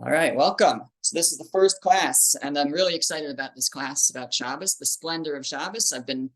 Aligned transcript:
All 0.00 0.12
right, 0.12 0.32
welcome. 0.32 0.82
So 1.00 1.18
this 1.18 1.32
is 1.32 1.38
the 1.38 1.48
first 1.50 1.80
class, 1.80 2.36
and 2.40 2.56
I'm 2.56 2.70
really 2.70 2.94
excited 2.94 3.30
about 3.30 3.56
this 3.56 3.68
class 3.68 4.10
about 4.10 4.32
Shabbos, 4.32 4.76
the 4.76 4.86
splendor 4.86 5.34
of 5.34 5.44
Shabbos. 5.44 5.92
I've 5.92 6.06
been 6.06 6.30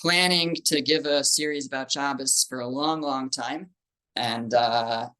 planning 0.00 0.56
to 0.64 0.80
give 0.80 1.04
a 1.04 1.22
series 1.22 1.66
about 1.66 1.92
Shabbos 1.92 2.46
for 2.48 2.60
a 2.60 2.66
long, 2.66 3.02
long 3.02 3.28
time, 3.28 3.68
and 4.16 4.54
uh, 4.54 5.10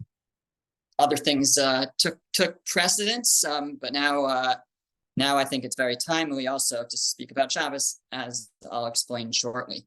other 0.98 1.18
things 1.18 1.58
uh, 1.58 1.84
took 1.98 2.18
took 2.32 2.64
precedence. 2.64 3.44
Um, 3.44 3.76
but 3.78 3.92
now, 3.92 4.24
uh, 4.24 4.54
now 5.18 5.36
I 5.36 5.44
think 5.44 5.64
it's 5.64 5.76
very 5.76 5.96
timely 5.96 6.46
also 6.46 6.82
to 6.82 6.96
speak 6.96 7.30
about 7.30 7.52
Shabbos, 7.52 8.00
as 8.10 8.48
I'll 8.72 8.86
explain 8.86 9.32
shortly. 9.32 9.86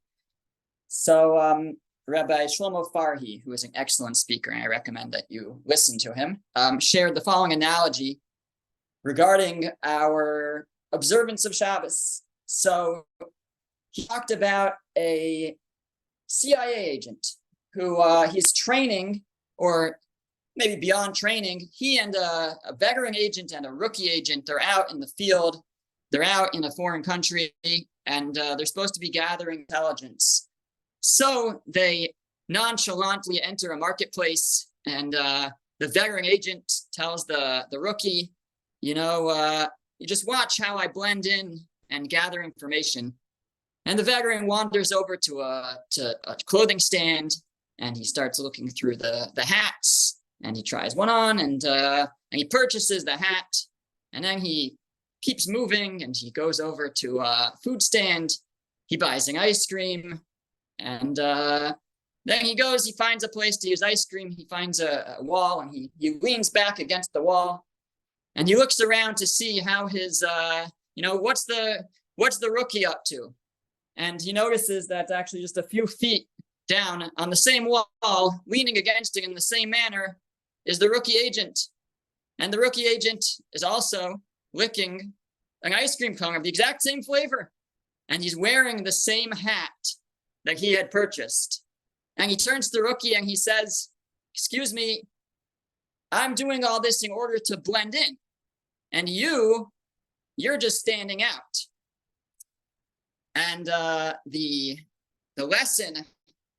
So, 0.89 1.39
um, 1.39 1.77
Rabbi 2.07 2.45
Shlomo 2.45 2.91
Farhi, 2.91 3.41
who 3.43 3.53
is 3.53 3.63
an 3.63 3.71
excellent 3.75 4.17
speaker, 4.17 4.51
and 4.51 4.63
I 4.63 4.67
recommend 4.67 5.13
that 5.13 5.25
you 5.29 5.61
listen 5.65 5.97
to 5.99 6.13
him, 6.13 6.41
um, 6.55 6.79
shared 6.79 7.15
the 7.15 7.21
following 7.21 7.53
analogy 7.53 8.19
regarding 9.03 9.69
our 9.83 10.67
observance 10.91 11.45
of 11.45 11.55
Shabbos. 11.55 12.23
So 12.45 13.05
he 13.91 14.05
talked 14.05 14.31
about 14.31 14.73
a 14.97 15.55
CIA 16.27 16.73
agent 16.75 17.25
who 17.73 17.97
uh, 17.97 18.27
he's 18.27 18.51
training, 18.53 19.23
or 19.57 19.97
maybe 20.55 20.79
beyond 20.79 21.15
training. 21.15 21.69
He 21.73 21.99
and 21.99 22.15
a, 22.15 22.55
a 22.65 22.73
veteran 22.77 23.15
agent 23.15 23.53
and 23.53 23.65
a 23.65 23.71
rookie 23.71 24.09
agent 24.09 24.45
they're 24.45 24.61
out 24.61 24.91
in 24.91 24.99
the 24.99 25.11
field. 25.17 25.61
They're 26.11 26.23
out 26.23 26.53
in 26.53 26.65
a 26.65 26.71
foreign 26.71 27.03
country, 27.03 27.53
and 28.05 28.37
uh, 28.37 28.55
they're 28.55 28.65
supposed 28.65 28.93
to 28.95 28.99
be 28.99 29.09
gathering 29.09 29.61
intelligence. 29.61 30.49
So 31.01 31.61
they 31.67 32.13
nonchalantly 32.47 33.41
enter 33.41 33.71
a 33.71 33.77
marketplace, 33.77 34.67
and 34.85 35.13
uh, 35.15 35.49
the 35.79 35.87
veteran 35.87 36.25
agent 36.25 36.71
tells 36.93 37.25
the, 37.25 37.65
the 37.71 37.79
rookie, 37.79 38.31
you 38.81 38.93
know, 38.93 39.27
uh, 39.29 39.65
you 39.99 40.07
just 40.07 40.27
watch 40.27 40.59
how 40.59 40.77
I 40.77 40.87
blend 40.87 41.25
in 41.25 41.59
and 41.89 42.09
gather 42.09 42.41
information. 42.41 43.13
And 43.85 43.97
the 43.97 44.03
veteran 44.03 44.45
wanders 44.45 44.91
over 44.91 45.17
to 45.17 45.41
a, 45.41 45.77
to 45.91 46.15
a 46.29 46.35
clothing 46.45 46.79
stand 46.79 47.31
and 47.79 47.97
he 47.97 48.03
starts 48.03 48.39
looking 48.39 48.69
through 48.69 48.97
the, 48.97 49.31
the 49.35 49.45
hats 49.45 50.19
and 50.43 50.55
he 50.55 50.61
tries 50.61 50.95
one 50.95 51.09
on 51.09 51.39
and, 51.39 51.65
uh, 51.65 52.07
and 52.31 52.39
he 52.39 52.45
purchases 52.45 53.03
the 53.03 53.17
hat. 53.17 53.55
And 54.13 54.23
then 54.23 54.39
he 54.39 54.77
keeps 55.21 55.47
moving 55.47 56.03
and 56.03 56.15
he 56.15 56.31
goes 56.31 56.59
over 56.59 56.89
to 56.97 57.19
a 57.19 57.53
food 57.63 57.81
stand. 57.81 58.31
He 58.85 58.97
buys 58.97 59.27
an 59.27 59.37
ice 59.37 59.65
cream 59.65 60.21
and 60.81 61.19
uh, 61.19 61.73
then 62.25 62.45
he 62.45 62.55
goes, 62.55 62.85
he 62.85 62.91
finds 62.91 63.23
a 63.23 63.29
place 63.29 63.57
to 63.57 63.69
use 63.69 63.81
ice 63.81 64.05
cream. 64.05 64.31
He 64.31 64.45
finds 64.45 64.79
a, 64.79 65.15
a, 65.19 65.23
wall 65.23 65.61
and 65.61 65.73
he, 65.73 65.91
he 65.99 66.17
leans 66.21 66.49
back 66.49 66.79
against 66.79 67.13
the 67.13 67.21
wall 67.21 67.65
and 68.35 68.47
he 68.47 68.55
looks 68.55 68.81
around 68.81 69.17
to 69.17 69.27
see 69.27 69.59
how 69.59 69.87
his, 69.87 70.23
uh, 70.23 70.67
you 70.95 71.03
know, 71.03 71.15
what's 71.15 71.45
the, 71.45 71.85
what's 72.15 72.37
the 72.37 72.51
rookie 72.51 72.85
up 72.85 73.03
to? 73.05 73.33
And 73.97 74.21
he 74.21 74.33
notices 74.33 74.87
that 74.87 75.11
actually 75.11 75.41
just 75.41 75.57
a 75.57 75.63
few 75.63 75.85
feet 75.85 76.27
down 76.67 77.11
on 77.17 77.29
the 77.29 77.35
same 77.35 77.65
wall, 77.65 78.41
leaning 78.45 78.77
against 78.77 79.17
it 79.17 79.23
in 79.23 79.33
the 79.33 79.41
same 79.41 79.69
manner, 79.69 80.17
is 80.65 80.79
the 80.79 80.89
rookie 80.89 81.17
agent. 81.17 81.67
And 82.39 82.51
the 82.51 82.59
rookie 82.59 82.85
agent 82.85 83.25
is 83.53 83.63
also 83.63 84.21
licking 84.53 85.13
an 85.63 85.73
ice 85.73 85.95
cream 85.95 86.15
cone 86.15 86.35
of 86.35 86.43
the 86.43 86.49
exact 86.49 86.81
same 86.81 87.03
flavor. 87.03 87.51
And 88.09 88.23
he's 88.23 88.37
wearing 88.37 88.83
the 88.83 88.91
same 88.91 89.31
hat 89.31 89.69
that 90.45 90.59
he 90.59 90.73
had 90.73 90.91
purchased. 90.91 91.63
And 92.17 92.29
he 92.29 92.37
turns 92.37 92.69
to 92.69 92.77
the 92.77 92.83
rookie 92.83 93.15
and 93.15 93.25
he 93.25 93.35
says, 93.35 93.89
Excuse 94.33 94.73
me, 94.73 95.03
I'm 96.11 96.35
doing 96.35 96.63
all 96.63 96.81
this 96.81 97.03
in 97.03 97.11
order 97.11 97.37
to 97.45 97.57
blend 97.57 97.95
in. 97.95 98.17
And 98.91 99.07
you, 99.07 99.71
you're 100.37 100.57
just 100.57 100.79
standing 100.79 101.23
out. 101.23 101.57
And 103.35 103.69
uh, 103.69 104.13
the, 104.25 104.77
the 105.37 105.45
lesson, 105.45 105.95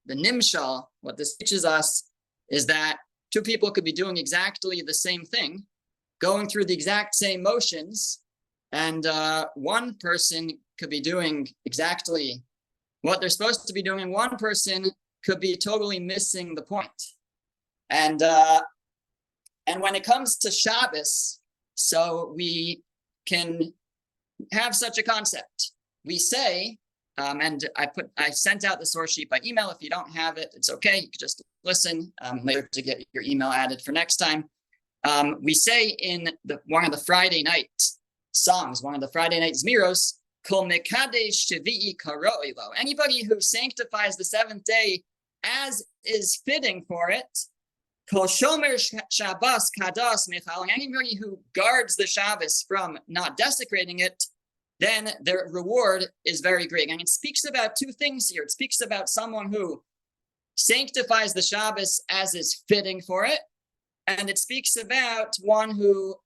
the 0.06 0.14
nimshal, 0.14 0.86
what 1.00 1.16
this 1.16 1.36
teaches 1.36 1.64
us 1.64 2.10
is 2.50 2.66
that 2.66 2.98
two 3.30 3.42
people 3.42 3.70
could 3.70 3.84
be 3.84 3.92
doing 3.92 4.16
exactly 4.16 4.82
the 4.82 4.94
same 4.94 5.24
thing, 5.24 5.64
going 6.20 6.48
through 6.48 6.66
the 6.66 6.74
exact 6.74 7.14
same 7.14 7.42
motions, 7.42 8.20
and 8.72 9.06
uh, 9.06 9.46
one 9.54 9.96
person 10.00 10.58
could 10.78 10.90
be 10.90 11.00
doing 11.00 11.46
exactly 11.66 12.42
what 13.02 13.20
they're 13.20 13.28
supposed 13.28 13.66
to 13.66 13.72
be 13.72 13.82
doing. 13.82 14.12
One 14.12 14.36
person 14.36 14.86
could 15.24 15.40
be 15.40 15.56
totally 15.56 16.00
missing 16.00 16.54
the 16.54 16.62
point. 16.62 16.90
And 17.90 18.22
uh, 18.22 18.62
and 19.66 19.80
when 19.80 19.94
it 19.94 20.04
comes 20.04 20.36
to 20.38 20.50
Shabbos, 20.50 21.40
so 21.74 22.32
we 22.34 22.82
can 23.26 23.72
have 24.52 24.74
such 24.74 24.98
a 24.98 25.02
concept. 25.02 25.72
We 26.04 26.18
say, 26.18 26.78
um, 27.18 27.40
and 27.40 27.68
I 27.76 27.86
put 27.86 28.10
I 28.16 28.30
sent 28.30 28.64
out 28.64 28.80
the 28.80 28.86
source 28.86 29.12
sheet 29.12 29.30
by 29.30 29.40
email. 29.44 29.70
If 29.70 29.78
you 29.80 29.90
don't 29.90 30.10
have 30.10 30.38
it, 30.38 30.52
it's 30.56 30.70
okay. 30.70 30.96
You 30.96 31.08
can 31.08 31.18
just 31.20 31.42
listen 31.64 32.12
um, 32.22 32.40
later 32.42 32.68
to 32.72 32.82
get 32.82 33.04
your 33.12 33.22
email 33.22 33.48
added 33.48 33.82
for 33.82 33.92
next 33.92 34.16
time. 34.16 34.44
Um, 35.04 35.38
we 35.42 35.54
say 35.54 35.88
in 35.88 36.30
the 36.44 36.60
one 36.66 36.84
of 36.84 36.92
the 36.92 37.04
Friday 37.04 37.42
night 37.42 37.70
songs, 38.32 38.82
one 38.82 38.94
of 38.94 39.00
the 39.00 39.08
Friday 39.08 39.40
night 39.40 39.54
Zmiros, 39.54 40.14
Anybody 42.76 43.24
who 43.24 43.40
sanctifies 43.40 44.16
the 44.16 44.24
seventh 44.24 44.64
day 44.64 45.02
as 45.44 45.82
is 46.04 46.40
fitting 46.44 46.84
for 46.86 47.10
it, 47.10 47.38
michal. 50.28 50.64
Anybody 50.70 51.16
who 51.16 51.38
guards 51.54 51.96
the 51.96 52.06
Shabbos 52.06 52.64
from 52.66 52.98
not 53.08 53.36
desecrating 53.36 54.00
it, 54.00 54.24
then 54.80 55.10
their 55.20 55.48
reward 55.50 56.06
is 56.24 56.40
very 56.40 56.66
great. 56.66 56.90
And 56.90 57.00
it 57.00 57.08
speaks 57.08 57.44
about 57.44 57.76
two 57.76 57.92
things 57.92 58.28
here. 58.28 58.42
It 58.42 58.50
speaks 58.50 58.80
about 58.80 59.08
someone 59.08 59.52
who 59.52 59.82
sanctifies 60.56 61.32
the 61.32 61.42
Shabbos 61.42 62.02
as 62.08 62.34
is 62.34 62.62
fitting 62.68 63.00
for 63.00 63.24
it, 63.24 63.38
and 64.06 64.28
it 64.28 64.38
speaks 64.38 64.76
about 64.76 65.36
one 65.40 65.70
who 65.70 66.16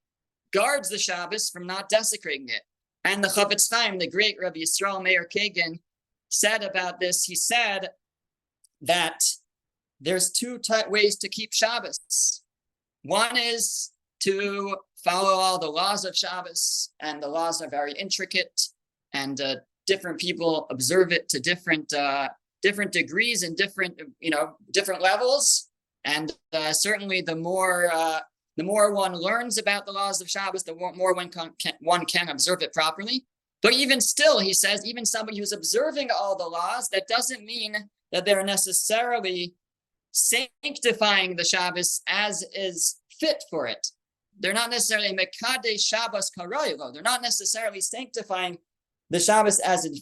guards 0.53 0.89
the 0.89 0.99
Shabbos 0.99 1.51
from 1.51 1.67
not 1.67 1.89
desecrating 1.89 2.49
it. 2.49 2.63
And 3.07 3.23
the 3.23 3.29
Chofetz 3.29 3.73
Chaim, 3.73 4.01
the 4.01 4.11
great 4.11 4.37
Rabbi 4.43 4.59
Yisrael 4.59 5.01
Meir 5.01 5.29
Kagan, 5.33 5.79
said 6.29 6.65
about 6.65 6.99
this. 6.99 7.23
He 7.23 7.37
said 7.37 7.91
that 8.83 9.21
there's 10.01 10.33
two 10.33 10.59
t- 10.59 10.75
ways 10.89 11.17
to 11.19 11.29
keep 11.29 11.53
Shabbos. 11.53 12.43
One 13.05 13.37
is 13.37 13.93
to 14.25 14.77
follow 15.05 15.35
all 15.39 15.61
the 15.61 15.71
laws 15.71 16.05
of 16.05 16.17
Shabbos, 16.17 16.91
and 16.99 17.23
the 17.23 17.29
laws 17.29 17.63
are 17.63 17.71
very 17.71 17.93
intricate, 17.93 18.61
and 19.13 19.41
uh, 19.41 19.57
different 19.87 20.19
people 20.19 20.67
observe 20.71 21.13
it 21.13 21.29
to 21.29 21.39
different 21.39 21.93
uh, 21.93 22.31
different 22.61 22.91
degrees 22.91 23.45
and 23.45 23.57
different 23.57 24.01
you 24.19 24.31
know 24.31 24.57
different 24.73 25.01
levels. 25.01 25.69
And 26.05 26.33
uh, 26.53 26.73
certainly, 26.73 27.21
the 27.21 27.37
more 27.37 27.89
uh, 27.93 28.21
the 28.57 28.65
more 28.65 28.93
one 28.93 29.15
learns 29.15 29.59
about 29.59 29.87
the 29.87 29.93
laws 29.93 30.21
of 30.21 30.31
Shabbos, 30.31 30.65
the 30.65 30.75
more 30.75 31.15
one 31.15 31.29
can, 31.29 31.53
one 31.81 32.07
can 32.07 32.29
observe 32.29 32.63
it 32.63 32.73
properly. 32.73 33.27
But 33.63 33.73
even 33.73 34.01
still, 34.01 34.39
he 34.39 34.53
says, 34.53 34.85
even 34.85 35.05
somebody 35.05 35.39
who's 35.39 35.53
observing 35.53 36.11
all 36.11 36.37
the 36.37 36.47
laws, 36.47 36.89
that 36.91 37.09
doesn't 37.09 37.45
mean 37.45 37.75
that 38.13 38.25
they're 38.25 38.45
necessarily 38.45 39.55
sanctifying 40.13 41.37
the 41.37 41.45
Shabbos 41.45 42.01
as 42.07 42.45
is 42.55 43.01
fit 43.21 43.45
for 43.51 43.67
it. 43.67 43.87
They're 44.39 44.53
not 44.53 44.71
necessarily 44.71 45.13
mekade 45.13 45.81
Shabbos 45.81 46.31
karoilo. 46.39 46.93
They're 46.93 47.03
not 47.03 47.23
necessarily 47.23 47.81
sanctifying 47.81 48.59
the 49.11 49.21
Shabbos 49.21 49.59
as 49.61 49.85
it 49.85 49.99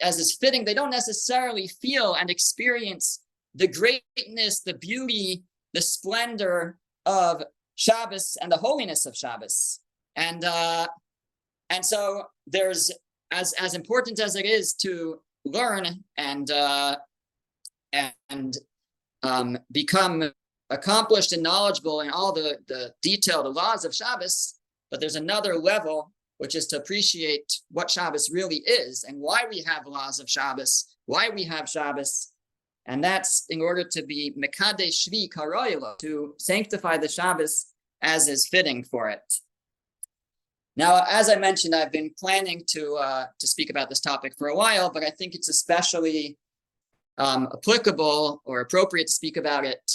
as 0.00 0.18
is 0.18 0.36
fitting. 0.36 0.64
They 0.64 0.74
don't 0.74 0.90
necessarily 0.90 1.68
feel 1.68 2.14
and 2.14 2.30
experience 2.30 3.20
the 3.54 3.68
greatness, 3.68 4.60
the 4.60 4.74
beauty, 4.74 5.42
the 5.72 5.82
splendor 5.82 6.78
of 7.06 7.44
Shabbos 7.76 8.36
and 8.40 8.50
the 8.50 8.56
holiness 8.56 9.06
of 9.06 9.16
Shabbos. 9.16 9.80
And 10.16 10.44
uh, 10.44 10.86
and 11.70 11.84
so 11.84 12.24
there's 12.46 12.90
as 13.30 13.52
as 13.54 13.74
important 13.74 14.20
as 14.20 14.36
it 14.36 14.46
is 14.46 14.74
to 14.74 15.20
learn 15.44 16.04
and 16.16 16.50
uh, 16.50 16.96
and 17.92 18.56
um, 19.22 19.58
become 19.72 20.30
accomplished 20.70 21.32
and 21.32 21.42
knowledgeable 21.42 22.00
in 22.00 22.10
all 22.10 22.32
the 22.32 22.58
the 22.68 22.92
detailed 23.02 23.52
laws 23.54 23.84
of 23.84 23.94
Shabbos, 23.94 24.54
but 24.90 25.00
there's 25.00 25.16
another 25.16 25.56
level 25.56 26.12
which 26.38 26.54
is 26.54 26.66
to 26.66 26.76
appreciate 26.76 27.60
what 27.70 27.90
Shabbos 27.90 28.30
really 28.30 28.56
is 28.66 29.04
and 29.04 29.20
why 29.20 29.44
we 29.48 29.62
have 29.62 29.86
laws 29.86 30.18
of 30.18 30.28
Shabbos, 30.28 30.96
why 31.06 31.30
we 31.30 31.44
have 31.44 31.68
Shabbos, 31.68 32.32
and 32.86 33.02
that's 33.02 33.46
in 33.48 33.60
order 33.60 33.84
to 33.84 34.02
be 34.02 34.32
Mekade 34.36 34.88
Shvi 34.88 35.28
Karoilo, 35.28 35.98
to 35.98 36.34
sanctify 36.38 36.98
the 36.98 37.08
Shabbos 37.08 37.66
as 38.02 38.28
is 38.28 38.46
fitting 38.46 38.84
for 38.84 39.08
it. 39.08 39.22
Now, 40.76 41.04
as 41.08 41.30
I 41.30 41.36
mentioned, 41.36 41.74
I've 41.74 41.92
been 41.92 42.12
planning 42.18 42.62
to 42.68 42.94
uh, 42.96 43.26
to 43.38 43.46
speak 43.46 43.70
about 43.70 43.88
this 43.88 44.00
topic 44.00 44.34
for 44.36 44.48
a 44.48 44.56
while, 44.56 44.90
but 44.90 45.04
I 45.04 45.10
think 45.10 45.34
it's 45.34 45.48
especially 45.48 46.36
um, 47.16 47.48
applicable 47.52 48.42
or 48.44 48.60
appropriate 48.60 49.06
to 49.06 49.12
speak 49.12 49.36
about 49.36 49.64
it 49.64 49.92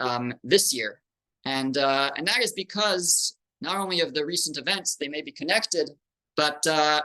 um, 0.00 0.34
this 0.42 0.74
year, 0.74 1.00
and 1.44 1.78
uh, 1.78 2.10
and 2.16 2.26
that 2.26 2.42
is 2.42 2.52
because 2.52 3.36
not 3.60 3.76
only 3.76 4.00
of 4.00 4.14
the 4.14 4.26
recent 4.26 4.58
events, 4.58 4.96
they 4.96 5.08
may 5.08 5.22
be 5.22 5.30
connected, 5.30 5.90
but 6.36 6.66
uh, 6.66 7.02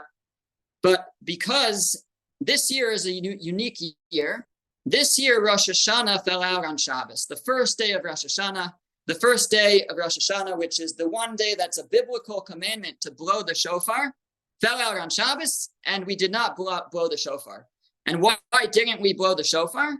but 0.82 1.06
because 1.22 2.04
this 2.40 2.72
year 2.72 2.90
is 2.90 3.06
a 3.06 3.12
unique 3.12 3.78
year, 4.10 4.48
this 4.84 5.18
year 5.18 5.44
Rosh 5.44 5.68
Hashanah 5.68 6.24
fell 6.24 6.42
out 6.42 6.64
on 6.64 6.76
Shabbos, 6.76 7.26
the 7.26 7.36
first 7.36 7.78
day 7.78 7.92
of 7.92 8.04
Rosh 8.04 8.24
Hashanah, 8.24 8.72
the 9.06 9.14
first 9.16 9.50
day 9.50 9.84
of 9.88 9.96
Rosh 9.96 10.18
Hashanah, 10.18 10.56
which 10.56 10.80
is 10.80 10.94
the 10.94 11.08
one 11.08 11.36
day 11.36 11.54
that's 11.56 11.78
a 11.78 11.84
biblical 11.84 12.40
commandment 12.40 13.00
to 13.00 13.10
blow 13.10 13.42
the 13.42 13.54
shofar, 13.54 14.14
fell 14.60 14.78
out 14.78 14.98
on 14.98 15.10
Shabbos, 15.10 15.70
and 15.86 16.06
we 16.06 16.16
did 16.16 16.30
not 16.30 16.56
blow, 16.56 16.80
blow 16.90 17.08
the 17.08 17.16
shofar. 17.16 17.66
And 18.06 18.20
why 18.20 18.36
didn't 18.70 19.00
we 19.00 19.12
blow 19.12 19.34
the 19.34 19.44
shofar? 19.44 19.96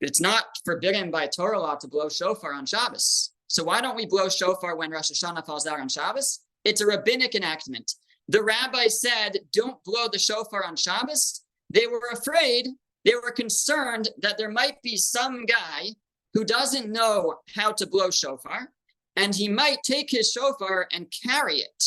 It's 0.00 0.20
not 0.20 0.44
forbidden 0.64 1.10
by 1.10 1.26
Torah 1.26 1.58
law 1.58 1.74
to 1.76 1.88
blow 1.88 2.08
shofar 2.08 2.52
on 2.52 2.66
Shabbos. 2.66 3.32
So 3.48 3.64
why 3.64 3.80
don't 3.80 3.96
we 3.96 4.06
blow 4.06 4.28
shofar 4.28 4.76
when 4.76 4.90
Rosh 4.90 5.10
Hashanah 5.10 5.46
falls 5.46 5.66
out 5.66 5.80
on 5.80 5.88
Shabbos? 5.88 6.40
It's 6.64 6.80
a 6.80 6.86
rabbinic 6.86 7.34
enactment. 7.34 7.94
The 8.28 8.42
rabbi 8.42 8.88
said, 8.88 9.38
don't 9.52 9.82
blow 9.84 10.06
the 10.12 10.18
shofar 10.18 10.64
on 10.64 10.76
Shabbos. 10.76 11.42
They 11.70 11.86
were 11.86 12.10
afraid, 12.12 12.68
they 13.08 13.14
were 13.14 13.32
concerned 13.32 14.10
that 14.18 14.36
there 14.36 14.50
might 14.50 14.82
be 14.82 14.94
some 14.98 15.46
guy 15.46 15.86
who 16.34 16.44
doesn't 16.44 16.92
know 16.92 17.36
how 17.54 17.72
to 17.72 17.86
blow 17.86 18.10
shofar, 18.10 18.68
and 19.16 19.34
he 19.34 19.48
might 19.48 19.78
take 19.82 20.10
his 20.10 20.30
shofar 20.30 20.86
and 20.92 21.10
carry 21.26 21.60
it 21.60 21.84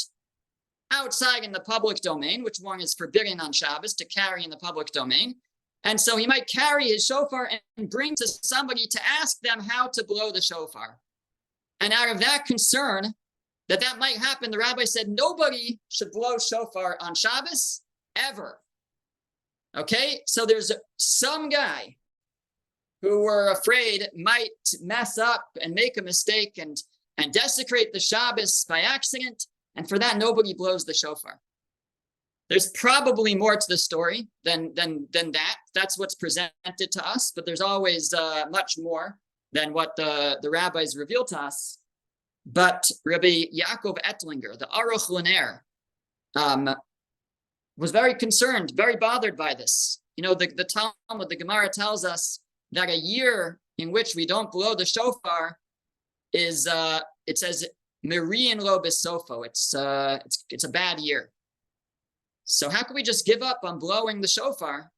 outside 0.89 1.43
in 1.43 1.51
the 1.51 1.59
public 1.59 1.97
domain, 1.97 2.43
which 2.43 2.57
one 2.59 2.81
is 2.81 2.95
forbidden 2.95 3.39
on 3.39 3.53
Shabbos 3.53 3.93
to 3.95 4.05
carry 4.05 4.43
in 4.43 4.49
the 4.49 4.57
public 4.57 4.87
domain. 4.87 5.35
And 5.83 6.01
so 6.01 6.17
he 6.17 6.25
might 6.25 6.49
carry 6.49 6.85
his 6.85 7.05
shofar 7.05 7.51
and 7.77 7.89
bring 7.89 8.15
to 8.15 8.27
somebody 8.27 8.87
to 8.87 8.99
ask 9.21 9.39
them 9.41 9.59
how 9.59 9.89
to 9.89 10.03
blow 10.03 10.31
the 10.31 10.41
shofar. 10.41 10.97
And 11.81 11.93
out 11.93 12.09
of 12.09 12.19
that 12.21 12.45
concern 12.45 13.13
that 13.69 13.79
that 13.81 13.99
might 13.99 14.17
happen, 14.17 14.49
the 14.49 14.57
rabbi 14.57 14.85
said 14.85 15.07
nobody 15.07 15.79
should 15.89 16.11
blow 16.11 16.39
shofar 16.39 16.97
on 16.99 17.13
Shabbos 17.13 17.81
ever. 18.15 18.60
Okay, 19.77 20.21
so 20.25 20.45
there's 20.45 20.71
some 20.97 21.49
guy 21.49 21.95
who 23.01 23.21
were 23.21 23.51
afraid 23.51 24.07
might 24.15 24.49
mess 24.81 25.17
up 25.17 25.45
and 25.61 25.73
make 25.73 25.97
a 25.97 26.01
mistake 26.01 26.57
and 26.57 26.77
and 27.17 27.33
desecrate 27.33 27.93
the 27.93 27.99
Shabbos 27.99 28.65
by 28.67 28.81
accident, 28.81 29.45
and 29.75 29.87
for 29.87 29.99
that 29.99 30.17
nobody 30.17 30.53
blows 30.53 30.85
the 30.85 30.93
shofar. 30.93 31.39
There's 32.49 32.71
probably 32.71 33.35
more 33.35 33.55
to 33.55 33.65
the 33.67 33.77
story 33.77 34.27
than 34.43 34.73
than 34.73 35.07
than 35.13 35.31
that. 35.31 35.57
That's 35.73 35.97
what's 35.97 36.15
presented 36.15 36.91
to 36.91 37.07
us, 37.07 37.31
but 37.33 37.45
there's 37.45 37.61
always 37.61 38.13
uh, 38.13 38.45
much 38.51 38.75
more 38.77 39.17
than 39.53 39.71
what 39.71 39.95
the 39.95 40.37
the 40.41 40.49
rabbis 40.49 40.97
reveal 40.97 41.23
to 41.25 41.39
us. 41.39 41.77
But 42.45 42.89
Rabbi 43.05 43.45
Yaakov 43.55 43.99
Etlinger, 44.03 44.57
the 44.57 44.67
Aruch 44.67 45.09
LaNer, 45.09 45.63
um, 46.35 46.75
was 47.81 47.91
very 47.91 48.13
concerned, 48.13 48.71
very 48.75 48.95
bothered 48.95 49.35
by 49.35 49.55
this. 49.55 49.99
You 50.15 50.23
know, 50.23 50.35
the, 50.35 50.47
the 50.55 50.63
Talmud, 50.63 51.29
the 51.29 51.35
Gemara 51.35 51.67
tells 51.67 52.05
us 52.05 52.39
that 52.71 52.89
a 52.89 52.95
year 52.95 53.59
in 53.79 53.91
which 53.91 54.13
we 54.15 54.27
don't 54.27 54.51
blow 54.51 54.75
the 54.75 54.85
shofar 54.85 55.57
is, 56.31 56.67
uh, 56.67 56.99
it 57.25 57.39
says, 57.39 57.67
Mirian 58.05 58.61
lo 58.61 58.79
besofo. 58.79 59.45
It's, 59.45 59.73
uh, 59.73 60.19
it's, 60.23 60.45
it's 60.51 60.63
a 60.63 60.69
bad 60.69 60.99
year. 60.99 61.31
So 62.45 62.69
how 62.69 62.83
can 62.83 62.93
we 62.93 63.01
just 63.01 63.25
give 63.25 63.41
up 63.41 63.61
on 63.63 63.79
blowing 63.79 64.21
the 64.21 64.27
shofar? 64.27 64.91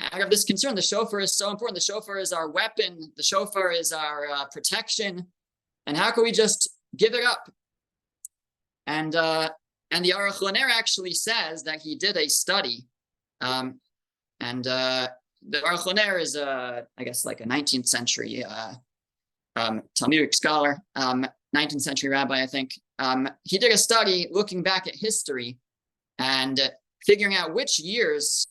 Out 0.00 0.22
of 0.22 0.30
this 0.30 0.44
concern, 0.44 0.76
the 0.76 0.82
shofar 0.82 1.20
is 1.20 1.36
so 1.36 1.50
important. 1.50 1.74
The 1.74 1.92
shofar 1.92 2.18
is 2.18 2.32
our 2.32 2.48
weapon. 2.48 3.12
The 3.16 3.22
shofar 3.22 3.70
is 3.72 3.92
our 3.92 4.28
uh, 4.30 4.44
protection. 4.46 5.26
And 5.86 5.96
how 5.96 6.10
can 6.12 6.22
we 6.22 6.32
just 6.32 6.70
give 6.96 7.14
it 7.14 7.24
up? 7.24 7.50
And 8.86 9.14
uh, 9.14 9.50
and 9.90 10.04
the 10.04 10.10
Aruch 10.10 10.40
LaNer 10.40 10.68
actually 10.70 11.14
says 11.14 11.62
that 11.64 11.80
he 11.80 11.96
did 11.96 12.16
a 12.16 12.28
study, 12.28 12.86
um, 13.40 13.80
and 14.40 14.66
uh, 14.66 15.08
the 15.48 15.58
Aruch 15.58 15.86
LaNer 15.86 16.18
is, 16.18 16.36
a, 16.36 16.86
I 16.96 17.04
guess, 17.04 17.24
like 17.24 17.40
a 17.40 17.46
19th 17.46 17.86
century 17.86 18.44
uh, 18.44 18.74
um, 19.56 19.82
Talmudic 19.94 20.34
scholar, 20.34 20.78
um, 20.96 21.26
19th 21.56 21.82
century 21.82 22.10
rabbi, 22.10 22.42
I 22.42 22.46
think. 22.46 22.72
Um, 22.98 23.28
he 23.44 23.58
did 23.58 23.72
a 23.72 23.78
study 23.78 24.28
looking 24.30 24.62
back 24.62 24.86
at 24.86 24.94
history 24.94 25.58
and 26.18 26.60
figuring 27.06 27.34
out 27.34 27.54
which 27.54 27.78
years, 27.78 28.48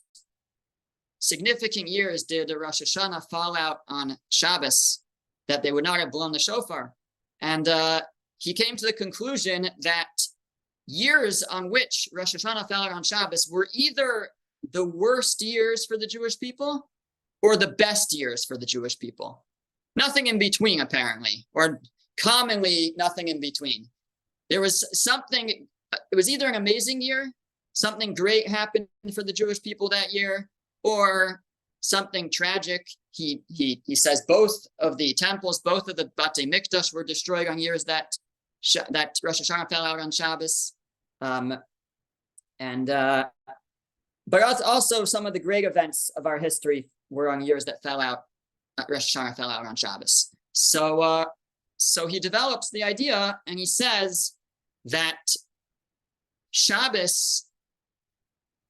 significant 1.19 1.87
years, 1.87 2.23
did 2.23 2.47
the 2.47 2.57
Rosh 2.57 2.81
Hashanah 2.81 3.29
fall 3.29 3.55
out 3.55 3.79
on 3.87 4.17
Shabbos 4.29 5.03
that 5.47 5.63
they 5.63 5.71
would 5.71 5.83
not 5.83 5.99
have 5.99 6.11
blown 6.11 6.31
the 6.31 6.39
shofar. 6.39 6.93
And 7.41 7.67
uh, 7.67 8.01
he 8.37 8.53
came 8.53 8.75
to 8.75 8.85
the 8.85 8.93
conclusion 8.93 9.69
that 9.81 10.07
years 10.87 11.43
on 11.43 11.69
which 11.69 12.09
Rosh 12.13 12.35
Hashanah 12.35 12.67
fell 12.67 12.83
on 12.83 13.03
Shabbos 13.03 13.47
were 13.51 13.67
either 13.73 14.29
the 14.71 14.85
worst 14.85 15.41
years 15.41 15.85
for 15.85 15.97
the 15.97 16.07
Jewish 16.07 16.39
people 16.39 16.89
or 17.41 17.55
the 17.55 17.67
best 17.67 18.13
years 18.13 18.45
for 18.45 18.57
the 18.57 18.65
Jewish 18.65 18.97
people. 18.97 19.45
Nothing 19.95 20.27
in 20.27 20.39
between, 20.39 20.79
apparently, 20.81 21.45
or 21.53 21.81
commonly 22.19 22.93
nothing 22.97 23.27
in 23.27 23.39
between. 23.39 23.89
There 24.49 24.61
was 24.61 24.87
something, 24.99 25.49
it 25.49 26.15
was 26.15 26.29
either 26.29 26.47
an 26.47 26.55
amazing 26.55 27.01
year, 27.01 27.31
something 27.73 28.13
great 28.13 28.47
happened 28.47 28.87
for 29.13 29.23
the 29.23 29.33
Jewish 29.33 29.61
people 29.61 29.89
that 29.89 30.13
year, 30.13 30.49
or 30.83 31.43
something 31.81 32.29
tragic. 32.31 32.87
He 33.11 33.41
he 33.47 33.81
he 33.85 33.95
says 33.95 34.23
both 34.27 34.67
of 34.79 34.97
the 34.97 35.13
temples, 35.13 35.59
both 35.59 35.87
of 35.87 35.95
the 35.95 36.11
Bate 36.15 36.51
Mikdash 36.51 36.93
were 36.93 37.03
destroyed 37.03 37.47
on 37.47 37.59
years 37.59 37.83
that 37.85 38.15
that 38.89 39.15
Rosh 39.23 39.41
Hashanah 39.41 39.69
fell 39.69 39.83
out 39.83 39.99
on 39.99 40.11
Shabbos. 40.11 40.73
Um, 41.21 41.57
and 42.59 42.89
uh, 42.89 43.25
but 44.27 44.43
also 44.63 45.05
some 45.05 45.25
of 45.25 45.33
the 45.33 45.39
great 45.39 45.63
events 45.63 46.11
of 46.15 46.25
our 46.25 46.37
history 46.37 46.89
were 47.09 47.29
on 47.29 47.41
years 47.41 47.65
that 47.65 47.81
fell 47.81 48.01
out. 48.01 48.23
Rosh 48.89 49.15
Hashanah 49.15 49.35
fell 49.35 49.49
out 49.49 49.65
on 49.65 49.75
Shabbos. 49.75 50.29
So 50.53 51.01
uh, 51.01 51.25
so 51.77 52.07
he 52.07 52.19
develops 52.19 52.69
the 52.71 52.83
idea, 52.83 53.39
and 53.47 53.57
he 53.57 53.65
says 53.65 54.33
that 54.85 55.19
Shabbos 56.51 57.45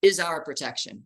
is 0.01 0.19
our 0.19 0.43
protection. 0.43 1.03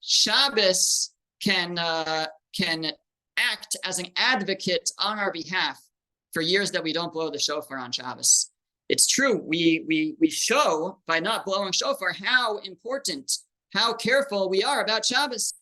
Shabbos 0.00 1.10
can 1.42 1.78
uh, 1.78 2.26
can 2.54 2.92
act 3.36 3.76
as 3.84 3.98
an 3.98 4.06
advocate 4.16 4.90
on 4.98 5.18
our 5.18 5.32
behalf 5.32 5.80
for 6.32 6.42
years 6.42 6.70
that 6.72 6.82
we 6.82 6.92
don't 6.92 7.12
blow 7.12 7.30
the 7.30 7.38
shofar 7.38 7.78
on 7.78 7.92
Shabbos 7.92 8.50
it's 8.88 9.06
true. 9.06 9.38
We 9.38 9.84
we 9.86 10.16
we 10.20 10.30
show 10.30 10.98
by 11.06 11.20
not 11.20 11.46
blowing 11.46 11.72
shofar 11.72 12.12
how 12.12 12.58
important, 12.58 13.38
how 13.72 13.94
careful 13.94 14.48
we 14.48 14.62
are 14.62 14.82
about 14.82 15.06
Shabbos. 15.06 15.54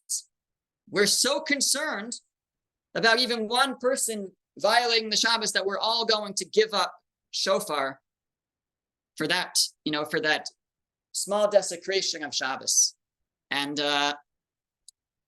We're 0.91 1.07
so 1.07 1.41
concerned 1.41 2.17
about 2.95 3.19
even 3.19 3.49
one 3.49 3.79
person 3.79 4.33
violating 4.59 5.09
the 5.09 5.17
Shabbos 5.17 5.52
that 5.52 5.64
we're 5.64 5.79
all 5.79 6.05
going 6.05 6.35
to 6.35 6.45
give 6.45 6.75
up 6.75 6.93
shofar 7.31 8.00
for 9.17 9.26
that, 9.29 9.57
you 9.85 9.93
know, 9.93 10.05
for 10.05 10.21
that 10.21 10.47
small 11.12 11.49
desecration 11.49 12.23
of 12.25 12.35
Shabbos. 12.35 12.95
And 13.50 13.79
uh 13.79 14.14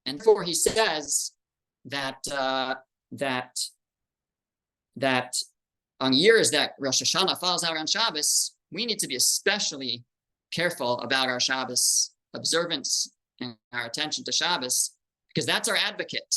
and 0.07 0.19
therefore 0.19 0.43
he 0.43 0.55
says 0.55 1.33
that 1.85 2.19
uh 2.33 2.75
that 3.13 3.57
that 4.97 5.35
on 6.01 6.13
years 6.13 6.51
that 6.51 6.75
Rosh 6.79 7.03
Hashanah 7.03 7.39
falls 7.39 7.65
out 7.65 7.77
on 7.77 7.87
Shabbos, 7.87 8.55
we 8.71 8.87
need 8.87 8.99
to 8.99 9.07
be 9.07 9.17
especially 9.17 10.05
careful 10.53 11.01
about 11.01 11.29
our 11.29 11.41
Shabbos 11.41 12.11
observance 12.35 13.11
and 13.41 13.57
our 13.73 13.87
attention 13.87 14.25
to 14.25 14.33
Shabbos, 14.33 14.93
because 15.29 15.47
that's 15.47 15.69
our 15.69 15.77
advocate. 15.77 16.35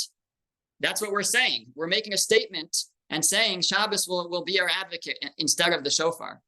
That's 0.79 1.01
what 1.01 1.11
we're 1.11 1.23
saying. 1.23 1.67
We're 1.75 1.87
making 1.87 2.13
a 2.13 2.17
statement 2.17 2.75
and 3.09 3.23
saying 3.23 3.61
Shabbos 3.61 4.07
will, 4.07 4.29
will 4.29 4.43
be 4.43 4.59
our 4.59 4.69
advocate 4.69 5.17
instead 5.37 5.73
of 5.73 5.83
the 5.83 5.89
shofar. 5.89 6.41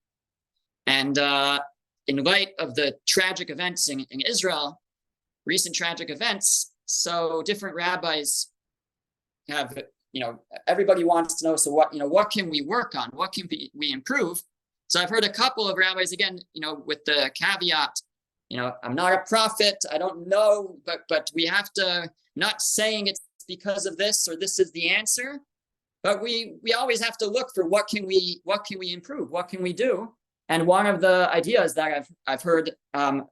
And 0.87 1.17
uh, 1.17 1.59
in 2.07 2.23
light 2.23 2.49
of 2.59 2.75
the 2.75 2.95
tragic 3.07 3.49
events 3.49 3.89
in, 3.89 4.05
in 4.11 4.21
Israel, 4.21 4.81
recent 5.45 5.75
tragic 5.75 6.09
events, 6.09 6.71
so 6.85 7.41
different 7.43 7.75
rabbis 7.75 8.47
have 9.47 9.77
you 10.11 10.21
know, 10.21 10.41
everybody 10.67 11.03
wants 11.03 11.35
to 11.35 11.47
know, 11.47 11.55
so 11.55 11.71
what, 11.71 11.93
you 11.93 11.99
know, 11.99 12.07
what 12.07 12.31
can 12.31 12.49
we 12.49 12.61
work 12.61 12.95
on? 12.95 13.09
What 13.13 13.33
can 13.33 13.47
we, 13.49 13.91
improve? 13.91 14.41
So 14.87 14.99
I've 14.99 15.09
heard 15.09 15.23
a 15.23 15.31
couple 15.31 15.67
of 15.67 15.77
rabbis, 15.77 16.11
again, 16.11 16.39
you 16.53 16.61
know, 16.61 16.81
with 16.85 17.05
the 17.05 17.31
caveat, 17.35 18.01
you 18.49 18.57
know, 18.57 18.73
I'm 18.83 18.95
not 18.95 19.13
a 19.13 19.19
prophet, 19.27 19.77
I 19.91 19.99
don't 19.99 20.27
know, 20.27 20.77
but 20.85 21.01
but 21.07 21.29
we 21.35 21.45
have 21.45 21.71
to 21.73 22.09
not 22.35 22.61
saying 22.61 23.05
it's 23.05 23.21
because 23.47 23.85
of 23.85 23.97
this 23.97 24.27
or 24.27 24.35
this 24.35 24.59
is 24.59 24.71
the 24.71 24.89
answer, 24.89 25.39
but 26.01 26.21
we 26.21 26.55
we 26.63 26.73
always 26.73 27.03
have 27.03 27.17
to 27.17 27.27
look 27.27 27.49
for 27.53 27.67
what 27.67 27.87
can 27.87 28.07
we 28.07 28.41
what 28.43 28.65
can 28.65 28.79
we 28.79 28.91
improve, 28.91 29.29
what 29.29 29.49
can 29.49 29.61
we 29.61 29.73
do? 29.73 30.11
And 30.49 30.65
one 30.65 30.87
of 30.87 30.99
the 30.99 31.29
ideas 31.31 31.75
that 31.75 31.93
I've 31.93 32.07
I've 32.25 32.41
heard 32.41 32.71
um, 32.95 33.27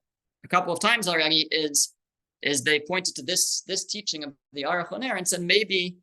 a 0.46 0.48
couple 0.48 0.72
of 0.72 0.80
times 0.80 1.08
already 1.08 1.48
is 1.50 1.96
is 2.44 2.64
they 2.64 2.80
pointed 2.80 3.16
to 3.16 3.24
this 3.24 3.64
this 3.66 3.86
teaching 3.86 4.24
of 4.24 4.34
the 4.54 4.64
Aruch 4.64 4.92
and 4.92 5.28
said 5.28 5.42
maybe 5.42 5.98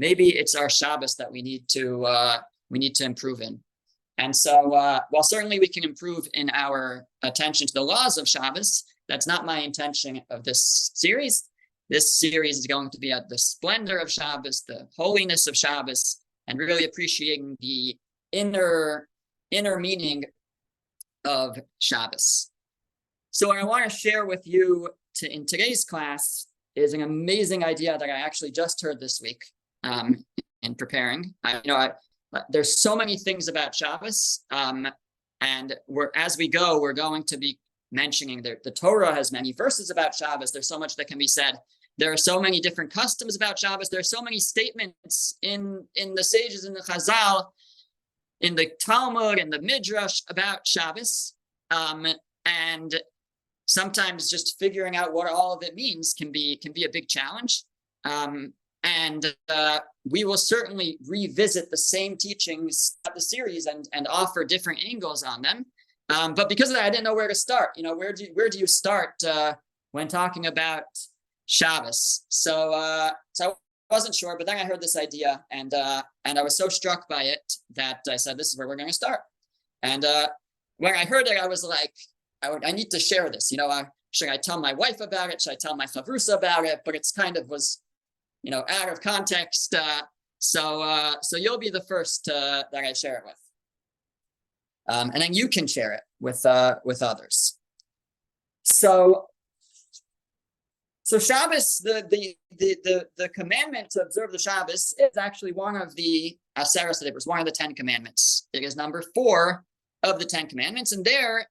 maybe 0.00 0.30
it's 0.30 0.54
our 0.54 0.70
Shabbos 0.70 1.14
that 1.16 1.30
we 1.30 1.42
need 1.42 1.68
to 1.68 2.04
uh, 2.06 2.38
we 2.70 2.78
need 2.78 2.94
to 2.96 3.04
improve 3.04 3.40
in. 3.40 3.60
And 4.18 4.34
so, 4.34 4.72
uh, 4.72 5.00
while 5.10 5.22
certainly 5.22 5.60
we 5.60 5.68
can 5.68 5.84
improve 5.84 6.26
in 6.34 6.50
our 6.52 7.06
attention 7.22 7.66
to 7.66 7.72
the 7.72 7.82
laws 7.82 8.18
of 8.18 8.28
Shabbos, 8.28 8.84
that's 9.08 9.26
not 9.26 9.46
my 9.46 9.60
intention 9.60 10.22
of 10.30 10.42
this 10.42 10.90
series. 10.94 11.44
This 11.90 12.14
series 12.18 12.58
is 12.58 12.66
going 12.66 12.90
to 12.90 12.98
be 12.98 13.12
at 13.12 13.28
the 13.28 13.38
splendor 13.38 13.98
of 13.98 14.10
Shabbos, 14.10 14.62
the 14.66 14.88
holiness 14.96 15.46
of 15.46 15.56
Shabbos, 15.56 16.18
and 16.46 16.58
really 16.58 16.84
appreciating 16.84 17.56
the 17.60 17.96
inner 18.32 19.08
inner 19.50 19.78
meaning 19.78 20.24
of 21.24 21.58
Shabbos. 21.78 22.50
So, 23.32 23.48
what 23.48 23.58
I 23.58 23.64
want 23.64 23.90
to 23.90 23.96
share 23.96 24.24
with 24.24 24.46
you 24.46 24.88
to, 25.16 25.32
in 25.32 25.44
today's 25.46 25.84
class 25.84 26.46
is 26.74 26.94
an 26.94 27.02
amazing 27.02 27.64
idea 27.64 27.98
that 27.98 28.08
I 28.08 28.20
actually 28.20 28.52
just 28.52 28.80
heard 28.80 29.00
this 29.00 29.20
week 29.22 29.42
um, 29.82 30.24
in 30.62 30.74
preparing. 30.74 31.34
I, 31.44 31.60
you 31.64 31.72
know, 31.72 31.76
I, 31.76 31.92
there's 32.50 32.78
so 32.78 32.94
many 32.94 33.16
things 33.16 33.48
about 33.48 33.74
Shabbos, 33.74 34.44
um, 34.50 34.86
and 35.40 35.74
we're 35.88 36.10
as 36.14 36.36
we 36.36 36.48
go, 36.48 36.80
we're 36.80 36.92
going 36.92 37.24
to 37.24 37.36
be 37.36 37.58
mentioning 37.92 38.42
that 38.42 38.62
the 38.62 38.70
Torah 38.70 39.14
has 39.14 39.32
many 39.32 39.52
verses 39.52 39.90
about 39.90 40.14
Shabbos. 40.14 40.52
There's 40.52 40.68
so 40.68 40.78
much 40.78 40.96
that 40.96 41.08
can 41.08 41.18
be 41.18 41.26
said. 41.26 41.54
There 41.98 42.12
are 42.12 42.16
so 42.16 42.40
many 42.40 42.60
different 42.60 42.92
customs 42.92 43.36
about 43.36 43.58
Shabbos. 43.58 43.88
There 43.88 44.00
are 44.00 44.04
so 44.04 44.22
many 44.22 44.38
statements 44.38 45.36
in 45.42 45.84
in 45.96 46.14
the 46.14 46.24
sages 46.24 46.64
in 46.64 46.72
the 46.72 46.80
Chazal, 46.80 47.46
in 48.40 48.54
the 48.54 48.70
Talmud 48.80 49.38
and 49.38 49.52
the 49.52 49.60
Midrash 49.60 50.20
about 50.28 50.66
Shabbos, 50.66 51.34
um, 51.70 52.06
and 52.44 52.94
sometimes 53.66 54.30
just 54.30 54.58
figuring 54.58 54.96
out 54.96 55.12
what 55.12 55.30
all 55.30 55.52
of 55.52 55.62
it 55.62 55.74
means 55.74 56.14
can 56.14 56.32
be 56.32 56.56
can 56.56 56.72
be 56.72 56.84
a 56.84 56.90
big 56.90 57.08
challenge. 57.08 57.64
Um, 58.04 58.54
and 58.82 59.34
uh, 59.48 59.80
we 60.08 60.24
will 60.24 60.36
certainly 60.36 60.98
revisit 61.06 61.70
the 61.70 61.76
same 61.76 62.16
teachings 62.16 62.98
of 63.06 63.14
the 63.14 63.20
series 63.20 63.66
and 63.66 63.88
and 63.92 64.06
offer 64.08 64.44
different 64.44 64.80
angles 64.84 65.22
on 65.22 65.42
them. 65.42 65.66
Um, 66.08 66.34
but 66.34 66.48
because 66.48 66.70
of 66.70 66.76
that, 66.76 66.84
I 66.84 66.90
didn't 66.90 67.04
know 67.04 67.14
where 67.14 67.28
to 67.28 67.34
start. 67.34 67.70
You 67.76 67.84
know, 67.84 67.94
where 67.94 68.12
do 68.12 68.24
you, 68.24 68.30
where 68.34 68.48
do 68.48 68.58
you 68.58 68.66
start 68.66 69.14
uh, 69.26 69.54
when 69.92 70.08
talking 70.08 70.46
about 70.46 70.84
Shabbos? 71.46 72.24
So 72.28 72.72
uh, 72.72 73.10
so 73.32 73.56
I 73.90 73.94
wasn't 73.94 74.14
sure, 74.14 74.36
but 74.36 74.46
then 74.46 74.56
I 74.56 74.64
heard 74.64 74.80
this 74.80 74.96
idea, 74.96 75.44
and 75.50 75.72
uh, 75.74 76.02
and 76.24 76.38
I 76.38 76.42
was 76.42 76.56
so 76.56 76.68
struck 76.68 77.08
by 77.08 77.24
it 77.24 77.52
that 77.76 78.00
I 78.08 78.16
said, 78.16 78.38
"This 78.38 78.48
is 78.48 78.58
where 78.58 78.66
we're 78.66 78.76
going 78.76 78.88
to 78.88 78.94
start." 78.94 79.20
And 79.82 80.04
uh, 80.04 80.28
when 80.78 80.94
I 80.94 81.04
heard 81.04 81.26
it, 81.26 81.38
I 81.40 81.46
was 81.46 81.64
like, 81.64 81.92
I, 82.42 82.50
I 82.64 82.72
need 82.72 82.90
to 82.90 82.98
share 82.98 83.30
this. 83.30 83.50
You 83.50 83.58
know, 83.58 83.84
should 84.10 84.28
I 84.28 84.36
tell 84.36 84.60
my 84.60 84.72
wife 84.72 85.00
about 85.00 85.30
it? 85.30 85.40
Should 85.40 85.52
I 85.52 85.56
tell 85.60 85.76
my 85.76 85.86
chavrusa 85.86 86.36
about 86.36 86.64
it? 86.64 86.80
But 86.84 86.94
it's 86.94 87.12
kind 87.12 87.36
of 87.36 87.48
was 87.48 87.80
you 88.42 88.50
know, 88.50 88.64
out 88.68 88.88
of 88.88 89.00
context. 89.00 89.74
Uh, 89.74 90.02
so, 90.38 90.82
uh, 90.82 91.14
so 91.22 91.36
you'll 91.36 91.58
be 91.58 91.70
the 91.70 91.82
first 91.82 92.28
uh, 92.28 92.64
that 92.72 92.84
I 92.84 92.92
share 92.92 93.18
it 93.18 93.24
with, 93.24 93.36
um, 94.88 95.10
and 95.12 95.22
then 95.22 95.34
you 95.34 95.48
can 95.48 95.66
share 95.66 95.92
it 95.92 96.02
with 96.20 96.44
uh, 96.46 96.76
with 96.84 97.02
others. 97.02 97.58
So, 98.62 99.26
so 101.02 101.18
Shabbos, 101.18 101.78
the 101.84 102.06
the 102.08 102.36
the 102.56 102.76
the 102.84 103.06
the 103.18 103.28
commandment 103.28 103.90
to 103.90 104.02
observe 104.02 104.32
the 104.32 104.38
Shabbos 104.38 104.94
is 104.98 105.16
actually 105.18 105.52
one 105.52 105.76
of 105.76 105.94
the 105.96 106.38
Aseres 106.56 107.02
It 107.02 107.14
was 107.14 107.26
one 107.26 107.40
of 107.40 107.46
the 107.46 107.52
Ten 107.52 107.74
Commandments. 107.74 108.48
It 108.52 108.62
is 108.62 108.76
number 108.76 109.02
four 109.14 109.64
of 110.02 110.18
the 110.18 110.24
Ten 110.24 110.46
Commandments, 110.46 110.92
and 110.92 111.04
there, 111.04 111.46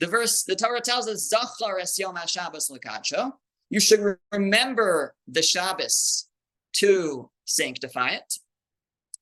the 0.00 0.06
verse, 0.06 0.44
the 0.44 0.56
Torah 0.56 0.80
tells 0.80 1.08
us, 1.08 1.28
"Zachar 1.28 1.78
es 1.78 1.98
Yom 1.98 2.16
lekadsho." 2.16 3.32
You 3.70 3.80
should 3.80 4.16
remember 4.32 5.14
the 5.26 5.42
Shabbos 5.42 6.28
to 6.74 7.30
sanctify 7.44 8.10
it. 8.10 8.34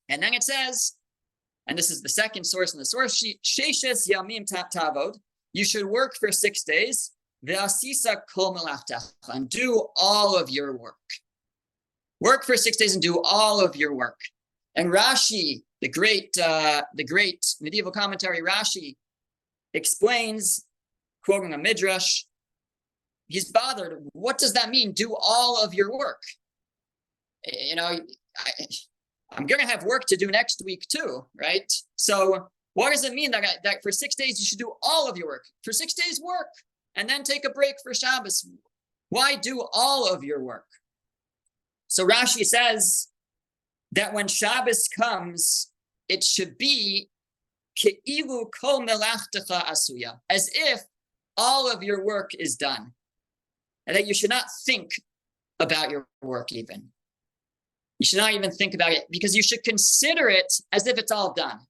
And 0.09 0.23
then 0.23 0.35
it 0.35 0.43
says, 0.43 0.95
and 1.67 1.77
this 1.77 1.91
is 1.91 2.03
the 2.03 2.09
second 2.09 2.45
source 2.45 2.73
in 2.75 2.79
the 2.79 2.85
source 2.85 3.17
sheet, 3.17 3.41
Sheshes 3.43 4.09
Yamim 4.09 4.47
Tavod. 4.47 5.17
You 5.53 5.65
should 5.65 5.87
work 5.87 6.17
for 6.17 6.31
six 6.31 6.63
days. 6.63 7.13
Ve'asisa 7.45 8.21
kol 8.33 8.59
and 9.29 9.49
do 9.49 9.87
all 9.97 10.37
of 10.37 10.51
your 10.51 10.77
work. 10.77 10.95
Work 12.21 12.45
for 12.45 12.57
six 12.57 12.77
days 12.77 12.95
and 12.95 13.03
do 13.03 13.21
all 13.23 13.65
of 13.65 13.77
your 13.77 13.95
work. 13.95 14.19
And 14.75 14.93
Rashi, 14.93 15.63
the 15.81 15.89
great, 15.89 16.37
uh, 16.39 16.83
the 16.95 17.05
great 17.05 17.45
medieval 17.61 17.93
commentary 17.93 18.43
Rashi, 18.43 18.97
explains, 19.75 20.65
quoting 21.25 21.53
a 21.53 21.59
midrash, 21.59 22.25
he's 23.29 23.51
bothered. 23.51 23.99
What 24.13 24.39
does 24.39 24.53
that 24.55 24.71
mean? 24.71 24.93
Do 24.93 25.17
all 25.21 25.63
of 25.63 25.75
your 25.75 25.93
work. 25.97 26.23
You 27.45 27.77
know, 27.77 27.99
I, 28.39 28.51
I'm 29.33 29.47
going 29.47 29.61
to 29.61 29.67
have 29.67 29.85
work 29.85 30.05
to 30.07 30.17
do 30.17 30.29
next 30.29 30.63
week 30.65 30.87
too, 30.89 31.27
right? 31.41 31.71
So 31.97 32.49
what 32.75 32.91
does 32.93 33.05
it 33.05 33.15
mean 33.15 33.31
that, 33.33 33.45
I, 33.45 33.49
that 33.65 33.83
for 33.83 33.93
six 33.93 34.15
days 34.15 34.39
you 34.39 34.47
should 34.47 34.59
do 34.59 34.73
all 34.83 35.09
of 35.09 35.17
your 35.17 35.29
work? 35.29 35.45
For 35.65 35.73
six 35.73 35.95
days, 35.95 36.21
work 36.21 36.49
and 36.95 37.09
then 37.09 37.23
take 37.23 37.45
a 37.45 37.51
break 37.51 37.77
for 37.83 37.95
Shabbos. 37.95 38.47
Why 39.11 39.37
do 39.37 39.65
all 39.73 40.13
of 40.13 40.25
your 40.25 40.43
work? 40.43 40.67
So 41.89 42.07
Rashi 42.07 42.45
says 42.45 43.09
that 43.93 44.13
when 44.13 44.29
Shabbos 44.29 44.89
comes, 44.89 45.71
it 46.09 46.25
should 46.25 46.59
be 46.59 47.09
ke'ilu 47.77 48.47
kol 48.61 48.81
melachtecha 48.81 49.65
asuya, 49.67 50.19
as 50.29 50.51
if 50.53 50.83
all 51.37 51.71
of 51.71 51.83
your 51.83 52.05
work 52.05 52.31
is 52.39 52.57
done 52.57 52.93
and 53.87 53.97
that 53.97 54.07
you 54.07 54.15
should 54.15 54.31
not 54.31 54.45
think 54.65 54.91
about 55.61 55.91
your 55.91 56.07
work 56.23 56.53
even. 56.53 56.89
You 57.99 58.07
should 58.07 58.19
not 58.19 58.33
even 58.33 58.51
think 58.51 58.75
about 58.75 58.93
it 58.93 59.05
because 59.11 59.35
you 59.35 59.43
should 59.43 59.63
consider 59.63 60.29
it 60.29 60.53
as 60.73 60.87
if 60.87 60.99
it's 60.99 61.13
all 61.13 61.33
done. 61.33 61.61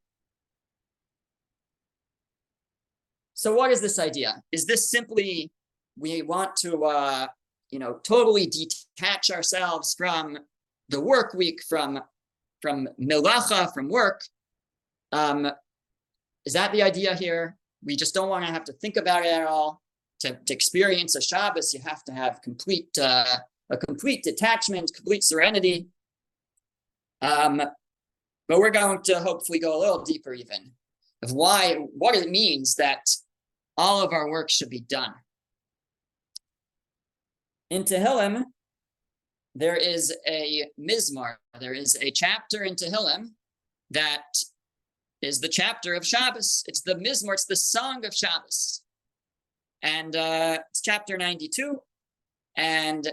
So, 3.35 3.55
what 3.55 3.71
is 3.71 3.81
this 3.81 3.99
idea? 3.99 4.43
Is 4.51 4.65
this 4.67 4.91
simply 4.91 5.51
we 5.99 6.23
want 6.23 6.57
to, 6.57 6.85
uh, 6.85 7.27
you 7.71 7.79
know, 7.79 8.01
totally 8.03 8.47
detach 8.47 9.31
ourselves 9.31 9.95
from 9.97 10.39
the 10.89 11.01
work 11.01 11.35
week, 11.35 11.61
from 11.69 12.01
from 12.61 12.89
milacha, 13.01 13.73
from 13.73 13.89
work? 13.89 14.23
Um, 15.13 15.51
is 16.45 16.55
that 16.55 16.73
the 16.73 16.83
idea 16.83 17.15
here? 17.15 17.57
We 17.85 17.95
just 17.95 18.15
don't 18.15 18.31
want 18.31 18.45
to 18.45 18.51
have 18.51 18.65
to 18.65 18.73
think 18.73 18.97
about 18.97 19.25
it 19.25 19.33
at 19.33 19.47
all 19.47 19.83
to, 20.21 20.39
to 20.47 20.53
experience 20.53 21.15
a 21.15 21.21
Shabbos, 21.21 21.75
you 21.75 21.81
have 21.81 22.05
to 22.05 22.13
have 22.13 22.41
complete 22.43 22.97
uh, 22.99 23.37
a 23.71 23.77
complete 23.77 24.23
detachment, 24.23 24.93
complete 24.95 25.25
serenity. 25.25 25.89
Um, 27.21 27.61
but 28.49 28.59
we're 28.61 28.71
going 28.71 29.03
to 29.03 29.19
hopefully 29.21 29.59
go 29.59 29.77
a 29.77 29.81
little 29.81 30.05
deeper 30.05 30.33
even 30.33 30.73
of 31.23 31.33
why 31.33 31.75
what 31.75 32.15
it 32.15 32.31
means 32.31 32.77
that 32.77 33.09
all 33.77 34.03
of 34.03 34.13
our 34.13 34.31
work 34.31 34.51
should 34.51 34.71
be 34.71 34.81
done. 34.81 35.15
In 37.71 37.83
Tehillim, 37.83 38.45
there 39.55 39.77
is 39.77 40.15
a 40.29 40.67
mizmor, 40.79 41.37
there 41.59 41.75
is 41.75 41.97
a 42.01 42.11
chapter 42.11 42.63
in 42.63 42.77
Tehillim 42.77 43.31
that 43.91 44.27
is 45.23 45.41
the 45.41 45.49
chapter 45.49 45.95
of 45.95 46.07
Shabbos. 46.07 46.63
It's 46.69 46.83
the 46.83 46.95
mizmor, 46.95 47.33
it's 47.33 47.47
the 47.47 47.57
song 47.57 48.05
of 48.05 48.15
Shabbos 48.15 48.83
and 49.83 50.15
uh, 50.17 50.59
it's 50.71 50.81
chapter 50.81 51.17
92, 51.17 51.79
and 52.57 53.09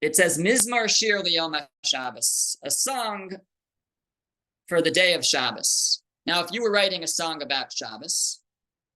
it 0.00 0.16
says 0.16 0.38
Mizmor 0.38 0.88
Shir 0.88 1.22
Liyom 1.22 1.64
Shabbos, 1.84 2.58
a 2.64 2.70
song 2.70 3.30
for 4.68 4.82
the 4.82 4.90
day 4.90 5.14
of 5.14 5.24
Shabbos. 5.24 6.02
Now, 6.26 6.42
if 6.42 6.52
you 6.52 6.62
were 6.62 6.72
writing 6.72 7.02
a 7.02 7.08
song 7.08 7.42
about 7.42 7.72
Shabbos, 7.72 8.40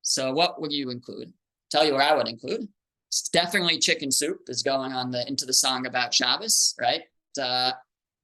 so 0.02 0.32
what 0.32 0.60
would 0.60 0.72
you 0.72 0.90
include? 0.90 1.32
Tell 1.70 1.84
you 1.84 1.94
what 1.94 2.02
I 2.02 2.14
would 2.14 2.28
include. 2.28 2.68
It's 3.08 3.28
definitely 3.28 3.78
chicken 3.78 4.10
soup 4.10 4.40
is 4.48 4.62
going 4.62 4.92
on 4.92 5.10
the 5.10 5.26
into 5.28 5.46
the 5.46 5.52
song 5.52 5.86
about 5.86 6.14
Shabbos, 6.14 6.74
right? 6.80 7.02
Uh, 7.40 7.72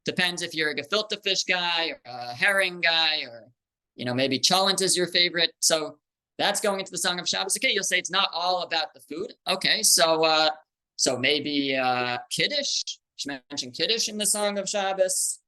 depends 0.04 0.42
if 0.42 0.54
you're 0.54 0.70
a 0.70 0.76
gefilte 0.76 1.22
fish 1.22 1.44
guy 1.44 1.90
or 1.90 2.00
a 2.04 2.34
herring 2.34 2.80
guy, 2.80 3.22
or 3.22 3.48
you 3.94 4.04
know 4.04 4.14
maybe 4.14 4.38
cholent 4.38 4.82
is 4.82 4.96
your 4.96 5.06
favorite. 5.06 5.52
So 5.60 5.98
that's 6.38 6.60
going 6.60 6.80
into 6.80 6.90
the 6.90 6.98
Song 6.98 7.20
of 7.20 7.28
Shabbos. 7.28 7.56
Okay, 7.56 7.72
you'll 7.72 7.84
say 7.84 7.98
it's 7.98 8.10
not 8.10 8.30
all 8.32 8.62
about 8.62 8.94
the 8.94 9.00
food. 9.00 9.34
Okay, 9.48 9.82
so 9.82 10.24
uh, 10.24 10.50
so 10.96 11.18
maybe 11.18 11.76
uh, 11.76 12.18
Kiddush. 12.30 12.82
She 13.16 13.28
mentioned 13.50 13.74
Kiddush 13.74 14.08
in 14.08 14.18
the 14.18 14.26
Song 14.26 14.58
of 14.58 14.68
Shabbos. 14.68 15.40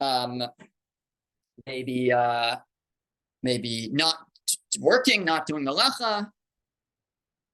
Um, 0.00 0.42
maybe 1.66 2.12
uh, 2.12 2.56
maybe 3.42 3.90
not 3.92 4.16
working, 4.78 5.24
not 5.24 5.46
doing 5.46 5.64
the 5.64 5.74
lecha. 5.74 6.30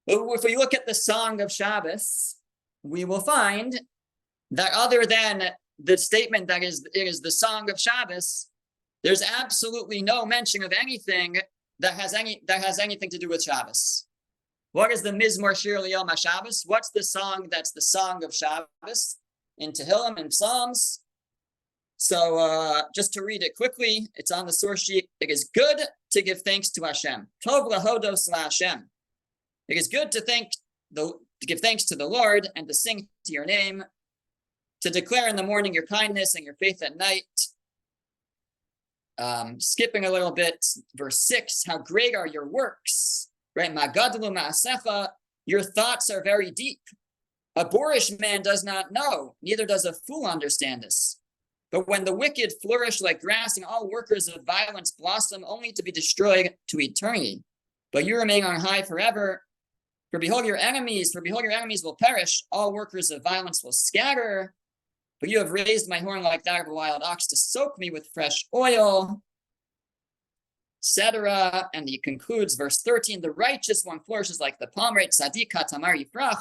If 0.06 0.44
we 0.44 0.56
look 0.56 0.74
at 0.74 0.86
the 0.86 0.94
Song 0.94 1.40
of 1.40 1.50
Shabbos, 1.50 2.36
we 2.82 3.04
will 3.04 3.20
find 3.20 3.80
that 4.52 4.70
other 4.72 5.04
than 5.04 5.42
the 5.82 5.98
statement 5.98 6.46
that 6.48 6.62
is 6.62 6.86
it 6.94 7.06
is 7.06 7.20
the 7.20 7.30
Song 7.30 7.70
of 7.70 7.80
Shabbos, 7.80 8.48
there's 9.02 9.22
absolutely 9.22 10.02
no 10.02 10.24
mention 10.24 10.62
of 10.62 10.72
anything 10.72 11.36
that 11.80 11.94
has 11.94 12.14
any 12.14 12.42
that 12.46 12.64
has 12.64 12.78
anything 12.78 13.10
to 13.10 13.18
do 13.18 13.28
with 13.28 13.42
Shabbos. 13.42 14.06
What 14.72 14.92
is 14.92 15.02
the 15.02 15.10
Mizmor 15.10 15.56
Shir 15.56 15.86
Yom 15.86 16.08
Shabbos? 16.16 16.64
What's 16.66 16.90
the 16.90 17.02
song 17.02 17.48
that's 17.50 17.72
the 17.72 17.80
song 17.80 18.24
of 18.24 18.34
Shabbos 18.34 19.16
in 19.58 19.72
Tehillim 19.72 20.18
and 20.18 20.32
Psalms? 20.32 21.00
So 21.96 22.38
uh, 22.38 22.82
just 22.94 23.12
to 23.14 23.24
read 23.24 23.42
it 23.42 23.56
quickly, 23.56 24.08
it's 24.16 24.30
on 24.30 24.44
the 24.44 24.52
source 24.52 24.82
sheet. 24.82 25.08
It 25.20 25.30
is 25.30 25.48
good 25.54 25.80
to 26.10 26.22
give 26.22 26.42
thanks 26.42 26.70
to 26.72 26.84
Hashem. 26.84 27.28
Tov 27.46 27.70
lahodos 27.70 28.28
Hashem. 28.32 28.90
It 29.68 29.76
is 29.78 29.88
good 29.88 30.12
to 30.12 30.20
thank 30.20 30.50
the 30.90 31.12
to 31.40 31.46
give 31.46 31.60
thanks 31.60 31.84
to 31.84 31.96
the 31.96 32.06
Lord 32.06 32.48
and 32.56 32.66
to 32.68 32.74
sing 32.74 33.08
to 33.26 33.32
your 33.32 33.44
name, 33.44 33.84
to 34.80 34.90
declare 34.90 35.28
in 35.28 35.36
the 35.36 35.42
morning 35.42 35.74
your 35.74 35.86
kindness 35.86 36.34
and 36.34 36.44
your 36.44 36.54
faith 36.54 36.82
at 36.82 36.96
night. 36.96 37.24
Um, 39.18 39.60
skipping 39.60 40.04
a 40.04 40.10
little 40.10 40.32
bit, 40.32 40.64
verse 40.94 41.20
six: 41.20 41.62
How 41.66 41.78
great 41.78 42.14
are 42.14 42.26
your 42.26 42.46
works, 42.46 43.28
right? 43.54 43.74
Magadlu 43.74 44.30
ma'asecha. 44.32 45.08
Your 45.46 45.62
thoughts 45.62 46.10
are 46.10 46.22
very 46.22 46.50
deep. 46.50 46.80
A 47.54 47.64
boorish 47.64 48.10
man 48.20 48.42
does 48.42 48.62
not 48.62 48.92
know, 48.92 49.34
neither 49.40 49.64
does 49.64 49.86
a 49.86 49.94
fool 49.94 50.26
understand 50.26 50.82
this. 50.82 51.18
But 51.72 51.88
when 51.88 52.04
the 52.04 52.14
wicked 52.14 52.52
flourish 52.62 53.00
like 53.00 53.20
grass 53.20 53.56
and 53.56 53.64
all 53.64 53.90
workers 53.90 54.28
of 54.28 54.44
violence 54.44 54.92
blossom 54.92 55.44
only 55.46 55.72
to 55.72 55.82
be 55.82 55.90
destroyed 55.90 56.54
to 56.68 56.80
eternity, 56.80 57.42
but 57.92 58.04
you 58.04 58.18
remain 58.18 58.44
on 58.44 58.60
high 58.60 58.82
forever. 58.82 59.42
For 60.10 60.20
behold, 60.20 60.44
your 60.44 60.56
enemies, 60.56 61.12
for 61.12 61.20
behold, 61.20 61.42
your 61.42 61.52
enemies 61.52 61.82
will 61.82 61.96
perish, 62.00 62.44
all 62.52 62.72
workers 62.72 63.10
of 63.10 63.22
violence 63.22 63.64
will 63.64 63.72
scatter. 63.72 64.54
But 65.20 65.30
you 65.30 65.38
have 65.38 65.50
raised 65.50 65.88
my 65.88 65.98
horn 65.98 66.22
like 66.22 66.42
that 66.44 66.62
of 66.62 66.68
a 66.68 66.74
wild 66.74 67.02
ox 67.02 67.26
to 67.28 67.36
soak 67.36 67.78
me 67.78 67.90
with 67.90 68.10
fresh 68.12 68.46
oil, 68.54 69.22
etc. 70.82 71.68
And 71.74 71.88
he 71.88 71.98
concludes 71.98 72.54
verse 72.54 72.82
13 72.82 73.20
the 73.20 73.30
righteous 73.30 73.82
one 73.84 74.00
flourishes 74.00 74.40
like 74.40 74.58
the 74.58 74.66
palm 74.68 74.94
right, 74.94 75.10
Sadiq 75.10 75.48
Katamar 75.48 75.96
Yifrach. 75.96 76.40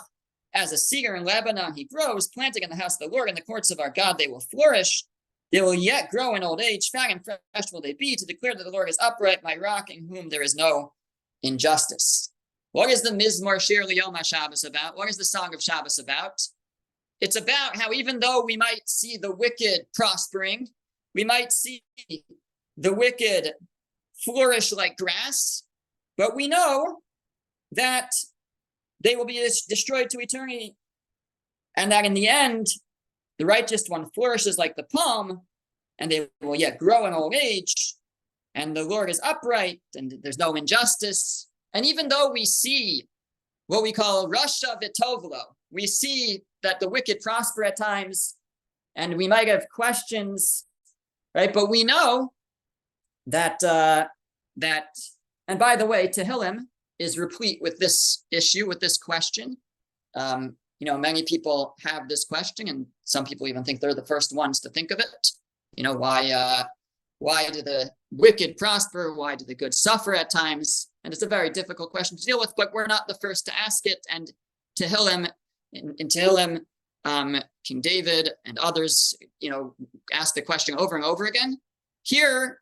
As 0.53 0.71
a 0.71 0.77
cedar 0.77 1.15
in 1.15 1.25
Lebanon, 1.25 1.73
he 1.73 1.83
grows, 1.83 2.29
planting 2.29 2.63
in 2.63 2.69
the 2.69 2.77
house 2.77 2.95
of 2.95 3.09
the 3.09 3.13
Lord, 3.13 3.27
in 3.27 3.35
the 3.35 3.41
courts 3.41 3.71
of 3.71 3.79
our 3.79 3.89
God, 3.89 4.17
they 4.17 4.27
will 4.27 4.39
flourish. 4.39 5.03
They 5.51 5.61
will 5.61 5.73
yet 5.73 6.09
grow 6.09 6.35
in 6.35 6.43
old 6.43 6.61
age, 6.61 6.89
fat 6.91 7.11
and 7.11 7.23
fresh 7.23 7.71
will 7.73 7.81
they 7.81 7.93
be, 7.93 8.15
to 8.15 8.25
declare 8.25 8.55
that 8.55 8.63
the 8.63 8.71
Lord 8.71 8.89
is 8.89 8.97
upright, 9.01 9.43
my 9.43 9.57
rock, 9.57 9.89
in 9.89 10.07
whom 10.07 10.29
there 10.29 10.41
is 10.41 10.55
no 10.55 10.93
injustice. 11.43 12.31
What 12.71 12.89
is 12.89 13.01
the 13.01 13.11
Mizmor 13.11 13.59
Shir 13.59 13.83
Liyom 13.83 14.17
Shabbos 14.25 14.63
about? 14.63 14.97
What 14.97 15.09
is 15.09 15.17
the 15.17 15.25
Song 15.25 15.53
of 15.53 15.61
Shabbos 15.61 15.99
about? 15.99 16.41
It's 17.21 17.35
about 17.35 17.77
how 17.77 17.91
even 17.91 18.19
though 18.19 18.43
we 18.45 18.57
might 18.57 18.87
see 18.87 19.17
the 19.17 19.33
wicked 19.33 19.87
prospering, 19.93 20.67
we 21.13 21.23
might 21.23 21.51
see 21.53 21.83
the 22.77 22.93
wicked 22.93 23.53
flourish 24.23 24.71
like 24.71 24.97
grass, 24.97 25.63
but 26.17 26.35
we 26.35 26.47
know 26.47 26.99
that 27.71 28.09
they 29.03 29.15
will 29.15 29.25
be 29.25 29.47
destroyed 29.69 30.09
to 30.09 30.19
eternity. 30.19 30.75
And 31.77 31.91
that 31.91 32.05
in 32.05 32.13
the 32.13 32.27
end, 32.27 32.67
the 33.37 33.45
righteous 33.45 33.85
one 33.87 34.09
flourishes 34.11 34.57
like 34.57 34.75
the 34.75 34.83
palm, 34.83 35.41
and 35.99 36.11
they 36.11 36.27
will 36.41 36.55
yet 36.55 36.77
grow 36.77 37.05
in 37.05 37.13
old 37.13 37.35
age. 37.35 37.95
And 38.53 38.75
the 38.75 38.83
Lord 38.83 39.09
is 39.09 39.19
upright, 39.21 39.81
and 39.95 40.13
there's 40.23 40.37
no 40.37 40.53
injustice. 40.53 41.49
And 41.73 41.85
even 41.85 42.07
though 42.07 42.31
we 42.31 42.45
see 42.45 43.07
what 43.67 43.83
we 43.83 43.91
call 43.91 44.29
rasha 44.29 44.81
Vitovlo, 44.81 45.41
we 45.71 45.85
see 45.85 46.41
that 46.65 46.79
the 46.79 46.89
wicked 46.89 47.21
prosper 47.21 47.63
at 47.63 47.77
times, 47.77 48.35
and 48.95 49.15
we 49.15 49.27
might 49.27 49.47
have 49.47 49.69
questions, 49.69 50.65
right? 51.35 51.53
But 51.53 51.69
we 51.69 51.83
know 51.83 52.33
that 53.27 53.63
uh, 53.63 54.07
that, 54.57 54.87
and 55.47 55.59
by 55.59 55.75
the 55.75 55.85
way, 55.85 56.07
Tehillim 56.07 56.67
is 56.97 57.19
replete 57.19 57.59
with 57.61 57.77
this 57.77 58.25
issue, 58.31 58.67
with 58.67 58.79
this 58.79 58.97
question. 58.97 59.57
Um, 60.15 60.55
you 60.79 60.87
know, 60.87 60.97
many 60.97 61.23
people 61.23 61.75
have 61.81 62.09
this 62.09 62.25
question, 62.25 62.67
and 62.67 62.87
some 63.03 63.25
people 63.25 63.47
even 63.47 63.63
think 63.63 63.79
they're 63.79 63.93
the 63.93 64.05
first 64.13 64.35
ones 64.35 64.59
to 64.61 64.69
think 64.69 64.89
of 64.91 64.99
it. 64.99 65.27
You 65.77 65.83
know, 65.83 65.93
why 65.93 66.31
uh, 66.31 66.63
why 67.19 67.49
do 67.49 67.61
the 67.61 67.91
wicked 68.11 68.57
prosper? 68.57 69.13
Why 69.13 69.35
do 69.35 69.45
the 69.45 69.55
good 69.55 69.73
suffer 69.73 70.15
at 70.15 70.31
times? 70.31 70.89
And 71.03 71.13
it's 71.13 71.23
a 71.23 71.27
very 71.27 71.51
difficult 71.51 71.91
question 71.91 72.17
to 72.17 72.23
deal 72.23 72.39
with, 72.39 72.53
but 72.57 72.73
we're 72.73 72.87
not 72.87 73.07
the 73.07 73.19
first 73.21 73.45
to 73.45 73.57
ask 73.57 73.85
it. 73.85 73.99
And 74.09 74.31
Tehillim, 74.79 75.29
in, 75.75 75.95
in 75.99 76.07
Tehillim, 76.07 76.61
um, 77.05 77.37
King 77.63 77.81
David 77.81 78.31
and 78.45 78.57
others, 78.57 79.15
you 79.39 79.49
know, 79.49 79.75
ask 80.13 80.33
the 80.33 80.41
question 80.41 80.75
over 80.77 80.95
and 80.95 81.05
over 81.05 81.25
again. 81.25 81.59
Here, 82.03 82.61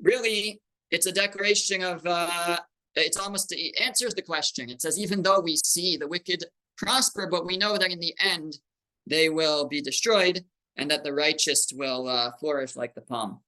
really, 0.00 0.60
it's 0.90 1.06
a 1.06 1.12
declaration 1.12 1.82
of 1.82 2.04
uh, 2.06 2.58
it's 2.94 3.16
almost 3.16 3.52
it 3.52 3.80
answers 3.80 4.14
the 4.14 4.22
question. 4.22 4.70
It 4.70 4.82
says, 4.82 4.98
even 4.98 5.22
though 5.22 5.40
we 5.40 5.56
see 5.56 5.96
the 5.96 6.08
wicked 6.08 6.44
prosper, 6.76 7.26
but 7.30 7.46
we 7.46 7.56
know 7.56 7.76
that 7.76 7.90
in 7.90 8.00
the 8.00 8.14
end 8.18 8.58
they 9.06 9.28
will 9.28 9.66
be 9.66 9.80
destroyed 9.80 10.44
and 10.76 10.90
that 10.90 11.04
the 11.04 11.12
righteous 11.12 11.72
will 11.74 12.08
uh, 12.08 12.32
flourish 12.38 12.76
like 12.76 12.94
the 12.94 13.00
palm. 13.00 13.40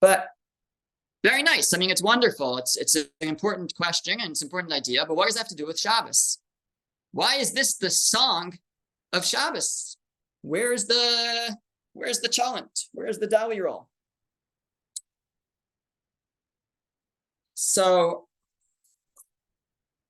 But 0.00 0.28
very 1.22 1.42
nice. 1.42 1.72
I 1.72 1.78
mean, 1.78 1.90
it's 1.90 2.02
wonderful. 2.02 2.58
It's 2.58 2.76
it's 2.76 2.94
an 2.96 3.06
important 3.20 3.74
question 3.76 4.20
and 4.20 4.30
it's 4.30 4.42
an 4.42 4.46
important 4.46 4.72
idea. 4.72 5.04
But 5.06 5.16
what 5.16 5.26
does 5.26 5.34
that 5.34 5.42
have 5.42 5.48
to 5.48 5.54
do 5.54 5.66
with 5.66 5.78
Shabbos? 5.78 6.38
Why 7.12 7.36
is 7.36 7.52
this 7.52 7.76
the 7.76 7.90
song 7.90 8.58
of 9.12 9.24
Shabbos? 9.24 9.96
Where's 10.42 10.86
the 10.86 11.56
where's 11.92 12.20
the 12.20 12.28
cholent? 12.28 12.88
Where's 12.92 13.18
the 13.18 13.28
dali 13.28 13.60
roll? 13.60 13.88
So 17.54 18.26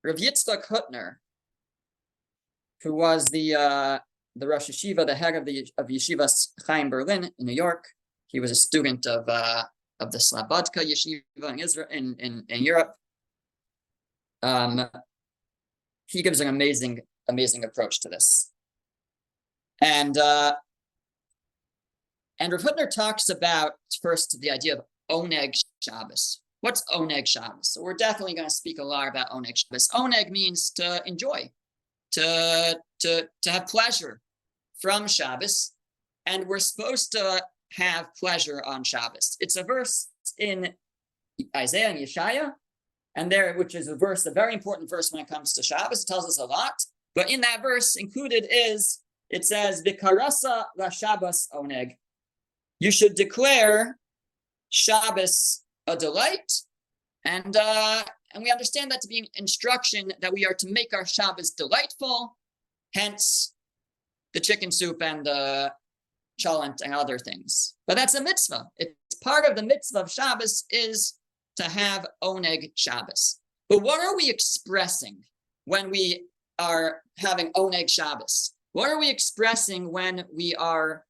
Rav 0.04 0.16
Yitzchak 0.16 0.66
Hutner, 0.66 1.16
who 2.82 2.94
was 2.94 3.26
the 3.26 3.54
uh, 3.54 3.98
the 4.36 4.46
Rosh 4.46 4.70
Yeshiva, 4.70 5.06
the 5.06 5.14
head 5.14 5.34
of 5.34 5.44
the 5.44 5.68
of 5.78 5.88
Yeshivas 5.88 6.48
Chaim 6.66 6.88
Berlin 6.88 7.24
in 7.24 7.46
New 7.46 7.52
York, 7.52 7.84
he 8.28 8.40
was 8.40 8.50
a 8.50 8.54
student 8.54 9.06
of 9.06 9.28
uh, 9.28 9.64
of 10.00 10.12
the 10.12 10.18
Slabodka 10.18 10.82
Yeshiva 10.82 11.50
in 11.52 11.58
Israel 11.58 11.86
in, 11.90 12.16
in, 12.18 12.44
in 12.48 12.62
Europe. 12.62 12.94
Um, 14.42 14.88
he 16.12 16.22
gives 16.22 16.40
an 16.40 16.48
amazing, 16.48 17.00
amazing 17.28 17.64
approach 17.64 18.00
to 18.00 18.08
this. 18.08 18.50
And 19.80 20.16
uh, 20.16 20.54
and 22.38 22.52
Rav 22.52 22.62
Hutner 22.62 22.90
talks 22.90 23.28
about 23.28 23.72
first 24.00 24.38
the 24.40 24.50
idea 24.50 24.74
of 24.74 24.84
Oneg 25.10 25.54
Shabbos, 25.80 26.40
What's 26.62 26.84
Oneg 26.94 27.26
Shabbos? 27.26 27.72
So 27.72 27.82
we're 27.82 27.94
definitely 27.94 28.34
going 28.34 28.46
to 28.46 28.54
speak 28.54 28.78
a 28.78 28.84
lot 28.84 29.08
about 29.08 29.30
Oneg 29.30 29.56
Shabbos. 29.56 29.88
Oneg 29.88 30.30
means 30.30 30.70
to 30.70 31.02
enjoy, 31.06 31.50
to, 32.12 32.78
to, 33.00 33.28
to 33.42 33.50
have 33.50 33.66
pleasure 33.66 34.20
from 34.80 35.08
Shabbos. 35.08 35.72
And 36.24 36.46
we're 36.46 36.60
supposed 36.60 37.10
to 37.12 37.42
have 37.72 38.14
pleasure 38.18 38.62
on 38.64 38.84
Shabbos. 38.84 39.36
It's 39.40 39.56
a 39.56 39.64
verse 39.64 40.08
in 40.38 40.72
Isaiah 41.56 41.88
and 41.88 41.98
Yeshaya, 41.98 42.52
and 43.14 43.30
there, 43.30 43.54
which 43.54 43.74
is 43.74 43.88
a 43.88 43.96
verse, 43.96 44.24
a 44.26 44.30
very 44.30 44.54
important 44.54 44.88
verse 44.88 45.12
when 45.12 45.22
it 45.22 45.28
comes 45.28 45.52
to 45.54 45.62
Shabbos. 45.62 46.02
It 46.02 46.06
tells 46.06 46.26
us 46.26 46.38
a 46.38 46.44
lot. 46.44 46.74
But 47.14 47.30
in 47.30 47.40
that 47.42 47.62
verse 47.62 47.96
included 47.96 48.46
is, 48.50 49.00
it 49.28 49.44
says, 49.44 49.82
Vikarasa 49.82 50.64
la 50.78 50.88
Shabbos 50.88 51.48
Oneg. 51.54 51.96
You 52.80 52.90
should 52.90 53.14
declare 53.14 53.98
Shabbos 54.70 55.62
a 55.86 55.96
delight, 55.96 56.52
and 57.24 57.56
uh, 57.56 58.02
and 58.34 58.42
we 58.42 58.50
understand 58.50 58.90
that 58.90 59.00
to 59.02 59.08
be 59.08 59.18
an 59.18 59.26
instruction 59.34 60.12
that 60.20 60.32
we 60.32 60.46
are 60.46 60.54
to 60.54 60.68
make 60.70 60.94
our 60.94 61.06
Shabbos 61.06 61.50
delightful. 61.50 62.36
Hence, 62.94 63.54
the 64.34 64.40
chicken 64.40 64.70
soup 64.70 65.02
and 65.02 65.24
the 65.24 65.72
cholent 66.40 66.80
and 66.82 66.94
other 66.94 67.18
things. 67.18 67.74
But 67.86 67.96
that's 67.96 68.14
a 68.14 68.22
mitzvah. 68.22 68.66
It's 68.78 69.18
part 69.22 69.48
of 69.48 69.56
the 69.56 69.62
mitzvah 69.62 70.00
of 70.00 70.10
Shabbos 70.10 70.64
is 70.70 71.14
to 71.56 71.64
have 71.64 72.06
oneg 72.22 72.72
Shabbos. 72.74 73.40
But 73.68 73.82
what 73.82 74.00
are 74.00 74.16
we 74.16 74.28
expressing 74.30 75.18
when 75.64 75.90
we 75.90 76.24
are 76.58 77.02
having 77.18 77.52
oneg 77.52 77.88
Shabbos? 77.88 78.54
What 78.72 78.90
are 78.90 78.98
we 78.98 79.10
expressing 79.10 79.90
when 79.90 80.24
we 80.34 80.54
are 80.54 81.04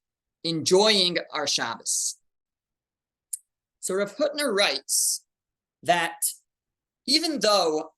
enjoying 0.45 1.19
our 1.33 1.47
Shabbos? 1.47 2.17
So 3.81 3.95
Rav 3.95 4.17
Hutner 4.17 4.57
writes 4.57 5.25
that 5.83 6.15
even 7.07 7.41
though 7.41 7.93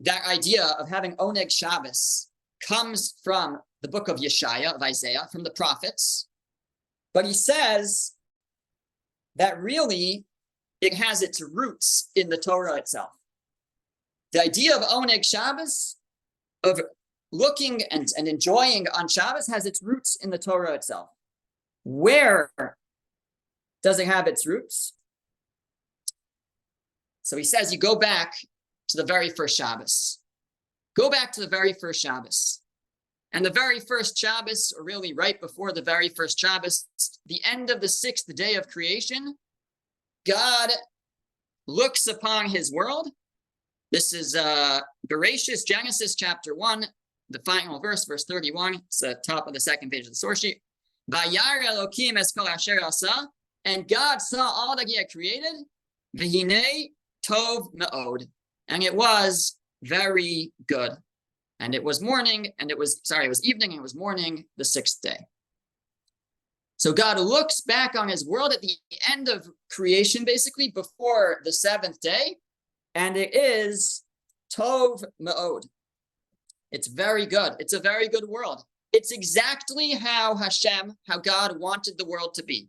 that 0.00 0.26
idea 0.26 0.64
of 0.78 0.88
having 0.88 1.16
Oneg 1.16 1.50
Shabbos 1.50 2.28
comes 2.60 3.14
from 3.22 3.58
the 3.82 3.88
book 3.88 4.08
of 4.08 4.18
Yeshaya, 4.18 4.72
of 4.72 4.82
Isaiah, 4.82 5.28
from 5.30 5.42
the 5.42 5.50
prophets, 5.50 6.28
but 7.12 7.24
he 7.24 7.32
says 7.32 8.12
that 9.36 9.60
really 9.60 10.24
it 10.80 10.94
has 10.94 11.22
its 11.22 11.40
roots 11.40 12.10
in 12.14 12.28
the 12.28 12.36
Torah 12.36 12.76
itself. 12.76 13.12
The 14.32 14.42
idea 14.42 14.76
of 14.76 14.82
Oneg 14.82 15.24
Shabbos, 15.24 15.96
of 16.62 16.80
looking 17.30 17.82
and, 17.90 18.08
and 18.16 18.26
enjoying 18.26 18.86
on 18.88 19.08
Shabbos, 19.08 19.46
has 19.46 19.66
its 19.66 19.82
roots 19.82 20.16
in 20.16 20.30
the 20.30 20.38
Torah 20.38 20.74
itself. 20.74 21.10
Where 21.84 22.50
does 23.82 23.98
it 23.98 24.06
have 24.06 24.26
its 24.26 24.46
roots? 24.46 24.94
So 27.22 27.36
he 27.36 27.44
says 27.44 27.72
you 27.72 27.78
go 27.78 27.96
back 27.96 28.34
to 28.88 28.96
the 28.96 29.04
very 29.04 29.30
first 29.30 29.56
Shabbos. 29.56 30.18
Go 30.96 31.10
back 31.10 31.32
to 31.32 31.40
the 31.40 31.48
very 31.48 31.72
first 31.72 32.00
Shabbos. 32.00 32.60
And 33.32 33.44
the 33.44 33.50
very 33.50 33.80
first 33.80 34.16
Shabbos, 34.16 34.72
or 34.76 34.84
really 34.84 35.12
right 35.12 35.40
before 35.40 35.72
the 35.72 35.82
very 35.82 36.08
first 36.08 36.38
Shabbos, 36.38 36.86
the 37.26 37.40
end 37.44 37.70
of 37.70 37.80
the 37.80 37.88
sixth 37.88 38.32
day 38.34 38.54
of 38.54 38.68
creation, 38.68 39.36
God 40.26 40.70
looks 41.66 42.06
upon 42.06 42.48
his 42.50 42.72
world. 42.72 43.10
This 43.92 44.12
is 44.12 44.34
uh 44.34 44.80
Bereshis, 45.08 45.66
Genesis 45.66 46.14
chapter 46.14 46.54
1, 46.54 46.86
the 47.30 47.38
final 47.40 47.80
verse, 47.80 48.04
verse 48.04 48.24
31. 48.24 48.76
It's 48.86 49.00
the 49.00 49.20
top 49.26 49.46
of 49.46 49.54
the 49.54 49.60
second 49.60 49.90
page 49.90 50.04
of 50.04 50.10
the 50.10 50.16
source 50.16 50.40
sheet. 50.40 50.60
And 53.66 53.88
God 53.88 54.20
saw 54.20 54.42
all 54.42 54.76
that 54.76 54.88
he 54.88 54.96
had 54.96 55.10
created. 55.10 55.54
V'hinei 56.16 56.90
tov 57.28 57.72
me'od, 57.74 58.26
and 58.68 58.82
it 58.82 58.94
was 58.94 59.56
very 59.82 60.52
good. 60.66 60.92
And 61.60 61.74
it 61.74 61.82
was 61.82 62.00
morning, 62.02 62.52
and 62.58 62.70
it 62.70 62.78
was, 62.78 63.00
sorry, 63.04 63.26
it 63.26 63.28
was 63.28 63.44
evening, 63.44 63.70
and 63.70 63.78
it 63.78 63.82
was 63.82 63.94
morning 63.94 64.44
the 64.56 64.64
sixth 64.64 65.00
day. 65.00 65.18
So 66.84 66.92
God 66.92 67.18
looks 67.18 67.62
back 67.62 67.94
on 67.94 68.10
his 68.10 68.26
world 68.26 68.52
at 68.52 68.60
the 68.60 68.76
end 69.10 69.30
of 69.30 69.48
creation, 69.70 70.22
basically 70.22 70.70
before 70.70 71.40
the 71.42 71.50
seventh 71.50 71.98
day, 72.02 72.36
and 72.94 73.16
it 73.16 73.34
is 73.34 74.04
Tov 74.54 75.02
Ma'od. 75.18 75.66
It's 76.72 76.88
very 76.88 77.24
good. 77.24 77.54
It's 77.58 77.72
a 77.72 77.80
very 77.80 78.06
good 78.10 78.28
world. 78.28 78.64
It's 78.92 79.12
exactly 79.12 79.92
how 79.92 80.36
Hashem, 80.36 80.94
how 81.08 81.16
God 81.16 81.58
wanted 81.58 81.96
the 81.96 82.04
world 82.04 82.34
to 82.34 82.44
be. 82.44 82.68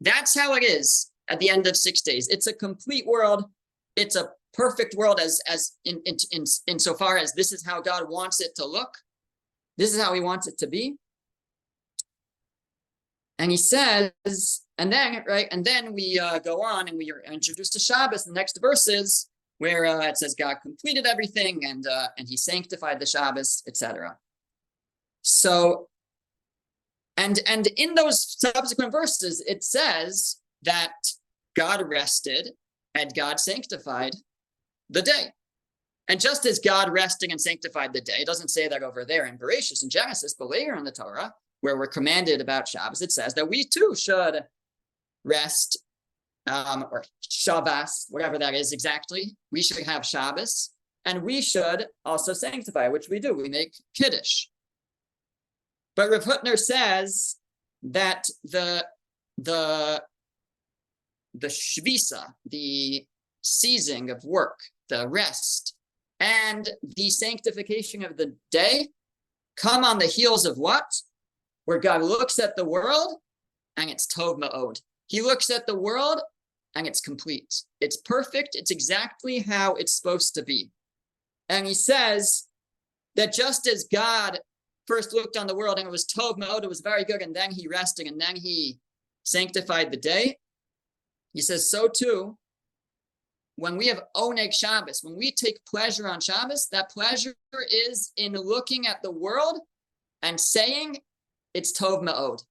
That's 0.00 0.34
how 0.34 0.54
it 0.54 0.64
is 0.64 1.10
at 1.28 1.38
the 1.38 1.50
end 1.50 1.66
of 1.66 1.76
six 1.76 2.00
days. 2.00 2.28
It's 2.28 2.46
a 2.46 2.54
complete 2.54 3.06
world. 3.06 3.44
It's 3.94 4.16
a 4.16 4.30
perfect 4.54 4.94
world 4.94 5.20
as 5.20 5.38
as 5.46 5.72
in 5.84 6.00
in 6.06 6.16
in 6.32 6.44
insofar 6.66 7.18
as 7.18 7.34
this 7.34 7.52
is 7.52 7.62
how 7.62 7.82
God 7.82 8.08
wants 8.08 8.40
it 8.40 8.54
to 8.56 8.64
look. 8.64 8.96
This 9.76 9.92
is 9.92 10.00
how 10.00 10.14
He 10.14 10.20
wants 10.20 10.46
it 10.46 10.56
to 10.60 10.66
be. 10.66 10.96
And 13.40 13.50
He 13.50 13.56
says, 13.56 14.12
and 14.76 14.92
then 14.92 15.24
right, 15.26 15.48
and 15.50 15.64
then 15.64 15.94
we 15.94 16.18
uh, 16.18 16.38
go 16.40 16.62
on 16.62 16.88
and 16.88 16.98
we 16.98 17.10
are 17.10 17.22
introduced 17.32 17.72
to 17.72 17.78
Shabbos. 17.78 18.24
The 18.24 18.34
next 18.34 18.60
verses 18.60 19.30
where 19.56 19.86
uh, 19.86 20.06
it 20.06 20.18
says 20.18 20.34
God 20.38 20.56
completed 20.62 21.06
everything 21.06 21.64
and 21.64 21.86
uh, 21.86 22.08
and 22.18 22.28
He 22.28 22.36
sanctified 22.36 23.00
the 23.00 23.06
Shabbos, 23.06 23.62
etc. 23.66 24.18
So, 25.22 25.88
and 27.16 27.40
and 27.46 27.66
in 27.78 27.94
those 27.94 28.36
subsequent 28.38 28.92
verses, 28.92 29.42
it 29.46 29.64
says 29.64 30.36
that 30.62 30.92
God 31.56 31.82
rested 31.88 32.50
and 32.94 33.14
God 33.14 33.40
sanctified 33.40 34.12
the 34.90 35.00
day. 35.00 35.32
And 36.08 36.20
just 36.20 36.44
as 36.44 36.58
God 36.58 36.92
resting 36.92 37.30
and 37.30 37.40
sanctified 37.40 37.94
the 37.94 38.02
day, 38.02 38.18
it 38.20 38.26
doesn't 38.26 38.48
say 38.48 38.68
that 38.68 38.82
over 38.82 39.06
there 39.06 39.24
in 39.24 39.38
Bereshit 39.38 39.80
and 39.80 39.90
Genesis, 39.90 40.34
but 40.34 40.50
later 40.50 40.74
in 40.74 40.84
the 40.84 40.92
Torah, 40.92 41.32
where 41.60 41.76
we're 41.76 41.86
commanded 41.86 42.40
about 42.40 42.68
Shabbos, 42.68 43.02
it 43.02 43.12
says 43.12 43.34
that 43.34 43.48
we 43.48 43.64
too 43.64 43.94
should 43.96 44.44
rest 45.24 45.78
um, 46.46 46.86
or 46.90 47.04
Shabbos, 47.20 48.06
whatever 48.10 48.38
that 48.38 48.54
is 48.54 48.72
exactly. 48.72 49.36
We 49.52 49.62
should 49.62 49.84
have 49.84 50.06
Shabbos 50.06 50.70
and 51.04 51.22
we 51.22 51.40
should 51.40 51.86
also 52.04 52.32
sanctify, 52.32 52.88
which 52.88 53.08
we 53.08 53.20
do. 53.20 53.34
We 53.34 53.48
make 53.48 53.74
Kiddush. 53.94 54.46
But 55.96 56.10
Rav 56.10 56.24
Hutner 56.24 56.58
says 56.58 57.36
that 57.82 58.24
the 58.44 58.86
the 59.38 60.02
the 61.34 61.46
shvisa, 61.48 62.34
the 62.44 63.06
seizing 63.42 64.10
of 64.10 64.24
work, 64.24 64.58
the 64.88 65.08
rest, 65.08 65.74
and 66.18 66.68
the 66.96 67.10
sanctification 67.10 68.04
of 68.04 68.16
the 68.16 68.34
day 68.50 68.88
come 69.56 69.84
on 69.84 69.98
the 69.98 70.06
heels 70.06 70.44
of 70.44 70.58
what? 70.58 70.84
Where 71.64 71.78
God 71.78 72.02
looks 72.02 72.38
at 72.38 72.56
the 72.56 72.64
world 72.64 73.20
and 73.76 73.90
it's 73.90 74.06
Tov 74.06 74.38
Ma'od. 74.40 74.80
He 75.06 75.20
looks 75.20 75.50
at 75.50 75.66
the 75.66 75.78
world 75.78 76.20
and 76.74 76.86
it's 76.86 77.00
complete. 77.00 77.62
It's 77.80 77.96
perfect. 77.96 78.50
It's 78.54 78.70
exactly 78.70 79.40
how 79.40 79.74
it's 79.74 79.94
supposed 79.94 80.34
to 80.34 80.42
be. 80.42 80.70
And 81.48 81.66
he 81.66 81.74
says 81.74 82.46
that 83.16 83.32
just 83.32 83.66
as 83.66 83.88
God 83.92 84.38
first 84.86 85.12
looked 85.12 85.36
on 85.36 85.46
the 85.46 85.56
world 85.56 85.78
and 85.78 85.86
it 85.86 85.90
was 85.90 86.06
Tov 86.06 86.38
Ma'od, 86.38 86.64
it 86.64 86.68
was 86.68 86.80
very 86.80 87.04
good, 87.04 87.22
and 87.22 87.34
then 87.34 87.50
he 87.50 87.68
rested 87.68 88.06
and 88.06 88.20
then 88.20 88.36
he 88.36 88.78
sanctified 89.24 89.90
the 89.90 89.96
day. 89.96 90.36
He 91.32 91.40
says, 91.40 91.70
so 91.70 91.88
too, 91.88 92.36
when 93.56 93.76
we 93.76 93.88
have 93.88 94.02
Oneg 94.16 94.52
Shabbos, 94.52 95.00
when 95.02 95.16
we 95.16 95.32
take 95.32 95.64
pleasure 95.66 96.08
on 96.08 96.20
Shabbos, 96.20 96.68
that 96.72 96.90
pleasure 96.90 97.34
is 97.70 98.12
in 98.16 98.32
looking 98.32 98.86
at 98.86 99.02
the 99.02 99.10
world 99.10 99.60
and 100.22 100.40
saying 100.40 100.98
it's 101.54 101.78
Tov 101.78 102.02
Ma'od. 102.02 102.42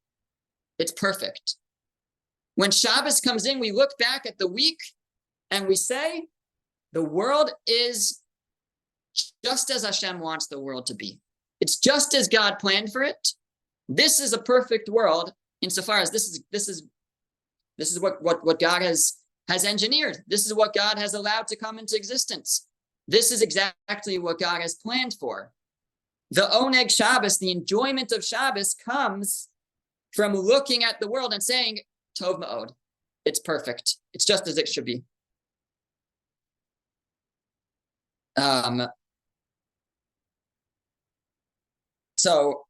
It's 0.78 0.92
perfect. 0.92 1.56
When 2.56 2.72
Shabbos 2.72 3.22
comes 3.22 3.46
in, 3.46 3.60
we 3.60 3.72
look 3.72 3.98
back 3.98 4.26
at 4.26 4.38
the 4.38 4.48
week 4.48 4.80
and 5.52 5.68
we 5.68 5.76
say, 5.76 6.28
the 6.94 7.04
world 7.04 7.52
is 7.68 8.22
just 9.44 9.70
as 9.70 9.84
Hashem 9.84 10.20
wants 10.20 10.48
the 10.48 10.60
world 10.60 10.86
to 10.88 10.96
be. 10.96 11.20
It's 11.62 11.78
just 11.78 12.14
as 12.14 12.28
God 12.28 12.60
planned 12.60 12.92
for 12.92 13.04
it. 13.04 13.30
This 13.88 14.20
is 14.20 14.34
a 14.34 14.42
perfect 14.42 14.90
world 14.90 15.34
insofar 15.62 16.00
as 16.00 16.12
this 16.12 16.28
is 16.28 16.44
this 16.52 16.70
is 16.70 16.84
this 17.78 17.92
is 17.92 18.00
what 18.00 18.22
what 18.22 18.46
what 18.46 18.60
God 18.60 18.82
has 18.82 19.16
has 19.48 19.66
engineered. 19.66 20.20
This 20.28 20.46
is 20.46 20.54
what 20.54 20.74
God 20.74 20.98
has 20.98 21.14
allowed 21.14 21.48
to 21.48 21.56
come 21.56 21.80
into 21.80 21.96
existence. 21.96 22.68
This 23.08 23.32
is 23.32 23.42
exactly 23.42 24.20
what 24.20 24.40
God 24.40 24.62
has 24.62 24.76
planned 24.76 25.16
for. 25.20 25.52
The 26.32 26.42
Oneg 26.42 26.92
Shabbos, 26.92 27.40
the 27.40 27.52
enjoyment 27.52 28.12
of 28.12 28.24
Shabbos, 28.24 28.76
comes 28.76 29.50
from 30.14 30.34
looking 30.34 30.84
at 30.84 31.00
the 31.00 31.08
world 31.08 31.34
and 31.34 31.42
saying, 31.42 31.80
Tov 32.20 32.42
Ma'od. 32.42 32.72
It's 33.26 33.40
perfect. 33.40 33.98
It's 34.14 34.26
just 34.26 34.48
as 34.48 34.58
it 34.58 34.68
should 34.68 34.86
be. 34.86 35.04
Um, 38.38 38.88
so 42.16 42.66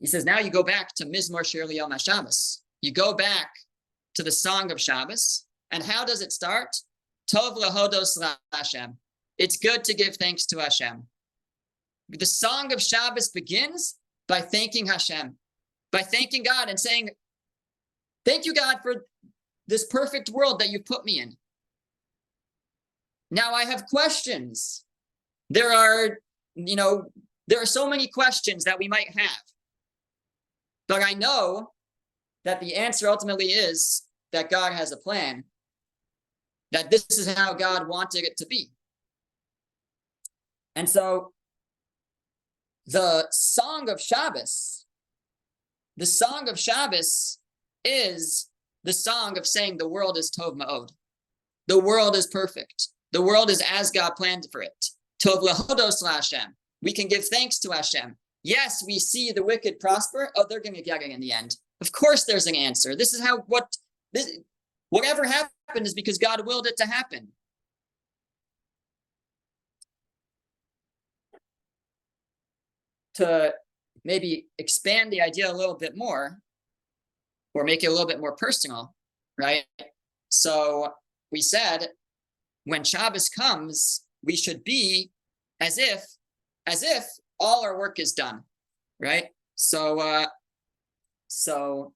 he 0.00 0.06
says, 0.06 0.24
now 0.24 0.38
you 0.38 0.50
go 0.50 0.62
back 0.62 0.94
to 0.96 1.06
Mizmor 1.06 1.44
Shir 1.44 1.70
Yom 1.70 1.96
Shabbos. 1.98 2.62
You 2.82 2.92
go 2.92 3.14
back 3.14 3.50
to 4.14 4.22
the 4.22 4.32
Song 4.32 4.70
of 4.70 4.80
Shabbos. 4.80 5.44
And 5.70 5.82
how 5.82 6.04
does 6.04 6.22
it 6.22 6.32
start? 6.32 6.68
Tov 7.32 7.56
lahodos 7.56 8.22
Hashem. 8.52 8.96
It's 9.38 9.56
good 9.56 9.84
to 9.84 9.94
give 9.94 10.16
thanks 10.16 10.46
to 10.46 10.58
Hashem. 10.58 11.06
The 12.08 12.26
Song 12.26 12.72
of 12.72 12.80
Shabbos 12.80 13.30
begins 13.30 13.96
by 14.28 14.40
thanking 14.40 14.86
Hashem, 14.86 15.36
by 15.92 16.02
thanking 16.02 16.42
God 16.42 16.68
and 16.68 16.78
saying, 16.78 17.10
Thank 18.24 18.44
you, 18.44 18.54
God, 18.54 18.78
for 18.82 19.06
this 19.68 19.86
perfect 19.86 20.30
world 20.30 20.58
that 20.58 20.70
you 20.70 20.80
put 20.80 21.04
me 21.04 21.20
in. 21.20 21.36
Now 23.30 23.52
I 23.54 23.64
have 23.64 23.86
questions. 23.86 24.84
There 25.50 25.72
are, 25.72 26.18
you 26.54 26.76
know, 26.76 27.06
there 27.46 27.62
are 27.62 27.66
so 27.66 27.88
many 27.88 28.08
questions 28.08 28.64
that 28.64 28.78
we 28.78 28.88
might 28.88 29.16
have. 29.16 29.42
But 30.88 31.02
I 31.02 31.14
know 31.14 31.72
that 32.44 32.60
the 32.60 32.74
answer 32.74 33.08
ultimately 33.08 33.46
is 33.46 34.02
that 34.32 34.50
God 34.50 34.72
has 34.72 34.92
a 34.92 34.96
plan, 34.96 35.44
that 36.72 36.90
this 36.90 37.06
is 37.10 37.32
how 37.32 37.54
God 37.54 37.88
wanted 37.88 38.24
it 38.24 38.36
to 38.38 38.46
be. 38.46 38.70
And 40.74 40.88
so 40.88 41.32
the 42.86 43.26
Song 43.30 43.88
of 43.88 44.00
Shabbos, 44.00 44.86
the 45.96 46.06
Song 46.06 46.48
of 46.48 46.58
Shabbos 46.58 47.38
is 47.84 48.48
the 48.84 48.92
song 48.92 49.36
of 49.36 49.46
saying 49.46 49.76
the 49.76 49.88
world 49.88 50.16
is 50.16 50.30
Tov 50.30 50.56
Ma'od. 50.56 50.90
The 51.66 51.78
world 51.78 52.14
is 52.16 52.28
perfect. 52.28 52.88
The 53.12 53.22
world 53.22 53.50
is 53.50 53.62
as 53.68 53.90
God 53.90 54.12
planned 54.16 54.46
for 54.52 54.62
it. 54.62 54.86
Tov 55.22 55.42
Lahodos 55.42 56.06
Hashem. 56.06 56.54
We 56.82 56.92
can 56.92 57.08
give 57.08 57.26
thanks 57.26 57.58
to 57.60 57.70
Hashem. 57.70 58.16
Yes, 58.44 58.84
we 58.86 59.00
see 59.00 59.32
the 59.32 59.42
wicked 59.42 59.80
prosper. 59.80 60.30
Oh, 60.36 60.46
they're 60.48 60.60
going 60.60 60.74
to 60.74 60.82
get 60.82 61.02
it 61.02 61.10
in 61.10 61.20
the 61.20 61.32
end. 61.32 61.56
Of 61.80 61.90
course, 61.90 62.24
there's 62.24 62.46
an 62.46 62.54
answer. 62.54 62.94
This 62.94 63.12
is 63.12 63.20
how 63.20 63.38
what 63.48 63.76
this, 64.12 64.38
whatever 64.90 65.24
happened 65.24 65.86
is 65.86 65.94
because 65.94 66.18
God 66.18 66.46
willed 66.46 66.66
it 66.66 66.76
to 66.76 66.86
happen. 66.86 67.28
To 73.16 73.54
maybe 74.04 74.46
expand 74.58 75.12
the 75.12 75.20
idea 75.20 75.50
a 75.50 75.54
little 75.54 75.74
bit 75.74 75.96
more, 75.96 76.38
or 77.54 77.64
make 77.64 77.82
it 77.82 77.86
a 77.86 77.90
little 77.90 78.06
bit 78.06 78.20
more 78.20 78.36
personal, 78.36 78.94
right? 79.38 79.64
So 80.28 80.92
we 81.32 81.40
said 81.40 81.88
when 82.64 82.84
Shabbos 82.84 83.28
comes, 83.28 84.04
we 84.22 84.36
should 84.36 84.64
be 84.64 85.10
as 85.60 85.78
if, 85.78 86.04
as 86.66 86.82
if 86.82 87.04
all 87.40 87.64
our 87.64 87.78
work 87.78 87.98
is 87.98 88.12
done, 88.12 88.42
right? 89.00 89.26
So, 89.54 90.00
uh, 90.00 90.26
so 91.28 91.92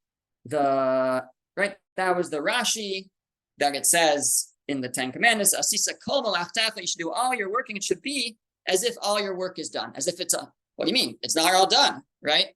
the 0.47 1.25
right 1.57 1.77
that 1.97 2.17
was 2.17 2.31
the 2.31 2.39
Rashi 2.39 3.11
that 3.59 3.75
it 3.75 3.85
says 3.85 4.53
in 4.69 4.81
the 4.81 4.89
Ten 4.89 5.13
Commandments, 5.13 5.55
Asisa 5.55 5.93
kol 6.03 6.35
you 6.77 6.87
should 6.87 6.99
do 6.99 7.11
all 7.11 7.35
your 7.35 7.51
work, 7.51 7.69
and 7.69 7.77
it 7.77 7.85
should 7.85 8.01
be 8.01 8.39
as 8.67 8.85
if 8.85 8.95
all 9.03 9.21
your 9.21 9.37
work 9.37 9.59
is 9.59 9.69
done, 9.69 9.93
as 9.97 10.07
if 10.09 10.21
it's 10.21 10.35
a 10.35 10.51
What 10.81 10.87
do 10.87 10.93
you 10.93 11.07
mean? 11.07 11.19
It's 11.21 11.37
not 11.37 11.55
all 11.55 11.67
done, 11.67 12.05
right? 12.23 12.47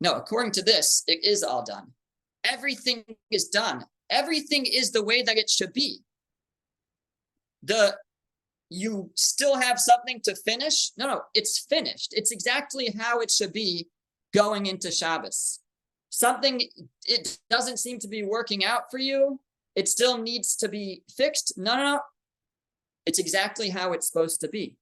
No, 0.00 0.14
according 0.14 0.52
to 0.52 0.62
this, 0.62 1.02
it 1.06 1.22
is 1.22 1.42
all 1.42 1.62
done. 1.62 1.92
Everything 2.42 3.04
is 3.30 3.48
done. 3.48 3.84
Everything 4.08 4.64
is 4.64 4.92
the 4.92 5.04
way 5.04 5.20
that 5.20 5.36
it 5.36 5.50
should 5.50 5.74
be. 5.74 5.98
The 7.62 7.98
you 8.70 9.10
still 9.14 9.60
have 9.60 9.78
something 9.78 10.22
to 10.22 10.34
finish? 10.36 10.92
No, 10.96 11.06
no, 11.06 11.22
it's 11.34 11.66
finished. 11.68 12.14
It's 12.16 12.30
exactly 12.30 12.94
how 12.98 13.20
it 13.20 13.30
should 13.30 13.52
be 13.52 13.88
going 14.32 14.64
into 14.64 14.90
Shabbos. 14.90 15.60
Something 16.08 16.62
it 17.04 17.36
doesn't 17.50 17.78
seem 17.78 17.98
to 17.98 18.08
be 18.08 18.22
working 18.22 18.64
out 18.64 18.90
for 18.90 18.96
you. 18.96 19.38
It 19.74 19.86
still 19.86 20.16
needs 20.16 20.56
to 20.56 20.70
be 20.70 21.02
fixed. 21.14 21.58
No, 21.58 21.76
no, 21.76 21.82
no. 21.82 22.00
It's 23.04 23.18
exactly 23.18 23.68
how 23.68 23.92
it's 23.92 24.06
supposed 24.06 24.40
to 24.40 24.48
be. 24.48 24.76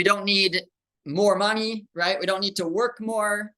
We 0.00 0.04
don't 0.04 0.24
need 0.24 0.62
more 1.04 1.36
money, 1.36 1.84
right? 1.94 2.18
We 2.18 2.24
don't 2.24 2.40
need 2.40 2.56
to 2.56 2.66
work 2.66 3.02
more. 3.02 3.52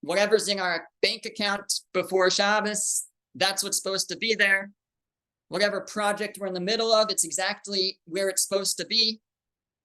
Whatever's 0.00 0.48
in 0.48 0.58
our 0.58 0.88
bank 1.02 1.24
account 1.24 1.72
before 1.92 2.28
Shabbos, 2.32 3.04
that's 3.36 3.62
what's 3.62 3.80
supposed 3.80 4.08
to 4.08 4.16
be 4.16 4.34
there. 4.34 4.72
Whatever 5.50 5.82
project 5.82 6.38
we're 6.40 6.48
in 6.48 6.52
the 6.52 6.58
middle 6.58 6.92
of, 6.92 7.12
it's 7.12 7.22
exactly 7.22 8.00
where 8.06 8.28
it's 8.28 8.42
supposed 8.42 8.76
to 8.78 8.86
be. 8.86 9.20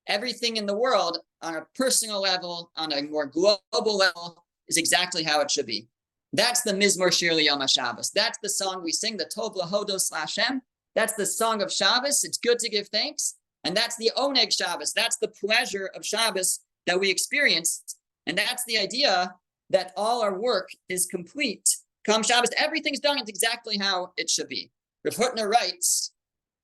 Everything 0.07 0.57
in 0.57 0.65
the 0.65 0.75
world 0.75 1.19
on 1.43 1.57
a 1.57 1.67
personal 1.75 2.21
level, 2.21 2.71
on 2.75 2.91
a 2.91 3.03
more 3.03 3.27
global 3.27 3.59
level, 3.71 4.43
is 4.67 4.77
exactly 4.77 5.21
how 5.21 5.41
it 5.41 5.51
should 5.51 5.67
be. 5.67 5.87
That's 6.33 6.63
the 6.63 6.73
Mizmor 6.73 7.13
Shir 7.13 7.39
Yom 7.39 7.67
Shabbos. 7.67 8.09
That's 8.09 8.39
the 8.41 8.49
song 8.49 8.81
we 8.83 8.91
sing, 8.91 9.17
the 9.17 9.25
Tov 9.25 9.55
Lahodos 9.55 10.11
Lashem. 10.11 10.61
That's 10.95 11.13
the 11.13 11.27
song 11.27 11.61
of 11.61 11.71
Shabbos. 11.71 12.23
It's 12.23 12.39
good 12.39 12.57
to 12.57 12.69
give 12.69 12.87
thanks. 12.87 13.35
And 13.63 13.75
that's 13.75 13.97
the 13.97 14.11
Oneg 14.17 14.55
Shabbos. 14.55 14.93
That's 14.93 15.17
the 15.17 15.27
pleasure 15.27 15.89
of 15.95 16.05
Shabbos 16.05 16.61
that 16.87 16.99
we 16.99 17.09
experience. 17.09 17.83
And 18.25 18.37
that's 18.37 18.63
the 18.65 18.77
idea 18.77 19.33
that 19.69 19.93
all 19.95 20.21
our 20.21 20.39
work 20.39 20.69
is 20.87 21.05
complete. 21.05 21.67
Come 22.05 22.23
Shabbos, 22.23 22.49
everything's 22.57 22.99
done. 22.99 23.17
It's 23.17 23.29
exactly 23.29 23.77
how 23.77 24.13
it 24.17 24.29
should 24.29 24.47
be. 24.47 24.71
Rav 25.03 25.15
Hutner 25.15 25.49
writes, 25.49 26.11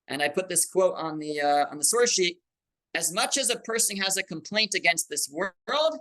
and 0.08 0.22
I 0.22 0.28
put 0.28 0.48
this 0.48 0.66
quote 0.66 0.94
on 0.96 1.18
the 1.18 1.40
uh, 1.40 1.66
on 1.70 1.78
the 1.78 1.84
source 1.84 2.12
sheet. 2.12 2.38
As 2.94 3.12
much 3.12 3.36
as 3.36 3.50
a 3.50 3.58
person 3.60 3.96
has 3.98 4.16
a 4.16 4.22
complaint 4.22 4.74
against 4.74 5.08
this 5.10 5.30
world, 5.30 5.98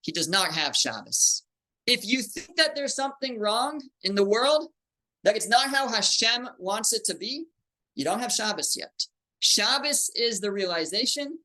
he 0.00 0.12
does 0.12 0.28
not 0.28 0.52
have 0.52 0.74
Shabbos. 0.74 1.42
If 1.86 2.06
you 2.06 2.22
think 2.22 2.56
that 2.56 2.74
there's 2.74 2.94
something 2.94 3.38
wrong 3.38 3.82
in 4.02 4.14
the 4.14 4.24
world, 4.24 4.68
that 5.24 5.36
it's 5.36 5.48
not 5.48 5.68
how 5.68 5.88
Hashem 5.88 6.48
wants 6.58 6.92
it 6.92 7.04
to 7.04 7.14
be, 7.14 7.44
you 7.94 8.04
don't 8.04 8.20
have 8.20 8.32
Shabbos 8.32 8.76
yet. 8.76 9.06
Shabbos 9.40 10.10
is 10.14 10.40
the 10.40 10.52
realization 10.52 11.38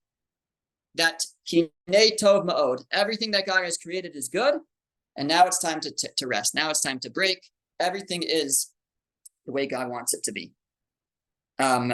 that 0.96 1.24
Hinei 1.48 2.18
Tov 2.20 2.46
Ma'od, 2.46 2.84
everything 2.92 3.32
that 3.32 3.46
God 3.46 3.64
has 3.64 3.78
created 3.78 4.16
is 4.16 4.30
good, 4.30 4.56
and 5.18 5.28
now 5.28 5.46
it's 5.46 5.60
time 5.60 5.80
to, 5.82 5.92
to, 5.92 6.10
to 6.18 6.28
rest. 6.28 6.56
Now 6.56 6.70
it's 6.70 6.82
time 6.82 7.00
to 7.00 7.10
break. 7.10 7.50
Everything 7.80 8.24
is 8.24 8.72
the 9.46 9.52
way 9.52 9.68
God 9.68 9.90
wants 9.90 10.14
it 10.14 10.24
to 10.24 10.32
be. 10.32 10.52
Um, 11.60 11.94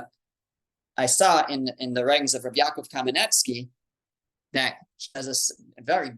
I 0.98 1.06
saw 1.06 1.46
in 1.48 1.70
in 1.80 1.94
the 1.94 2.06
writings 2.06 2.34
of 2.34 2.44
Rabbi 2.44 2.60
Yaakov 2.60 2.90
Kamenetsky 2.90 3.70
that 4.54 4.76
as 5.16 5.52
a 5.78 5.82
very 5.82 6.12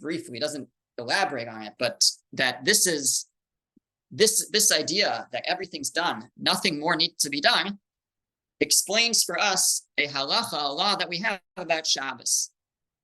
briefly 0.00 0.38
doesn't 0.38 0.68
elaborate 0.98 1.48
on 1.48 1.62
it, 1.62 1.74
but 1.78 2.04
that 2.32 2.64
this 2.64 2.86
is 2.86 3.26
this 4.10 4.48
this 4.50 4.72
idea 4.72 5.26
that 5.32 5.44
everything's 5.46 5.90
done, 5.90 6.30
nothing 6.36 6.78
more 6.78 6.96
needs 6.96 7.22
to 7.22 7.30
be 7.30 7.40
done, 7.40 7.78
explains 8.60 9.22
for 9.22 9.38
us 9.38 9.86
a 9.98 10.06
halacha, 10.06 10.62
a 10.62 10.72
law 10.72 10.96
that 10.96 11.08
we 11.08 11.18
have 11.18 11.40
about 11.56 11.86
Shabbos. 11.86 12.50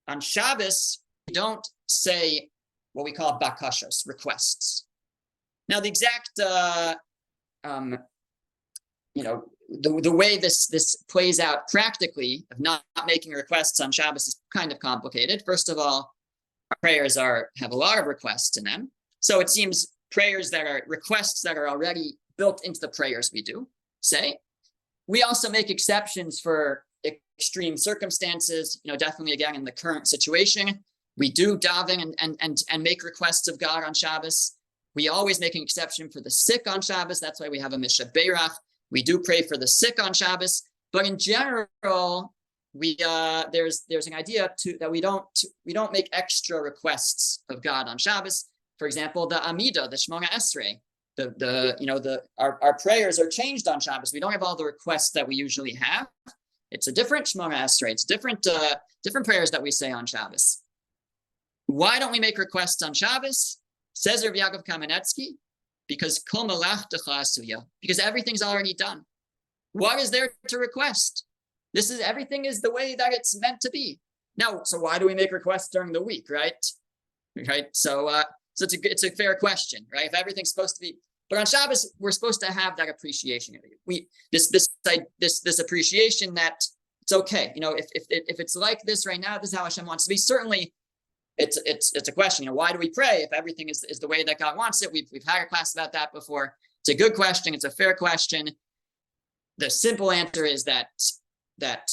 On 0.09 0.21
Shabbos, 0.21 1.01
we 1.29 1.35
don't 1.35 1.67
say 1.87 2.49
what 2.93 3.05
we 3.05 3.13
call 3.13 3.39
bakashos, 3.39 4.07
requests. 4.07 4.87
Now, 5.69 5.81
the 5.81 5.89
exact, 5.89 6.31
uh, 6.43 6.95
um, 7.65 7.99
you 9.15 9.23
know, 9.23 9.45
the, 9.69 10.01
the 10.03 10.13
way 10.13 10.37
this 10.37 10.67
this 10.67 10.97
plays 11.09 11.41
out 11.41 11.69
practically 11.69 12.45
of 12.51 12.61
not, 12.61 12.83
not 12.97 13.07
making 13.07 13.33
requests 13.33 13.81
on 13.81 13.93
Shabbos 13.93 14.29
is 14.29 14.41
kind 14.55 14.73
of 14.73 14.79
complicated. 14.81 15.43
First 15.47 15.69
of 15.69 15.79
all, 15.79 16.13
prayers 16.81 17.17
are 17.17 17.51
have 17.59 17.73
a 17.73 17.77
lot 17.77 17.99
of 17.99 18.07
requests 18.07 18.57
in 18.57 18.65
them, 18.65 18.91
so 19.21 19.41
it 19.41 19.49
seems 19.49 19.89
prayers 20.11 20.51
that 20.51 20.67
are 20.67 20.83
requests 20.87 21.41
that 21.43 21.57
are 21.57 21.69
already 21.69 22.19
built 22.37 22.65
into 22.65 22.81
the 22.81 22.89
prayers 22.89 23.31
we 23.33 23.41
do 23.41 23.67
say 24.03 24.37
we 25.13 25.23
also 25.23 25.51
make 25.51 25.69
exceptions 25.69 26.41
for 26.41 26.85
extreme 27.39 27.77
circumstances, 27.77 28.81
you 28.83 28.91
know, 28.91 28.97
definitely 28.97 29.35
again 29.35 29.55
in 29.55 29.63
the 29.63 29.71
current 29.71 30.09
situation. 30.09 30.83
We 31.19 31.31
do 31.31 31.59
daven 31.59 32.01
and, 32.01 32.15
and, 32.19 32.39
and, 32.41 32.57
and 32.71 32.83
make 32.83 33.05
requests 33.05 33.47
of 33.47 33.59
God 33.59 33.85
on 33.85 33.93
Shabbos. 33.93 34.57
We 34.95 35.11
always 35.11 35.39
make 35.39 35.55
an 35.55 35.63
exception 35.63 36.09
for 36.09 36.23
the 36.23 36.31
sick 36.31 36.63
on 36.67 36.81
Shabbos. 36.81 37.21
That's 37.21 37.41
why 37.41 37.51
we 37.51 37.59
have 37.59 37.75
a 37.75 37.79
Mi 37.79 37.89
Shebeirach. 37.89 38.55
We 38.91 39.03
do 39.03 39.19
pray 39.19 39.43
for 39.43 39.59
the 39.59 39.69
sick 39.69 40.03
on 40.03 40.15
Shabbos. 40.15 40.63
But 40.95 41.07
in 41.07 41.19
general, 41.19 42.33
we 42.73 42.97
uh, 43.07 43.45
there's 43.53 43.85
there's 43.91 44.07
an 44.07 44.15
idea 44.15 44.51
to 44.61 44.79
that 44.79 44.91
we 44.91 45.03
don't 45.03 45.27
we 45.67 45.75
don't 45.75 45.93
make 45.93 46.09
extra 46.15 46.59
requests 46.59 47.45
of 47.51 47.63
God 47.63 47.87
on 47.87 47.99
Shabbos. 47.99 48.47
For 48.79 48.87
example, 48.87 49.27
the 49.27 49.47
Amida, 49.47 49.89
the 49.89 49.97
Shemona 49.97 50.29
Esrei, 50.31 50.81
the 51.17 51.35
the 51.39 51.77
you 51.79 51.87
know 51.87 51.99
the 51.99 52.23
our, 52.39 52.59
our 52.63 52.75
prayers 52.79 53.19
are 53.19 53.29
changed 53.29 53.69
on 53.69 53.81
Shabbos. 53.81 54.13
We 54.13 54.21
don't 54.21 54.33
have 54.33 54.43
all 54.43 54.57
the 54.57 54.65
requests 54.65 55.11
that 55.13 55.27
we 55.27 55.37
usually 55.37 55.75
have. 55.75 56.09
It's 56.71 56.87
a 56.87 56.93
different 56.93 57.27
Shemona 57.27 57.55
Esrei. 57.55 57.91
It's 57.91 58.05
different 58.05 58.47
uh, 58.47 58.77
different 59.03 59.27
prayers 59.27 59.51
that 59.51 59.63
we 59.63 59.71
say 59.71 59.93
on 59.93 60.07
Shabbos. 60.07 60.63
Why 61.67 61.99
don't 61.99 62.13
we 62.13 62.21
make 62.21 62.39
requests 62.39 62.83
on 62.83 62.95
Shabbos? 62.95 63.59
Says 63.95 64.25
Rav 64.25 64.35
Yaakov 64.35 64.65
Kamenetsky, 64.65 65.37
because 65.87 66.19
kol 66.19 66.49
because 66.49 67.99
everything's 67.99 68.43
already 68.43 68.75
done. 68.75 69.05
What 69.73 70.01
is 70.01 70.11
there 70.11 70.33
to 70.49 70.59
request? 70.59 71.25
This 71.75 71.91
is 71.91 72.01
everything 72.01 72.45
is 72.45 72.61
the 72.61 72.73
way 72.73 72.95
that 72.95 73.13
it's 73.13 73.39
meant 73.41 73.61
to 73.61 73.71
be. 73.71 73.99
Now, 74.37 74.63
so 74.65 74.79
why 74.81 74.99
do 74.99 75.07
we 75.07 75.15
make 75.15 75.33
requests 75.33 75.69
during 75.69 75.93
the 75.93 76.03
week, 76.03 76.31
right? 76.31 76.55
Right. 77.49 77.67
So 77.73 78.09
uh, 78.09 78.25
so 78.63 78.65
it's 78.65 78.75
a 78.75 78.91
it's 78.91 79.05
a 79.05 79.11
fair 79.11 79.35
question, 79.35 79.85
right? 79.93 80.07
If 80.07 80.15
everything's 80.15 80.51
supposed 80.51 80.77
to 80.77 80.81
be, 80.81 80.97
but 81.29 81.39
on 81.39 81.47
Shabbos 81.47 81.93
we're 81.99 82.13
supposed 82.13 82.41
to 82.43 82.53
have 82.53 82.77
that 82.77 82.89
appreciation. 82.89 83.57
We 83.87 84.07
this 84.31 84.51
this 84.51 84.69
this 85.21 85.41
this 85.41 85.59
appreciation 85.59 86.35
that 86.35 86.63
it's 87.03 87.13
okay. 87.13 87.53
You 87.55 87.61
know, 87.61 87.73
if 87.73 87.87
if 87.93 88.05
if 88.09 88.39
it's 88.39 88.55
like 88.55 88.81
this 88.83 89.07
right 89.07 89.21
now, 89.21 89.39
this 89.39 89.53
is 89.53 89.59
how 89.59 89.65
Hashem 89.65 89.87
wants 89.87 90.05
to 90.05 90.09
be. 90.09 90.17
Certainly, 90.17 90.73
it's 91.39 91.59
it's 91.65 91.95
it's 91.95 92.09
a 92.09 92.13
question. 92.13 92.45
You 92.45 92.51
know, 92.51 92.55
why 92.55 92.73
do 92.73 92.79
we 92.79 92.91
pray 92.91 93.23
if 93.23 93.33
everything 93.33 93.69
is 93.69 93.85
is 93.89 93.99
the 93.99 94.09
way 94.09 94.23
that 94.23 94.39
God 94.39 94.57
wants 94.57 94.83
it? 94.83 94.93
We've 94.93 95.09
we've 95.13 95.25
had 95.27 95.43
a 95.43 95.47
class 95.47 95.75
about 95.75 95.93
that 95.93 96.13
before. 96.13 96.55
It's 96.81 96.91
a 96.91 96.95
good 96.95 97.15
question. 97.15 97.55
It's 97.55 97.65
a 97.65 97.71
fair 97.71 97.95
question. 97.95 98.49
The 99.59 99.71
simple 99.71 100.13
answer 100.13 100.45
is 100.45 100.65
that 100.65 100.89
that 101.59 101.91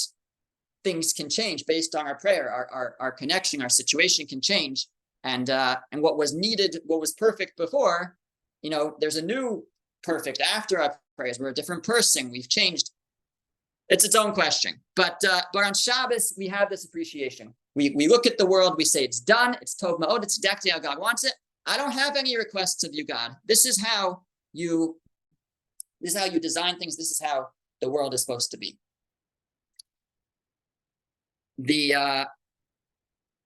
things 0.84 1.13
can 1.13 1.29
change 1.29 1.65
based 1.65 1.95
on 1.95 2.05
our 2.05 2.15
prayer, 2.15 2.51
our 2.51 2.69
our, 2.71 2.95
our 2.99 3.12
connection, 3.12 3.62
our 3.63 3.69
situation 3.69 4.27
can 4.27 4.41
change 4.41 4.88
and 5.23 5.49
uh, 5.49 5.77
and 5.91 6.01
what 6.01 6.17
was 6.17 6.34
needed, 6.34 6.77
what 6.86 6.99
was 6.99 7.13
perfect 7.13 7.58
before, 7.58 8.17
you 8.62 8.69
know, 8.69 8.95
there's 8.99 9.17
a 9.17 9.21
new 9.21 9.65
perfect 10.03 10.41
after 10.41 10.82
our 10.82 10.97
prayers. 11.15 11.39
We're 11.39 11.49
a 11.49 11.53
different 11.53 11.84
person. 11.84 12.29
We've 12.29 12.49
changed. 12.49 12.91
It's 13.89 14.05
its 14.05 14.15
own 14.15 14.34
question. 14.34 14.79
But 14.95 15.21
uh, 15.27 15.41
but 15.53 15.65
on 15.65 15.73
Shabbos 15.73 16.34
we 16.38 16.47
have 16.47 16.69
this 16.69 16.86
appreciation. 16.86 17.53
We 17.75 17.91
we 17.91 18.08
look 18.08 18.25
at 18.25 18.38
the 18.38 18.45
world. 18.45 18.75
We 18.77 18.86
say 18.86 19.03
it's 19.03 19.19
done. 19.19 19.58
It's 19.62 19.75
tov 19.75 19.99
ma'od. 19.99 20.23
It's 20.23 20.38
exactly 20.38 20.71
how 20.71 20.79
God 20.79 20.99
wants 20.99 21.23
it. 21.23 21.34
I 21.65 21.77
don't 21.77 21.91
have 21.91 22.15
any 22.15 22.38
requests 22.38 22.84
of 22.84 22.93
you, 22.93 23.05
God. 23.05 23.36
This 23.45 23.65
is 23.65 23.84
how 23.84 24.21
you. 24.53 24.99
This 26.01 26.13
is 26.13 26.19
how 26.19 26.25
you 26.25 26.39
design 26.39 26.77
things. 26.79 26.95
This 26.95 27.12
is 27.12 27.21
how 27.21 27.49
the 27.82 27.89
world 27.89 28.13
is 28.13 28.21
supposed 28.21 28.51
to 28.51 28.58
be. 28.58 28.77
The 31.58 31.95
uh, 31.95 32.25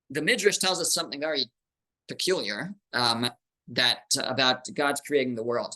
the 0.10 0.22
Midrash 0.22 0.58
tells 0.58 0.80
us 0.80 0.94
something 0.94 1.20
very 1.20 1.46
peculiar 2.08 2.74
um, 2.94 3.30
that 3.70 4.04
about 4.24 4.66
God's 4.74 5.02
creating 5.02 5.36
the 5.36 5.44
world. 5.44 5.76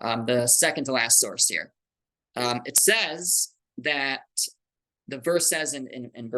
Um, 0.00 0.26
the 0.26 0.46
second 0.46 0.84
to 0.84 0.92
last 0.92 1.20
source 1.20 1.48
here. 1.48 1.72
Um, 2.36 2.62
it 2.66 2.76
says 2.76 3.54
that 3.78 4.22
the 5.08 5.18
verse 5.18 5.48
says 5.48 5.74
in, 5.74 5.86
in, 5.88 6.10
in 6.14 6.30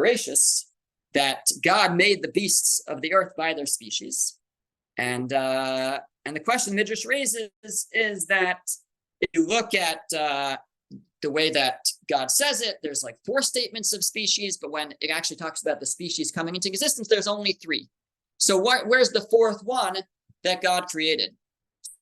that 1.14 1.46
God 1.62 1.96
made 1.96 2.22
the 2.22 2.32
beasts 2.32 2.80
of 2.86 3.00
the 3.00 3.14
earth 3.14 3.32
by 3.36 3.54
their 3.54 3.66
species. 3.66 4.38
And 4.98 5.32
uh, 5.32 6.00
and 6.24 6.36
the 6.36 6.40
question 6.40 6.74
Midrash 6.74 7.06
raises 7.06 7.50
is 7.92 8.26
that 8.26 8.60
if 9.20 9.30
you 9.32 9.46
look 9.46 9.74
at 9.74 10.00
uh, 10.16 10.56
the 11.22 11.30
way 11.30 11.50
that 11.50 11.80
God 12.08 12.30
says 12.30 12.60
it, 12.60 12.76
there's 12.82 13.02
like 13.02 13.16
four 13.24 13.42
statements 13.42 13.92
of 13.92 14.04
species, 14.04 14.56
but 14.56 14.70
when 14.70 14.92
it 15.00 15.10
actually 15.10 15.36
talks 15.36 15.62
about 15.62 15.80
the 15.80 15.86
species 15.86 16.30
coming 16.30 16.54
into 16.54 16.68
existence, 16.68 17.08
there's 17.08 17.28
only 17.28 17.52
three. 17.52 17.88
So 18.38 18.56
what, 18.58 18.86
where's 18.86 19.10
the 19.10 19.26
fourth 19.30 19.62
one 19.62 19.96
that 20.44 20.62
God 20.62 20.86
created? 20.86 21.34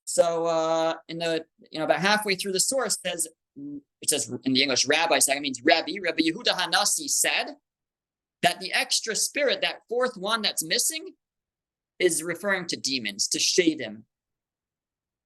So 0.04 0.46
uh, 0.46 0.94
in 1.08 1.18
the 1.18 1.44
you 1.70 1.78
know 1.78 1.86
about 1.86 2.00
halfway 2.00 2.34
through 2.34 2.52
the 2.52 2.60
source 2.60 2.98
says 3.04 3.26
it 3.56 4.10
says 4.10 4.32
in 4.44 4.52
the 4.52 4.62
English 4.62 4.86
rabbi 4.86 5.18
that 5.26 5.40
means 5.40 5.62
Rabbi 5.64 5.92
Rabbi 6.02 6.22
Yehuda 6.22 6.48
Hanasi 6.48 7.08
said 7.08 7.56
that 8.42 8.60
the 8.60 8.72
extra 8.72 9.16
spirit, 9.16 9.62
that 9.62 9.80
fourth 9.88 10.16
one 10.16 10.42
that's 10.42 10.62
missing, 10.62 11.14
is 11.98 12.22
referring 12.22 12.66
to 12.66 12.76
demons, 12.76 13.26
to 13.28 13.38
shadim. 13.38 14.02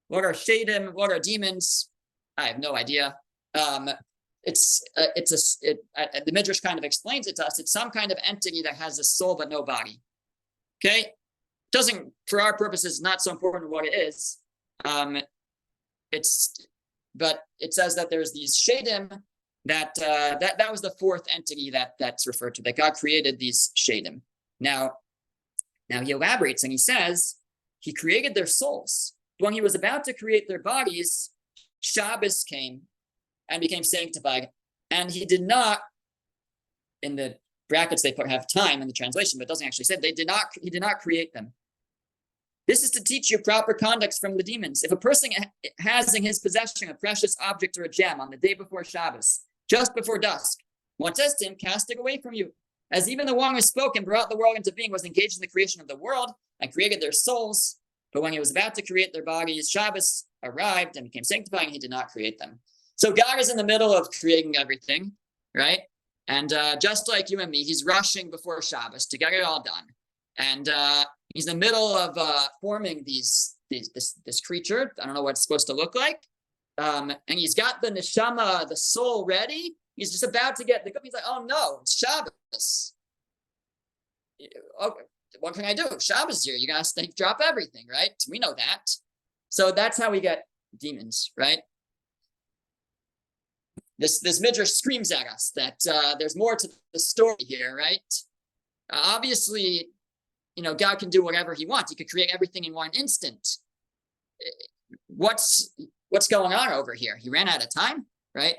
What 0.07 0.23
are 0.23 0.31
shadim? 0.31 0.93
What 0.93 1.11
are 1.11 1.19
demons? 1.19 1.89
I 2.37 2.47
have 2.47 2.59
no 2.59 2.75
idea. 2.75 3.17
Um, 3.53 3.89
it's 4.43 4.81
uh, 4.95 5.07
it's 5.15 5.31
a 5.33 5.69
it, 5.69 5.79
uh, 5.97 6.05
the 6.25 6.31
midrash 6.31 6.61
kind 6.61 6.77
of 6.77 6.85
explains 6.85 7.27
it 7.27 7.35
to 7.35 7.45
us. 7.45 7.59
It's 7.59 7.73
some 7.73 7.91
kind 7.91 8.11
of 8.11 8.17
entity 8.23 8.61
that 8.61 8.75
has 8.75 8.97
a 8.99 9.03
soul 9.03 9.35
but 9.35 9.49
no 9.49 9.63
body. 9.63 9.99
Okay, 10.83 11.11
doesn't 11.71 12.11
for 12.27 12.41
our 12.41 12.55
purposes 12.55 13.01
not 13.01 13.21
so 13.21 13.31
important 13.31 13.69
what 13.71 13.85
it 13.85 13.93
is. 13.93 14.37
Um, 14.85 15.17
it's 16.11 16.55
but 17.15 17.43
it 17.59 17.73
says 17.73 17.95
that 17.95 18.09
there's 18.09 18.33
these 18.33 18.55
shadim 18.55 19.21
that 19.65 19.91
uh, 19.99 20.37
that 20.39 20.57
that 20.57 20.71
was 20.71 20.81
the 20.81 20.95
fourth 20.99 21.23
entity 21.33 21.69
that 21.71 21.93
that's 21.99 22.25
referred 22.25 22.55
to 22.55 22.61
that 22.63 22.77
God 22.77 22.93
created 22.93 23.39
these 23.39 23.71
shadim. 23.75 24.21
Now, 24.59 24.93
now 25.89 26.01
he 26.01 26.11
elaborates 26.11 26.63
and 26.63 26.71
he 26.71 26.77
says 26.77 27.35
he 27.79 27.93
created 27.93 28.35
their 28.35 28.45
souls. 28.45 29.13
When 29.39 29.53
he 29.53 29.61
was 29.61 29.75
about 29.75 30.03
to 30.05 30.13
create 30.13 30.47
their 30.47 30.59
bodies, 30.59 31.31
Shabbos 31.79 32.43
came 32.43 32.81
and 33.49 33.61
became 33.61 33.83
sanctified, 33.83 34.49
and 34.89 35.11
he 35.11 35.25
did 35.25 35.41
not. 35.41 35.81
In 37.01 37.15
the 37.15 37.37
brackets 37.69 38.01
they 38.01 38.11
put 38.11 38.29
have 38.29 38.47
time 38.47 38.81
in 38.81 38.87
the 38.87 38.93
translation, 38.93 39.37
but 39.37 39.43
it 39.43 39.47
doesn't 39.47 39.65
actually 39.65 39.85
say 39.85 39.95
they 39.95 40.11
did 40.11 40.27
not. 40.27 40.47
He 40.61 40.69
did 40.69 40.81
not 40.81 40.99
create 40.99 41.33
them. 41.33 41.53
This 42.67 42.83
is 42.83 42.91
to 42.91 43.03
teach 43.03 43.31
you 43.31 43.39
proper 43.39 43.73
conduct 43.73 44.17
from 44.19 44.37
the 44.37 44.43
demons. 44.43 44.83
If 44.83 44.91
a 44.91 44.97
person 44.97 45.31
has 45.79 46.13
in 46.13 46.23
his 46.23 46.39
possession 46.39 46.89
a 46.89 46.93
precious 46.93 47.35
object 47.41 47.77
or 47.77 47.83
a 47.83 47.89
gem 47.89 48.19
on 48.19 48.29
the 48.29 48.37
day 48.37 48.53
before 48.53 48.83
Shabbos, 48.83 49.41
just 49.69 49.95
before 49.95 50.19
dusk, 50.19 50.59
one 50.97 51.15
says 51.15 51.35
to 51.35 51.45
him, 51.45 51.55
cast 51.55 51.89
it 51.89 51.99
away 51.99 52.19
from 52.21 52.33
you. 52.33 52.53
As 52.91 53.09
even 53.09 53.25
the 53.25 53.33
one 53.33 53.55
who 53.55 53.61
spoke 53.61 53.95
and 53.95 54.05
brought 54.05 54.29
the 54.29 54.37
world 54.37 54.57
into 54.57 54.73
being 54.73 54.91
was 54.91 55.05
engaged 55.05 55.37
in 55.37 55.41
the 55.41 55.47
creation 55.47 55.81
of 55.81 55.87
the 55.87 55.95
world 55.95 56.31
and 56.59 56.73
created 56.73 57.01
their 57.01 57.11
souls, 57.11 57.77
but 58.13 58.21
when 58.21 58.33
he 58.33 58.39
was 58.39 58.51
about 58.51 58.75
to 58.75 58.81
create 58.81 59.13
their 59.13 59.23
bodies, 59.23 59.69
Shabbos 59.69 60.25
arrived 60.43 60.95
and 60.95 61.05
became 61.05 61.23
sanctifying, 61.23 61.69
he 61.69 61.79
did 61.79 61.91
not 61.91 62.09
create 62.09 62.39
them. 62.39 62.59
So 62.95 63.11
God 63.11 63.39
is 63.39 63.49
in 63.49 63.57
the 63.57 63.63
middle 63.63 63.93
of 63.93 64.09
creating 64.11 64.57
everything, 64.57 65.13
right? 65.55 65.81
And 66.29 66.53
uh, 66.53 66.75
just 66.77 67.09
like 67.09 67.31
you 67.31 67.39
and 67.39 67.49
me, 67.49 67.63
he's 67.63 67.83
rushing 67.83 68.29
before 68.29 68.61
Shabbos 68.61 69.07
to 69.07 69.17
get 69.17 69.33
it 69.33 69.43
all 69.43 69.63
done. 69.63 69.87
And 70.37 70.69
uh, 70.69 71.03
he's 71.33 71.47
in 71.47 71.59
the 71.59 71.65
middle 71.65 71.97
of 71.97 72.15
uh, 72.17 72.45
forming 72.61 73.03
these, 73.03 73.55
these 73.69 73.89
this 73.93 74.13
this 74.25 74.39
creature. 74.39 74.93
I 75.01 75.05
don't 75.05 75.15
know 75.15 75.23
what 75.23 75.31
it's 75.31 75.43
supposed 75.43 75.67
to 75.67 75.73
look 75.73 75.95
like. 75.95 76.21
Um, 76.77 77.11
and 77.27 77.39
he's 77.39 77.55
got 77.55 77.81
the 77.81 77.89
neshama, 77.89 78.67
the 78.67 78.77
soul 78.77 79.25
ready. 79.25 79.75
He's 79.95 80.11
just 80.11 80.23
about 80.23 80.55
to 80.57 80.63
get 80.63 80.85
the. 80.85 80.93
He's 81.03 81.13
like, 81.13 81.23
oh 81.25 81.43
no, 81.45 81.79
it's 81.81 81.97
Shabbos. 81.97 82.93
Oh, 84.79 84.93
what 85.39 85.55
can 85.55 85.65
I 85.65 85.73
do? 85.73 85.85
Shabbos 85.99 86.37
is 86.37 86.43
here. 86.45 86.55
You 86.55 86.67
gotta 86.67 87.09
drop 87.17 87.39
everything, 87.43 87.87
right? 87.91 88.11
We 88.29 88.37
know 88.37 88.53
that. 88.55 88.85
So 89.49 89.71
that's 89.71 90.01
how 90.01 90.11
we 90.11 90.21
get 90.21 90.45
demons, 90.79 91.31
right? 91.35 91.59
This 93.99 94.19
this 94.21 94.39
midrash 94.39 94.69
screams 94.69 95.11
at 95.11 95.27
us 95.27 95.51
that 95.55 95.77
uh, 95.91 96.15
there's 96.17 96.35
more 96.35 96.55
to 96.55 96.69
the 96.93 96.99
story 96.99 97.35
here, 97.39 97.75
right? 97.75 98.13
Uh, 98.91 99.01
obviously, 99.03 99.89
you 100.55 100.63
know, 100.63 100.73
God 100.73 100.99
can 100.99 101.09
do 101.09 101.21
whatever 101.21 101.53
he 101.53 101.65
wants. 101.65 101.91
He 101.91 101.95
could 101.95 102.09
create 102.09 102.31
everything 102.33 102.63
in 102.63 102.73
one 102.73 102.91
instant. 102.93 103.57
What's 105.07 105.75
what's 106.07 106.27
going 106.27 106.53
on 106.53 106.71
over 106.71 106.93
here? 106.93 107.17
He 107.17 107.29
ran 107.29 107.49
out 107.49 107.63
of 107.63 107.73
time, 107.73 108.05
right? 108.33 108.55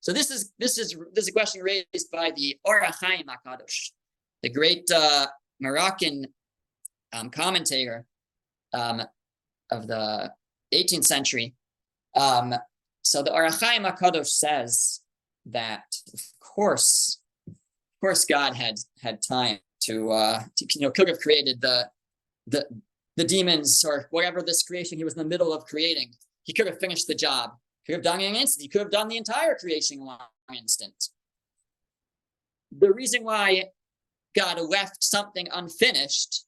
So 0.00 0.12
this 0.12 0.32
is 0.32 0.52
this 0.58 0.78
is 0.78 0.96
this 1.14 1.24
is 1.24 1.28
a 1.28 1.32
question 1.32 1.62
raised 1.62 2.10
by 2.12 2.32
the 2.34 2.58
Or 2.64 2.82
HaChaim 2.82 3.26
Hakadosh, 3.26 3.92
the 4.42 4.50
great 4.50 4.90
uh, 4.90 5.28
Moroccan 5.60 6.26
um, 7.12 7.30
commentator 7.30 8.04
um, 8.74 9.02
of 9.70 9.86
the 9.86 10.32
18th 10.74 11.04
century. 11.04 11.54
Um, 12.16 12.52
so 13.12 13.22
the 13.22 13.30
Or 13.30 13.44
HaChaim 13.44 13.84
Hakadosh 13.84 14.26
says 14.26 15.00
that, 15.44 15.84
of 16.14 16.20
course, 16.40 17.20
of 17.46 18.00
course, 18.00 18.24
God 18.24 18.54
had 18.54 18.76
had 19.02 19.20
time 19.20 19.58
to, 19.82 20.10
uh, 20.12 20.42
to 20.56 20.66
you 20.74 20.80
know 20.80 20.90
could 20.90 21.08
have 21.08 21.18
created 21.18 21.60
the 21.60 21.90
the 22.46 22.64
the 23.18 23.24
demons 23.24 23.84
or 23.84 24.06
whatever 24.12 24.40
this 24.40 24.62
creation 24.62 24.96
he 24.96 25.04
was 25.04 25.12
in 25.12 25.18
the 25.18 25.28
middle 25.28 25.52
of 25.52 25.66
creating. 25.66 26.14
He 26.44 26.54
could 26.54 26.66
have 26.66 26.80
finished 26.80 27.06
the 27.06 27.14
job. 27.14 27.50
Could 27.84 27.96
have 27.96 28.02
done 28.02 28.22
in 28.22 28.30
an 28.30 28.40
instant. 28.40 28.62
He 28.62 28.68
could 28.68 28.80
have 28.80 28.90
done 28.90 29.08
the 29.08 29.18
entire 29.18 29.56
creation 29.56 29.98
in 29.98 30.06
one 30.06 30.18
instant. 30.56 31.10
The 32.78 32.94
reason 32.94 33.24
why 33.24 33.64
God 34.34 34.58
left 34.58 35.04
something 35.04 35.48
unfinished 35.52 36.46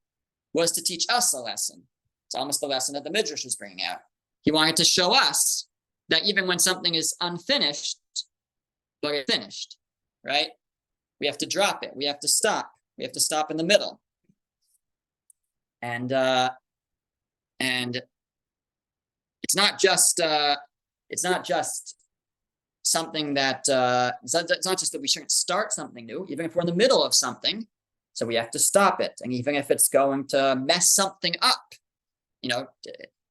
was 0.55 0.73
to 0.73 0.83
teach 0.83 1.05
us 1.11 1.35
a 1.35 1.41
lesson. 1.41 1.83
It's 2.27 2.35
almost 2.35 2.63
the 2.63 2.69
lesson 2.69 2.95
that 2.95 3.05
the 3.05 3.11
Midrash 3.11 3.45
was 3.45 3.55
bringing 3.55 3.85
out. 3.85 3.99
He 4.41 4.51
wanted 4.51 4.77
to 4.77 4.85
show 4.85 5.13
us 5.13 5.69
that 6.09 6.25
even 6.25 6.47
when 6.47 6.59
something 6.59 6.95
is 6.95 7.15
unfinished, 7.21 7.99
but 9.03 9.15
it's 9.15 9.33
finished, 9.33 9.77
right? 10.25 10.49
We 11.21 11.27
have 11.27 11.39
to 11.39 11.47
drop 11.47 11.83
it. 11.83 11.93
We 11.95 12.05
have 12.07 12.21
to 12.21 12.29
stop. 12.29 12.71
We 12.99 13.05
have 13.05 13.13
to 13.13 13.21
stop 13.21 13.51
in 13.51 13.57
the 13.57 13.65
middle. 13.65 14.01
And 15.83 16.13
uh, 16.13 16.51
and 17.61 18.03
it's 19.43 19.57
not 19.57 19.79
just 19.79 20.21
uh, 20.21 20.57
it's 21.11 21.25
not 21.25 21.45
just 21.45 21.97
something 22.83 23.35
that 23.35 23.69
uh, 23.69 24.13
it's, 24.23 24.35
not, 24.35 24.51
it's 24.51 24.67
not 24.67 24.79
just 24.79 24.93
that 24.93 25.01
we 25.01 25.09
shouldn't 25.09 25.31
start 25.31 25.73
something 25.73 26.05
new, 26.05 26.27
even 26.29 26.45
if 26.45 26.55
we're 26.55 26.61
in 26.61 26.67
the 26.67 26.75
middle 26.75 27.03
of 27.03 27.15
something. 27.15 27.67
So 28.13 28.27
we 28.27 28.37
have 28.37 28.51
to 28.53 28.59
stop 28.59 29.01
it, 29.01 29.15
and 29.23 29.33
even 29.33 29.57
if 29.57 29.71
it's 29.71 29.89
going 29.89 30.29
to 30.29 30.55
mess 30.55 30.95
something 30.95 31.35
up, 31.43 31.75
you 32.43 32.49
know, 32.49 32.69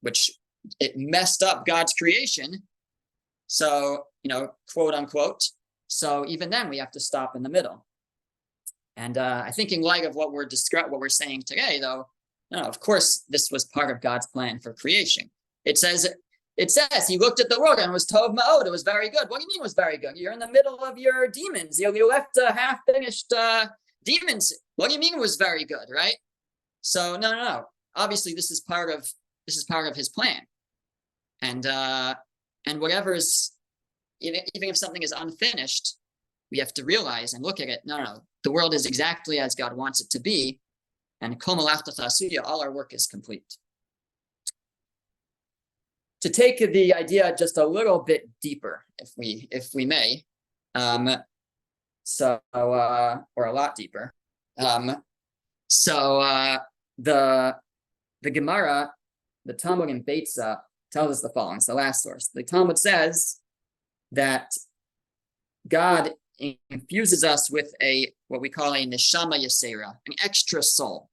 which 0.02 0.32
it 0.80 0.98
messed 0.98 1.44
up 1.44 1.66
God's 1.66 1.94
creation. 1.94 2.64
So 3.48 4.06
you 4.24 4.30
know, 4.30 4.54
quote 4.72 4.94
unquote. 4.94 5.44
So 5.88 6.26
even 6.28 6.50
then, 6.50 6.70
we 6.70 6.78
have 6.80 6.92
to 6.92 7.00
stop 7.00 7.36
in 7.36 7.44
the 7.44 7.50
middle. 7.50 7.86
And 8.98 9.18
uh, 9.18 9.44
I 9.46 9.52
think 9.52 9.72
in 9.72 9.82
light 9.82 10.06
of 10.06 10.16
what 10.16 10.32
we're 10.32 10.48
what 10.72 11.00
we're 11.00 11.10
saying 11.10 11.44
today, 11.46 11.80
though, 11.80 12.08
no, 12.52 12.62
of 12.62 12.80
course, 12.80 13.24
this 13.30 13.50
was 13.52 13.66
part 13.66 13.92
of 13.92 14.02
God's 14.02 14.28
plan 14.28 14.60
for 14.60 14.74
creation. 14.74 15.30
It 15.66 15.78
says, 15.78 16.08
it 16.58 16.70
says 16.70 17.08
he 17.08 17.18
looked 17.18 17.40
at 17.40 17.50
the 17.50 17.60
world 17.60 17.80
and 17.80 17.92
was 17.92 18.06
tov 18.06 18.36
ma'od. 18.36 18.66
It 18.66 18.72
was 18.72 18.84
very 18.84 19.10
good. 19.10 19.30
What 19.30 19.40
do 19.40 19.46
you 19.46 19.56
mean 19.56 19.64
was 19.64 19.74
very 19.74 19.98
good? 19.98 20.16
You're 20.16 20.34
in 20.34 20.40
the 20.40 20.52
middle 20.52 20.84
of 20.84 20.98
your 20.98 21.28
demons. 21.28 21.80
You, 21.80 21.94
you 21.96 22.08
left 22.08 22.38
half 22.40 22.80
finished 22.86 23.34
uh, 23.34 23.68
demons. 24.04 24.54
What 24.76 24.90
do 24.90 24.94
you 24.94 25.00
mean 25.00 25.20
was 25.20 25.36
very 25.36 25.66
good, 25.66 25.88
right? 25.92 26.16
So 26.82 27.18
no, 27.18 27.32
no, 27.32 27.44
no. 27.44 27.66
Obviously, 27.96 28.34
this 28.34 28.52
is 28.52 28.60
part 28.62 28.92
of 28.92 29.08
this 29.48 29.58
is 29.58 29.64
part 29.64 29.88
of 29.88 29.96
his 29.96 30.10
plan. 30.10 30.42
And 31.44 31.66
uh, 31.66 32.16
and 32.66 32.80
whatever 32.80 33.14
is 33.14 33.52
even, 34.22 34.40
even 34.56 34.70
if 34.70 34.78
something 34.78 35.04
is 35.04 35.12
unfinished, 35.12 35.98
we 36.52 36.58
have 36.60 36.74
to 36.76 36.86
realize 36.86 37.34
and 37.34 37.44
look 37.44 37.60
at 37.60 37.68
it. 37.68 37.82
No, 37.86 38.02
no, 38.02 38.24
the 38.44 38.52
world 38.52 38.74
is 38.74 38.86
exactly 38.86 39.40
as 39.40 39.54
God 39.54 39.76
wants 39.76 40.00
it 40.02 40.10
to 40.12 40.20
be. 40.20 40.60
And 41.22 41.42
all 41.46 42.62
our 42.62 42.72
work 42.72 42.94
is 42.94 43.08
complete. 43.08 43.58
To 46.22 46.30
take 46.30 46.60
the 46.60 46.94
idea 46.94 47.36
just 47.38 47.58
a 47.58 47.66
little 47.66 48.00
bit 48.00 48.30
deeper, 48.42 48.86
if 48.98 49.12
we 49.18 49.48
if 49.52 49.70
we 49.74 49.86
may, 49.86 50.24
um, 50.76 51.10
so 52.04 52.40
uh, 52.54 53.18
or 53.36 53.46
a 53.46 53.54
lot 53.54 53.76
deeper. 53.76 54.14
Um, 54.58 55.04
so 55.68 56.20
uh, 56.22 56.60
the 56.98 57.58
the 58.22 58.32
Gemara, 58.32 58.94
the 59.46 59.54
Talmud 59.54 59.90
and 59.90 60.06
Beitza 60.06 60.60
tells 60.94 61.12
us 61.12 61.22
the 61.22 61.30
following. 61.30 61.58
It's 61.58 61.66
the 61.66 61.74
last 61.74 62.04
source. 62.04 62.30
The 62.34 62.44
Talmud 62.44 62.78
says 62.78 63.40
that 64.12 64.52
God 65.68 66.14
infuses 66.70 67.24
us 67.24 67.50
with 67.50 67.74
a 67.82 68.12
what 68.28 68.42
we 68.42 68.50
call 68.50 68.74
a 68.74 68.86
neshama 68.86 69.44
yasera, 69.44 69.96
an 70.08 70.14
extra 70.24 70.62
soul. 70.64 71.10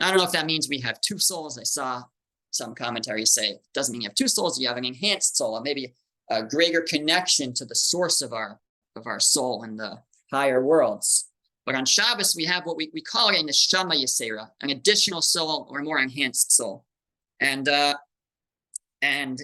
I 0.00 0.08
don't 0.08 0.18
know 0.18 0.24
if 0.24 0.32
that 0.32 0.46
means 0.46 0.68
we 0.68 0.80
have 0.80 1.00
two 1.00 1.18
souls. 1.18 1.58
I 1.58 1.62
saw 1.64 2.02
some 2.50 2.74
commentaries 2.74 3.32
say 3.32 3.50
it 3.50 3.62
doesn't 3.74 3.92
mean 3.92 4.02
you 4.02 4.08
have 4.08 4.14
two 4.14 4.28
souls. 4.28 4.58
You 4.58 4.68
have 4.68 4.76
an 4.76 4.84
enhanced 4.84 5.36
soul, 5.36 5.54
or 5.54 5.60
maybe 5.60 5.94
a 6.30 6.42
greater 6.42 6.80
connection 6.80 7.52
to 7.54 7.64
the 7.64 7.74
source 7.74 8.22
of 8.22 8.32
our 8.32 8.60
of 8.96 9.06
our 9.06 9.20
soul 9.20 9.64
in 9.64 9.76
the 9.76 9.98
higher 10.32 10.64
worlds. 10.64 11.30
But 11.66 11.74
on 11.74 11.86
Shabbos, 11.86 12.36
we 12.36 12.44
have 12.44 12.66
what 12.66 12.76
we, 12.76 12.90
we 12.92 13.00
call 13.00 13.30
a 13.30 13.34
neshama 13.34 13.94
yasera, 13.94 14.50
an 14.60 14.70
additional 14.70 15.22
soul 15.22 15.66
or 15.70 15.82
more 15.82 15.98
enhanced 15.98 16.52
soul. 16.52 16.84
And 17.40 17.68
uh, 17.68 17.94
and 19.04 19.42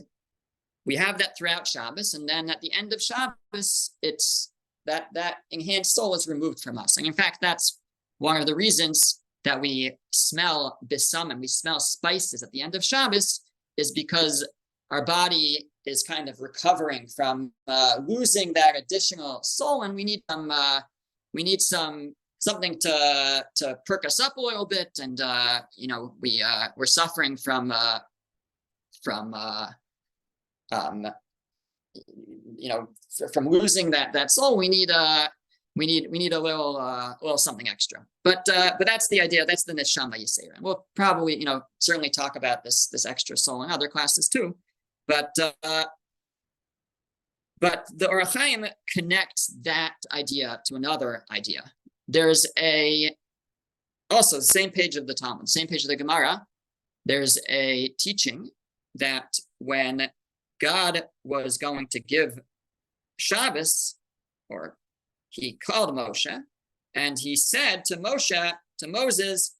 we 0.86 0.96
have 0.96 1.18
that 1.18 1.36
throughout 1.36 1.66
Shabbos, 1.66 2.14
and 2.14 2.26
then 2.26 2.48
at 2.48 2.60
the 2.62 2.72
end 2.72 2.92
of 2.92 3.02
Shabbos, 3.02 3.90
it's 4.02 4.50
that 4.86 5.08
that 5.12 5.36
enhanced 5.50 5.94
soul 5.94 6.14
is 6.14 6.26
removed 6.26 6.60
from 6.60 6.78
us. 6.78 6.96
And 6.96 7.06
in 7.06 7.12
fact, 7.12 7.38
that's 7.42 7.78
one 8.18 8.40
of 8.40 8.46
the 8.46 8.56
reasons 8.56 9.20
that 9.44 9.60
we 9.60 9.92
smell 10.12 10.78
bisam 10.86 11.30
and 11.30 11.40
we 11.40 11.46
smell 11.46 11.80
spices 11.80 12.42
at 12.42 12.50
the 12.52 12.62
end 12.62 12.74
of 12.74 12.84
Shabbos 12.84 13.40
is 13.76 13.92
because 13.92 14.46
our 14.90 15.04
body 15.04 15.68
is 15.86 16.02
kind 16.02 16.28
of 16.28 16.40
recovering 16.40 17.06
from 17.06 17.52
uh, 17.68 17.96
losing 18.06 18.52
that 18.54 18.76
additional 18.76 19.42
soul, 19.42 19.82
and 19.82 19.94
we 19.94 20.04
need 20.04 20.22
some 20.30 20.50
uh, 20.50 20.80
we 21.34 21.42
need 21.42 21.60
some 21.60 22.14
something 22.38 22.78
to 22.78 23.44
to 23.56 23.78
perk 23.86 24.06
us 24.06 24.18
up 24.18 24.38
a 24.38 24.40
little 24.40 24.66
bit, 24.66 24.98
and 25.02 25.20
uh, 25.20 25.60
you 25.76 25.88
know 25.88 26.14
we 26.22 26.42
uh, 26.42 26.68
we're 26.76 26.86
suffering 26.86 27.36
from 27.36 27.70
uh, 27.70 27.98
from 29.02 29.34
uh, 29.34 29.66
um, 30.72 31.06
you 32.56 32.68
know 32.68 32.88
from 33.32 33.48
losing 33.48 33.90
that 33.90 34.12
that 34.12 34.30
soul. 34.30 34.56
We 34.56 34.68
need 34.68 34.90
uh 34.90 35.28
we 35.76 35.86
need 35.86 36.08
we 36.10 36.18
need 36.18 36.32
a 36.32 36.40
little 36.40 36.76
uh, 36.76 37.14
little 37.22 37.38
something 37.38 37.68
extra. 37.68 38.04
But 38.24 38.46
uh, 38.52 38.72
but 38.78 38.86
that's 38.86 39.08
the 39.08 39.20
idea. 39.20 39.46
That's 39.46 39.64
the 39.64 39.74
neshama 39.74 40.14
yisera. 40.16 40.54
And 40.56 40.64
we'll 40.64 40.86
probably 40.96 41.36
you 41.36 41.44
know 41.44 41.62
certainly 41.78 42.10
talk 42.10 42.36
about 42.36 42.64
this 42.64 42.88
this 42.88 43.06
extra 43.06 43.36
soul 43.36 43.62
in 43.62 43.70
other 43.70 43.88
classes 43.88 44.28
too. 44.28 44.56
But 45.06 45.30
uh, 45.62 45.84
but 47.60 47.86
the 47.94 48.08
Or 48.08 48.22
HaChaim 48.22 48.70
connects 48.92 49.54
that 49.62 49.94
idea 50.12 50.60
to 50.66 50.74
another 50.74 51.24
idea. 51.30 51.62
There's 52.08 52.46
a 52.58 53.14
also 54.10 54.36
the 54.36 54.42
same 54.42 54.70
page 54.70 54.96
of 54.96 55.06
the 55.06 55.14
Talmud, 55.14 55.48
same 55.48 55.68
page 55.68 55.84
of 55.84 55.88
the 55.88 55.96
Gemara. 55.96 56.46
There's 57.04 57.38
a 57.48 57.88
teaching 57.98 58.50
that 58.94 59.36
when 59.58 60.10
God 60.60 61.04
was 61.24 61.58
going 61.58 61.86
to 61.88 62.00
give 62.00 62.38
Shabbos, 63.18 63.96
or 64.48 64.76
he 65.28 65.52
called 65.52 65.94
Moshe, 65.96 66.42
and 66.94 67.18
he 67.18 67.36
said 67.36 67.84
to 67.86 67.96
Moshe, 67.96 68.52
to 68.78 68.88
Moses, 68.88 69.56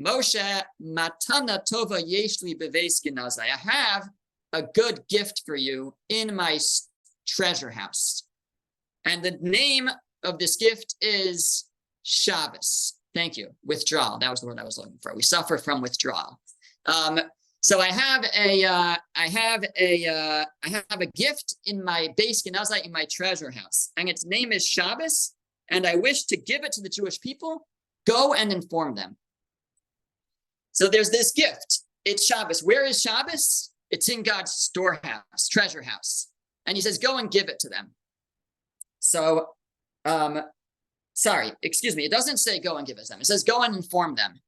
Moshe, 0.00 0.62
matana 0.80 1.60
tova 1.70 2.00
yeshli 2.02 2.58
beves 2.58 3.38
I 3.38 3.46
have 3.46 4.08
a 4.52 4.62
good 4.62 5.06
gift 5.08 5.42
for 5.44 5.56
you 5.56 5.94
in 6.08 6.34
my 6.34 6.58
treasure 7.26 7.70
house. 7.70 8.24
And 9.04 9.22
the 9.22 9.38
name 9.40 9.90
of 10.22 10.38
this 10.38 10.56
gift 10.56 10.96
is 11.00 11.64
Shabbos. 12.02 12.94
Thank 13.14 13.36
you. 13.36 13.50
Withdrawal. 13.64 14.18
That 14.18 14.30
was 14.30 14.40
the 14.40 14.46
word 14.46 14.58
I 14.58 14.64
was 14.64 14.78
looking 14.78 14.98
for. 15.02 15.14
We 15.14 15.22
suffer 15.22 15.58
from 15.58 15.82
withdrawal. 15.82 16.40
Um, 16.86 17.20
so 17.62 17.80
I 17.80 17.88
have 17.88 18.24
a, 18.36 18.64
uh, 18.64 18.96
I 19.14 19.28
have 19.28 19.64
a, 19.78 20.06
uh, 20.06 20.44
I 20.64 20.68
have 20.68 21.00
a 21.00 21.06
gift 21.06 21.56
in 21.64 21.82
my 21.82 22.08
beis 22.20 22.42
genazai 22.46 22.84
in 22.84 22.92
my 22.92 23.06
treasure 23.10 23.50
house, 23.50 23.90
and 23.96 24.08
its 24.08 24.26
name 24.26 24.52
is 24.52 24.66
Shabbos, 24.66 25.34
and 25.70 25.86
I 25.86 25.94
wish 25.94 26.24
to 26.24 26.36
give 26.36 26.64
it 26.64 26.72
to 26.72 26.82
the 26.82 26.88
Jewish 26.88 27.20
people. 27.20 27.66
Go 28.06 28.34
and 28.34 28.52
inform 28.52 28.96
them. 28.96 29.16
So 30.72 30.88
there's 30.88 31.10
this 31.10 31.32
gift. 31.32 31.82
It's 32.04 32.26
Shabbos. 32.26 32.64
Where 32.64 32.84
is 32.84 33.00
Shabbos? 33.00 33.70
It's 33.90 34.08
in 34.08 34.24
God's 34.24 34.52
storehouse, 34.52 35.48
treasure 35.48 35.82
house. 35.82 36.28
And 36.66 36.76
he 36.76 36.80
says, 36.80 36.98
go 36.98 37.18
and 37.18 37.30
give 37.30 37.48
it 37.48 37.58
to 37.60 37.68
them. 37.68 37.90
So, 38.98 39.50
um, 40.04 40.42
sorry, 41.12 41.52
excuse 41.62 41.94
me. 41.94 42.04
It 42.04 42.10
doesn't 42.10 42.38
say 42.38 42.58
go 42.58 42.76
and 42.76 42.86
give 42.86 42.98
it 42.98 43.04
to 43.04 43.12
them. 43.12 43.20
It 43.20 43.26
says 43.26 43.44
go 43.44 43.62
and 43.62 43.76
inform 43.76 44.14
them. 44.14 44.40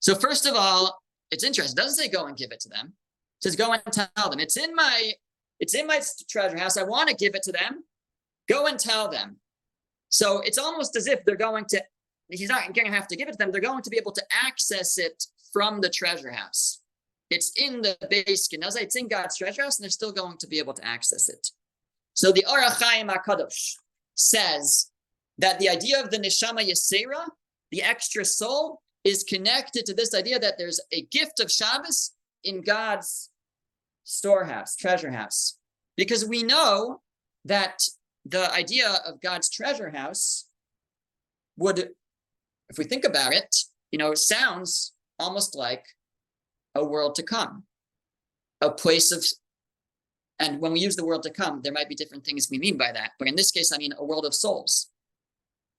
So 0.00 0.14
first 0.14 0.46
of 0.46 0.54
all, 0.54 1.01
it's 1.32 1.42
interesting. 1.42 1.76
It 1.76 1.82
doesn't 1.82 1.96
say 1.96 2.08
go 2.08 2.26
and 2.26 2.36
give 2.36 2.52
it 2.52 2.60
to 2.60 2.68
them. 2.68 2.92
It 3.40 3.42
says 3.42 3.56
go 3.56 3.72
and 3.72 3.82
tell 3.90 4.30
them. 4.30 4.38
It's 4.38 4.56
in 4.56 4.74
my, 4.74 5.12
it's 5.58 5.74
in 5.74 5.86
my 5.86 6.00
treasure 6.30 6.58
house. 6.58 6.76
I 6.76 6.84
want 6.84 7.08
to 7.08 7.16
give 7.16 7.34
it 7.34 7.42
to 7.44 7.52
them. 7.52 7.84
Go 8.48 8.66
and 8.66 8.78
tell 8.78 9.10
them. 9.10 9.36
So 10.10 10.40
it's 10.40 10.58
almost 10.58 10.94
as 10.94 11.06
if 11.06 11.24
they're 11.24 11.36
going 11.36 11.64
to, 11.70 11.82
he's 12.28 12.50
not 12.50 12.74
going 12.74 12.86
to 12.86 12.92
have 12.92 13.08
to 13.08 13.16
give 13.16 13.28
it 13.28 13.32
to 13.32 13.38
them. 13.38 13.50
They're 13.50 13.60
going 13.60 13.82
to 13.82 13.90
be 13.90 13.96
able 13.96 14.12
to 14.12 14.22
access 14.44 14.98
it 14.98 15.24
from 15.52 15.80
the 15.80 15.88
treasure 15.88 16.30
house. 16.30 16.80
It's 17.30 17.52
in 17.56 17.80
the 17.80 17.96
beis 18.10 18.46
Genaza, 18.52 18.82
it's 18.82 18.96
in 18.96 19.08
God's 19.08 19.38
treasure 19.38 19.62
house, 19.62 19.78
and 19.78 19.84
they're 19.84 19.90
still 19.90 20.12
going 20.12 20.36
to 20.36 20.46
be 20.46 20.58
able 20.58 20.74
to 20.74 20.84
access 20.84 21.30
it. 21.30 21.48
So 22.12 22.30
the 22.30 22.44
Ohr 22.44 22.60
HaChaim 22.60 23.10
HaKadosh 23.10 23.76
says 24.14 24.90
that 25.38 25.58
the 25.58 25.70
idea 25.70 26.02
of 26.02 26.10
the 26.10 26.18
Neshama 26.18 26.60
Yisera, 26.60 27.26
the 27.70 27.82
extra 27.82 28.24
soul, 28.26 28.82
is 29.04 29.24
connected 29.24 29.84
to 29.86 29.94
this 29.94 30.14
idea 30.14 30.38
that 30.38 30.54
there's 30.58 30.80
a 30.92 31.02
gift 31.10 31.40
of 31.40 31.50
Shabbos 31.50 32.12
in 32.44 32.62
God's 32.62 33.30
storehouse, 34.04 34.76
treasure 34.76 35.10
house. 35.10 35.58
Because 35.96 36.26
we 36.26 36.42
know 36.42 37.00
that 37.44 37.82
the 38.24 38.52
idea 38.52 38.88
of 39.06 39.20
God's 39.20 39.50
treasure 39.50 39.90
house 39.90 40.46
would, 41.56 41.90
if 42.68 42.78
we 42.78 42.84
think 42.84 43.04
about 43.04 43.32
it, 43.32 43.54
you 43.90 43.98
know, 43.98 44.14
sounds 44.14 44.94
almost 45.18 45.56
like 45.56 45.84
a 46.74 46.84
world 46.84 47.14
to 47.16 47.22
come, 47.22 47.64
a 48.60 48.70
place 48.70 49.12
of, 49.12 49.24
and 50.38 50.60
when 50.60 50.72
we 50.72 50.80
use 50.80 50.96
the 50.96 51.04
world 51.04 51.22
to 51.24 51.30
come, 51.30 51.60
there 51.62 51.72
might 51.72 51.88
be 51.88 51.94
different 51.94 52.24
things 52.24 52.48
we 52.50 52.58
mean 52.58 52.78
by 52.78 52.90
that. 52.92 53.12
But 53.18 53.28
in 53.28 53.36
this 53.36 53.50
case, 53.50 53.72
I 53.72 53.78
mean 53.78 53.92
a 53.98 54.04
world 54.04 54.24
of 54.24 54.34
souls. 54.34 54.88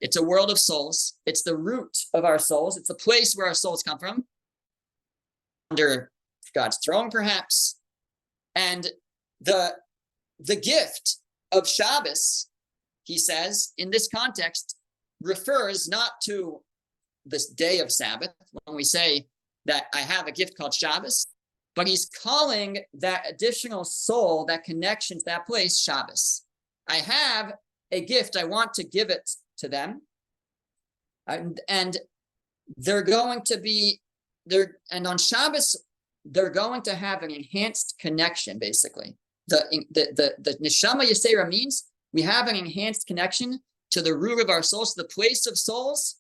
It's 0.04 0.18
a 0.18 0.24
world 0.24 0.52
of 0.52 0.60
souls. 0.60 1.18
It's 1.26 1.44
the 1.44 1.56
root 1.56 1.98
of 2.14 2.26
our 2.26 2.38
souls. 2.38 2.76
It's 2.76 2.90
the 2.90 2.96
place 2.96 3.36
where 3.36 3.48
our 3.48 3.54
souls 3.54 3.82
come 3.84 3.98
from, 3.98 4.26
under 5.72 6.12
God's 6.54 6.78
throne, 6.84 7.10
perhaps. 7.10 7.80
And 8.54 8.86
the 9.40 9.76
the 10.40 10.58
gift 10.58 11.20
of 11.54 11.68
Shabbos, 11.68 12.50
he 13.06 13.18
says, 13.18 13.72
in 13.78 13.92
this 13.92 14.10
context, 14.14 14.76
refers 15.22 15.88
not 15.88 16.12
to 16.26 16.62
this 17.26 17.48
day 17.48 17.80
of 17.80 17.90
Sabbath. 17.90 18.34
When 18.66 18.76
we 18.76 18.84
say 18.84 19.28
that 19.68 19.86
I 19.96 20.00
have 20.00 20.28
a 20.28 20.34
gift 20.34 20.58
called 20.58 20.74
Shabbos, 20.74 21.28
but 21.78 21.88
he's 21.88 22.10
calling 22.22 22.80
that 22.96 23.26
additional 23.30 23.86
soul, 23.86 24.44
that 24.48 24.66
connection 24.66 25.20
to 25.20 25.24
that 25.28 25.48
place, 25.48 25.80
Shabbos. 25.80 26.44
I 26.90 26.98
have 26.98 27.54
a 27.92 28.02
gift. 28.02 28.36
I 28.36 28.44
want 28.44 28.74
to 28.74 28.84
give 28.84 29.10
it 29.10 29.30
to 29.64 29.70
them. 29.70 30.02
And, 31.26 31.60
and 31.68 31.98
they're 32.78 33.02
going 33.02 33.42
to 33.46 33.58
be 33.58 34.02
there, 34.46 34.78
and 34.92 35.08
on 35.08 35.18
Shabbos, 35.18 35.82
they're 36.26 36.50
going 36.50 36.82
to 36.84 36.96
have 36.96 37.24
an 37.24 37.32
enhanced 37.32 37.96
connection, 38.00 38.60
basically. 38.60 39.16
The, 39.48 39.86
the, 39.92 40.08
the, 40.16 40.52
the 40.52 40.58
Neshama 40.64 41.04
Yisera 41.04 41.48
means 41.48 41.86
we 42.14 42.22
have 42.22 42.48
an 42.48 42.56
enhanced 42.56 43.08
connection 43.08 43.60
to 43.92 44.02
the 44.02 44.16
root 44.16 44.42
of 44.42 44.50
our 44.50 44.64
souls, 44.64 44.94
the 44.94 45.04
place 45.06 45.48
of 45.48 45.58
souls, 45.58 46.18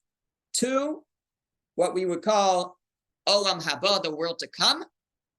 to 0.53 1.03
what 1.75 1.93
we 1.93 2.05
would 2.05 2.21
call 2.21 2.77
Olam 3.27 3.61
Haba, 3.61 4.01
the 4.03 4.15
world 4.15 4.39
to 4.39 4.47
come, 4.47 4.83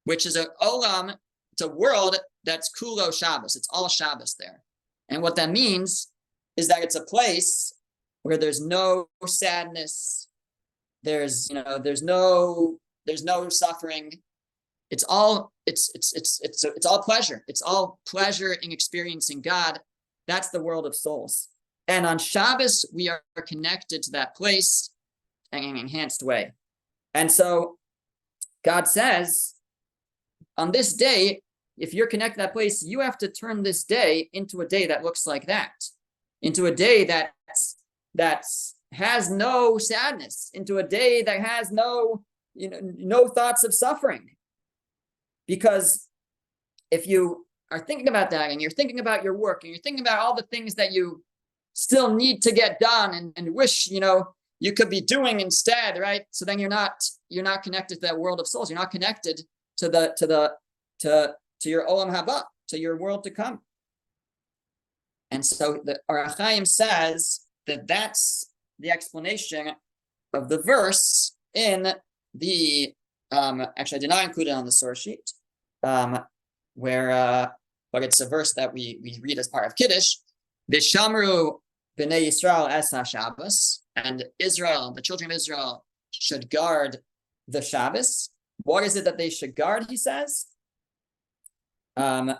which 0.05 0.25
is 0.25 0.35
a 0.35 0.47
Olam, 0.61 1.15
it's 1.53 1.61
a 1.61 1.69
world 1.69 2.17
that's 2.43 2.71
Kulo 2.77 3.11
Shabbos. 3.11 3.55
It's 3.55 3.69
all 3.71 3.87
Shabbos 3.87 4.35
there. 4.37 4.61
And 5.09 5.21
what 5.21 5.35
that 5.37 5.51
means 5.51 6.11
is 6.57 6.67
that 6.67 6.83
it's 6.83 6.95
a 6.95 7.03
place 7.03 7.73
where 8.25 8.37
there's 8.37 8.59
no 8.59 9.07
sadness, 9.27 10.29
there's 11.03 11.47
you 11.47 11.53
know, 11.53 11.77
there's 11.77 12.01
no 12.01 12.79
there's 13.05 13.23
no 13.23 13.49
suffering. 13.49 14.11
It's 14.89 15.03
all 15.07 15.51
it's 15.67 15.91
it's 15.93 16.11
it's 16.13 16.41
it's 16.41 16.63
it's 16.63 16.87
all 16.87 17.03
pleasure. 17.03 17.43
It's 17.47 17.61
all 17.61 17.99
pleasure 18.07 18.53
in 18.53 18.71
experiencing 18.71 19.41
God. 19.41 19.79
That's 20.27 20.49
the 20.49 20.59
world 20.59 20.87
of 20.87 20.95
souls. 20.95 21.49
And 21.87 22.07
on 22.07 22.17
Shabbos, 22.17 22.83
we 22.91 23.09
are 23.09 23.21
connected 23.45 24.01
to 24.01 24.11
that 24.13 24.35
place 24.35 24.89
in 25.51 25.63
an 25.63 25.77
enhanced 25.77 26.23
way. 26.23 26.53
And 27.13 27.31
so 27.31 27.77
God 28.63 28.87
says, 28.87 29.53
on 30.57 30.71
this 30.71 30.93
day, 30.93 31.43
if 31.77 31.93
you're 31.93 32.07
connected 32.07 32.37
to 32.37 32.41
that 32.47 32.53
place, 32.53 32.81
you 32.81 33.01
have 33.01 33.19
to 33.19 33.27
turn 33.27 33.61
this 33.61 33.83
day 33.83 34.31
into 34.33 34.61
a 34.61 34.67
day 34.67 34.87
that 34.87 35.03
looks 35.03 35.27
like 35.27 35.45
that, 35.45 35.73
into 36.41 36.65
a 36.65 36.71
day 36.71 37.03
that's 37.03 37.75
that's 38.15 38.75
has 38.91 39.29
no 39.29 39.77
sadness, 39.77 40.49
into 40.53 40.77
a 40.77 40.83
day 40.83 41.21
that 41.21 41.41
has 41.41 41.71
no, 41.71 42.23
you 42.53 42.69
know, 42.69 42.79
no 42.81 43.27
thoughts 43.27 43.63
of 43.63 43.73
suffering. 43.73 44.29
Because 45.47 46.07
if 46.91 47.05
you 47.07 47.45
are 47.71 47.79
thinking 47.79 48.07
about 48.07 48.31
that 48.31 48.51
and 48.51 48.61
you're 48.61 48.71
thinking 48.71 48.99
about 48.99 49.23
your 49.23 49.35
work 49.35 49.63
and 49.63 49.71
you're 49.71 49.81
thinking 49.81 50.05
about 50.05 50.19
all 50.19 50.35
the 50.35 50.43
things 50.43 50.75
that 50.75 50.93
you 50.93 51.23
still 51.73 52.15
need 52.15 52.41
to 52.43 52.51
get 52.51 52.79
done 52.79 53.13
and, 53.13 53.33
and 53.35 53.53
wish, 53.53 53.87
you 53.87 53.99
know, 53.99 54.33
you 54.59 54.71
could 54.71 54.89
be 54.89 55.01
doing 55.01 55.41
instead, 55.41 55.99
right? 55.99 56.23
So 56.31 56.45
then 56.45 56.59
you're 56.59 56.69
not 56.69 56.93
you're 57.29 57.43
not 57.43 57.63
connected 57.63 57.95
to 57.95 58.01
that 58.01 58.17
world 58.17 58.39
of 58.39 58.47
souls. 58.47 58.69
You're 58.69 58.79
not 58.79 58.91
connected 58.91 59.41
to 59.77 59.89
the 59.89 60.13
to 60.17 60.25
the 60.25 60.53
to 60.99 61.35
to 61.61 61.69
your 61.69 61.85
olam 61.85 62.15
haba, 62.15 62.43
to 62.69 62.79
your 62.79 62.97
world 62.97 63.23
to 63.25 63.31
come. 63.31 63.59
And 65.31 65.45
so 65.45 65.81
the 65.83 65.99
Ohr 66.07 66.25
HaChaim 66.25 66.65
says 66.65 67.44
that 67.67 67.87
that's 67.87 68.49
the 68.79 68.91
explanation 68.91 69.71
of 70.33 70.49
the 70.49 70.61
verse 70.61 71.35
in 71.53 71.93
the 72.33 72.93
um 73.31 73.65
actually 73.77 73.97
I 73.97 73.99
did 73.99 74.09
not 74.09 74.25
include 74.25 74.47
it 74.47 74.51
on 74.51 74.65
the 74.65 74.71
source 74.71 74.99
sheet 74.99 75.31
um 75.83 76.19
where 76.75 77.11
uh 77.11 77.47
but 77.95 78.03
it's 78.03 78.19
a 78.19 78.27
verse 78.27 78.53
that 78.55 78.73
we 78.73 78.99
we 79.01 79.17
read 79.21 79.39
as 79.39 79.47
part 79.47 79.65
of 79.65 79.73
Kiddush. 79.77 80.15
Vishamru 80.69 81.59
b'nei 81.97 82.27
Yisrael 82.27 82.69
es 82.69 82.93
Shabbos, 83.09 83.83
and 83.95 84.25
Israel, 84.37 84.91
the 84.91 85.01
children 85.01 85.31
of 85.31 85.35
Israel, 85.37 85.85
should 86.11 86.49
guard 86.49 86.97
the 87.47 87.61
Shabbos. 87.61 88.31
What 88.63 88.83
is 88.83 88.97
it 88.97 89.05
that 89.05 89.17
they 89.17 89.29
should 89.29 89.55
guard? 89.55 89.85
He 89.89 89.95
says. 89.95 90.47
Um. 91.95 92.35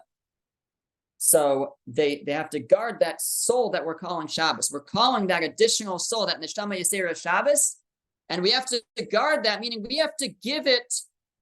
So 1.18 1.76
they 1.88 2.24
they 2.26 2.34
have 2.34 2.50
to 2.52 2.60
guard 2.60 3.00
that 3.00 3.22
soul 3.22 3.70
that 3.72 3.86
we're 3.86 3.96
calling 3.96 4.28
Shabbos. 4.28 4.72
We're 4.72 4.82
calling 4.82 5.28
that 5.28 5.44
additional 5.44 6.00
soul, 6.00 6.26
that 6.26 6.42
neshama 6.42 6.80
yisera 6.80 7.20
Shabbos, 7.20 7.78
and 8.30 8.42
we 8.42 8.52
have 8.52 8.66
to 8.68 8.82
guard 9.12 9.46
that. 9.46 9.62
Meaning 9.62 9.86
we 9.88 9.98
have 9.98 10.16
to 10.18 10.28
give 10.28 10.68
it 10.68 10.94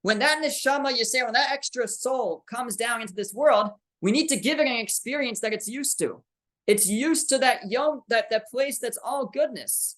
when 0.03 0.19
that 0.19 0.41
neshama 0.43 0.93
yisera, 0.93 1.25
when 1.25 1.33
that 1.33 1.51
extra 1.51 1.87
soul 1.87 2.43
comes 2.49 2.75
down 2.75 3.01
into 3.01 3.13
this 3.13 3.33
world. 3.33 3.71
We 4.01 4.11
need 4.11 4.27
to 4.27 4.35
give 4.35 4.59
it 4.59 4.67
an 4.67 4.75
experience 4.75 5.39
that 5.39 5.53
it's 5.53 5.67
used 5.67 5.97
to. 5.99 6.23
It's 6.67 6.87
used 6.87 7.29
to 7.29 7.37
that 7.39 7.71
yom 7.71 8.01
that 8.09 8.29
that 8.31 8.49
place 8.49 8.79
that's 8.79 8.97
all 9.03 9.25
goodness. 9.25 9.97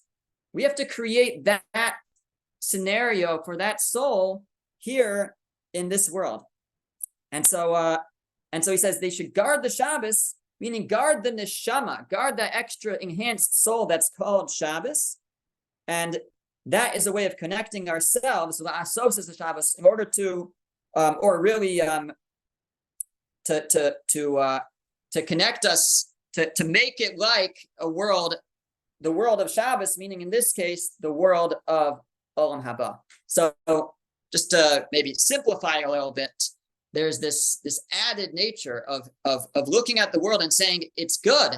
We 0.52 0.62
have 0.62 0.76
to 0.76 0.84
create 0.84 1.44
that, 1.44 1.62
that 1.74 1.96
scenario 2.60 3.42
for 3.42 3.56
that 3.56 3.80
soul 3.80 4.44
here 4.78 5.36
in 5.74 5.88
this 5.88 6.08
world. 6.10 6.42
And 7.32 7.46
so 7.46 7.74
uh 7.74 7.98
and 8.52 8.64
so 8.64 8.70
he 8.70 8.76
says 8.76 9.00
they 9.00 9.10
should 9.10 9.34
guard 9.34 9.62
the 9.62 9.70
Shabbos, 9.70 10.34
meaning 10.60 10.86
guard 10.86 11.24
the 11.24 11.32
neshama, 11.32 12.08
guard 12.08 12.36
that 12.38 12.54
extra 12.54 12.96
enhanced 13.00 13.62
soul 13.62 13.86
that's 13.86 14.10
called 14.10 14.50
Shabbos. 14.50 15.18
And 15.88 16.18
that 16.66 16.96
is 16.96 17.06
a 17.06 17.12
way 17.12 17.26
of 17.26 17.36
connecting 17.36 17.88
ourselves 17.88 18.60
with 18.60 18.72
Asos 18.72 19.18
as 19.18 19.26
the 19.26 19.34
Shabbos 19.34 19.76
in 19.78 19.84
order 19.84 20.04
to 20.16 20.52
um 20.96 21.16
or 21.20 21.40
really 21.40 21.80
um 21.80 22.12
to 23.44 23.66
to 23.68 23.96
to 24.08 24.38
uh 24.38 24.60
to 25.12 25.22
connect 25.22 25.64
us 25.64 26.12
to 26.32 26.50
to 26.54 26.64
make 26.64 27.00
it 27.00 27.18
like 27.18 27.68
a 27.78 27.88
world 27.88 28.36
the 29.00 29.12
world 29.12 29.40
of 29.40 29.50
Shabbos, 29.50 29.98
meaning 29.98 30.22
in 30.22 30.30
this 30.30 30.52
case, 30.52 30.96
the 31.00 31.12
world 31.12 31.54
of 31.66 32.00
Olam 32.38 32.64
Haba. 32.64 32.98
So 33.26 33.54
just 34.32 34.50
to 34.50 34.86
maybe 34.92 35.14
simplify 35.14 35.80
a 35.80 35.90
little 35.90 36.12
bit, 36.12 36.32
there's 36.96 37.20
this 37.20 37.60
this 37.62 37.78
added 38.10 38.32
nature 38.32 38.80
of 38.88 39.08
of 39.26 39.46
of 39.54 39.68
looking 39.68 39.98
at 39.98 40.12
the 40.12 40.18
world 40.18 40.42
and 40.42 40.52
saying 40.52 40.84
it's 40.96 41.18
good, 41.18 41.52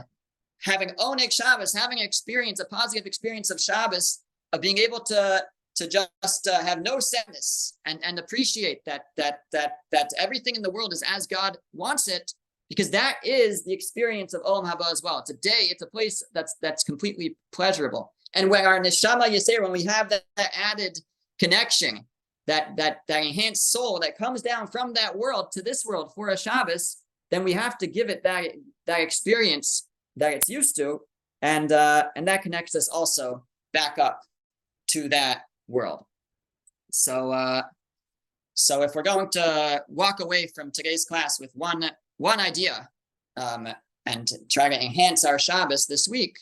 having 0.62 0.90
Oneg 0.90 1.32
Shabbos, 1.32 1.72
having 1.72 1.98
experience, 1.98 2.58
a 2.58 2.64
positive 2.64 3.06
experience 3.06 3.48
of 3.50 3.60
Shabbos, 3.60 4.20
of 4.52 4.60
being 4.60 4.78
able 4.78 5.00
to 5.00 5.44
to 5.76 5.86
just 5.86 6.48
uh, 6.48 6.60
have 6.60 6.82
no 6.82 6.98
sadness 6.98 7.78
and 7.86 8.00
and 8.02 8.18
appreciate 8.18 8.84
that 8.84 9.02
that 9.16 9.42
that 9.52 9.76
that 9.92 10.10
everything 10.18 10.56
in 10.56 10.62
the 10.62 10.72
world 10.72 10.92
is 10.92 11.04
as 11.06 11.28
God 11.28 11.56
wants 11.72 12.08
it, 12.08 12.32
because 12.68 12.90
that 12.90 13.18
is 13.22 13.64
the 13.64 13.72
experience 13.72 14.34
of 14.34 14.42
Olam 14.42 14.68
Haba 14.68 14.90
as 14.90 15.02
well. 15.04 15.20
It's 15.20 15.30
a 15.30 15.34
day, 15.34 15.68
it's 15.70 15.82
a 15.82 15.86
place 15.86 16.20
that's 16.34 16.56
that's 16.60 16.82
completely 16.82 17.36
pleasurable. 17.52 18.12
And 18.34 18.50
when 18.50 18.66
our 18.66 18.80
neshama 18.80 19.26
yisera, 19.28 19.62
when 19.62 19.72
we 19.72 19.84
have 19.84 20.08
that, 20.10 20.24
that 20.36 20.50
added 20.54 20.98
connection, 21.38 22.06
that 22.48 22.76
that 22.76 23.02
that 23.08 23.24
enhanced 23.24 23.70
soul 23.70 24.00
that 24.00 24.18
comes 24.18 24.42
down 24.42 24.66
from 24.66 24.94
that 24.94 25.16
world 25.16 25.52
to 25.52 25.62
this 25.62 25.84
world 25.84 26.12
for 26.14 26.30
a 26.30 26.36
Shabbos, 26.36 26.96
then 27.30 27.44
we 27.44 27.52
have 27.52 27.78
to 27.78 27.86
give 27.86 28.08
it 28.08 28.24
that 28.24 28.46
that 28.86 29.00
experience 29.00 29.86
that 30.16 30.32
it's 30.32 30.48
used 30.48 30.74
to, 30.76 31.02
and 31.42 31.70
uh, 31.70 32.04
and 32.16 32.26
that 32.26 32.42
connects 32.42 32.74
us 32.74 32.88
also 32.88 33.44
back 33.72 33.98
up 33.98 34.22
to 34.88 35.08
that 35.10 35.42
world. 35.68 36.04
So 36.90 37.30
uh, 37.30 37.62
so 38.54 38.82
if 38.82 38.94
we're 38.94 39.02
going 39.02 39.28
to 39.30 39.84
walk 39.88 40.20
away 40.20 40.48
from 40.54 40.70
today's 40.70 41.04
class 41.04 41.38
with 41.38 41.52
one 41.54 41.84
one 42.16 42.40
idea 42.40 42.88
um, 43.36 43.68
and 44.06 44.26
try 44.50 44.70
to 44.70 44.84
enhance 44.84 45.22
our 45.24 45.38
Shabbos 45.38 45.86
this 45.86 46.08
week. 46.08 46.38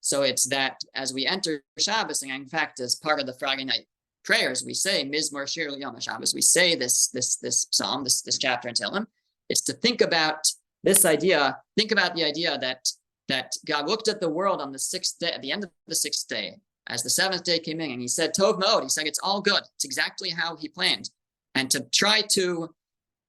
So 0.00 0.22
it's 0.22 0.48
that 0.48 0.80
as 0.94 1.12
we 1.12 1.26
enter 1.26 1.62
Shabbos, 1.78 2.22
and 2.22 2.32
in 2.32 2.46
fact, 2.46 2.80
as 2.80 2.94
part 2.94 3.20
of 3.20 3.26
the 3.26 3.34
Friday 3.34 3.66
night 3.66 3.86
prayers, 4.24 4.64
we 4.64 4.74
say 4.74 5.04
Mizmor 5.04 5.48
Shir 5.48 5.68
Yom 5.76 5.98
Shabbos. 6.00 6.34
We 6.34 6.42
say 6.42 6.74
this 6.74 7.08
this 7.08 7.36
this 7.36 7.66
psalm, 7.70 8.04
this 8.04 8.22
this 8.22 8.38
chapter 8.38 8.68
in 8.68 8.74
Tehillim. 8.74 9.06
It's 9.48 9.62
to 9.62 9.72
think 9.72 10.00
about 10.00 10.46
this 10.84 11.04
idea. 11.04 11.58
Think 11.76 11.92
about 11.92 12.14
the 12.14 12.24
idea 12.24 12.58
that 12.58 12.88
that 13.28 13.52
God 13.66 13.88
looked 13.88 14.08
at 14.08 14.20
the 14.20 14.28
world 14.28 14.60
on 14.60 14.72
the 14.72 14.78
sixth 14.78 15.18
day, 15.18 15.30
at 15.30 15.42
the 15.42 15.52
end 15.52 15.64
of 15.64 15.70
the 15.86 15.94
sixth 15.94 16.26
day, 16.28 16.56
as 16.88 17.02
the 17.02 17.10
seventh 17.10 17.44
day 17.44 17.58
came 17.58 17.80
in, 17.80 17.92
and 17.92 18.00
He 18.00 18.08
said, 18.08 18.34
"Tov 18.34 18.60
Ma'od." 18.60 18.82
He 18.82 18.88
said, 18.88 19.06
"It's 19.06 19.20
all 19.20 19.40
good. 19.40 19.62
It's 19.76 19.84
exactly 19.84 20.30
how 20.30 20.56
He 20.56 20.68
planned." 20.68 21.10
And 21.54 21.70
to 21.70 21.80
try 21.92 22.22
to 22.32 22.74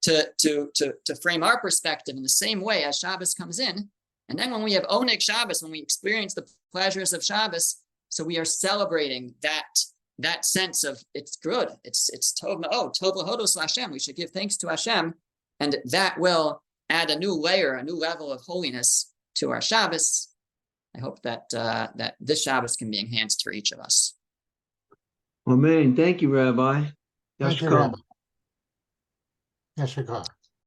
to 0.03 0.29
to 0.39 0.71
to 0.75 0.93
to 1.05 1.15
frame 1.15 1.43
our 1.43 1.59
perspective 1.59 2.15
in 2.15 2.23
the 2.23 2.29
same 2.29 2.61
way 2.61 2.83
as 2.83 2.99
Shabbos 2.99 3.33
comes 3.33 3.59
in, 3.59 3.89
and 4.29 4.39
then 4.39 4.51
when 4.51 4.63
we 4.63 4.73
have 4.73 4.83
Oneg 4.83 5.21
Shabbos, 5.21 5.61
when 5.61 5.71
we 5.71 5.79
experience 5.79 6.33
the 6.33 6.47
pleasures 6.71 7.13
of 7.13 7.23
Shabbos, 7.23 7.81
so 8.09 8.23
we 8.23 8.37
are 8.37 8.45
celebrating 8.45 9.35
that 9.41 9.85
that 10.21 10.45
sense 10.45 10.83
of 10.83 11.01
it's 11.13 11.35
good, 11.37 11.69
it's 11.83 12.09
it's 12.09 12.33
Tov 12.33 12.63
Ma'od, 12.63 12.93
Tov 12.99 13.15
Lahodos 13.15 13.59
Hashem. 13.59 13.91
We 13.91 13.99
should 13.99 14.15
give 14.15 14.31
thanks 14.31 14.57
to 14.57 14.67
Hashem, 14.67 15.13
and 15.59 15.77
that 15.85 16.19
will 16.19 16.61
add 16.89 17.09
a 17.09 17.17
new 17.17 17.33
layer, 17.33 17.73
a 17.73 17.83
new 17.83 17.95
level 17.97 18.31
of 18.31 18.41
holiness 18.41 19.11
to 19.35 19.51
our 19.51 19.61
Shabbos. 19.61 20.29
I 20.95 20.99
hope 20.99 21.21
that 21.21 21.45
uh, 21.55 21.87
that 21.95 22.15
this 22.19 22.43
Shabbos 22.43 22.75
can 22.75 22.91
be 22.91 22.99
enhanced 22.99 23.43
for 23.43 23.51
each 23.51 23.71
of 23.71 23.79
us. 23.79 24.15
Amen. 25.47 25.95
Thank 25.95 26.21
you, 26.21 26.29
Rabbi. 26.29 26.85
Thank 27.39 27.61
you, 27.61 27.67
yasher 27.67 27.71
koach. 27.71 27.79
Rabbi. 27.79 27.97
yasher 29.79 30.05
koach. 30.05 30.27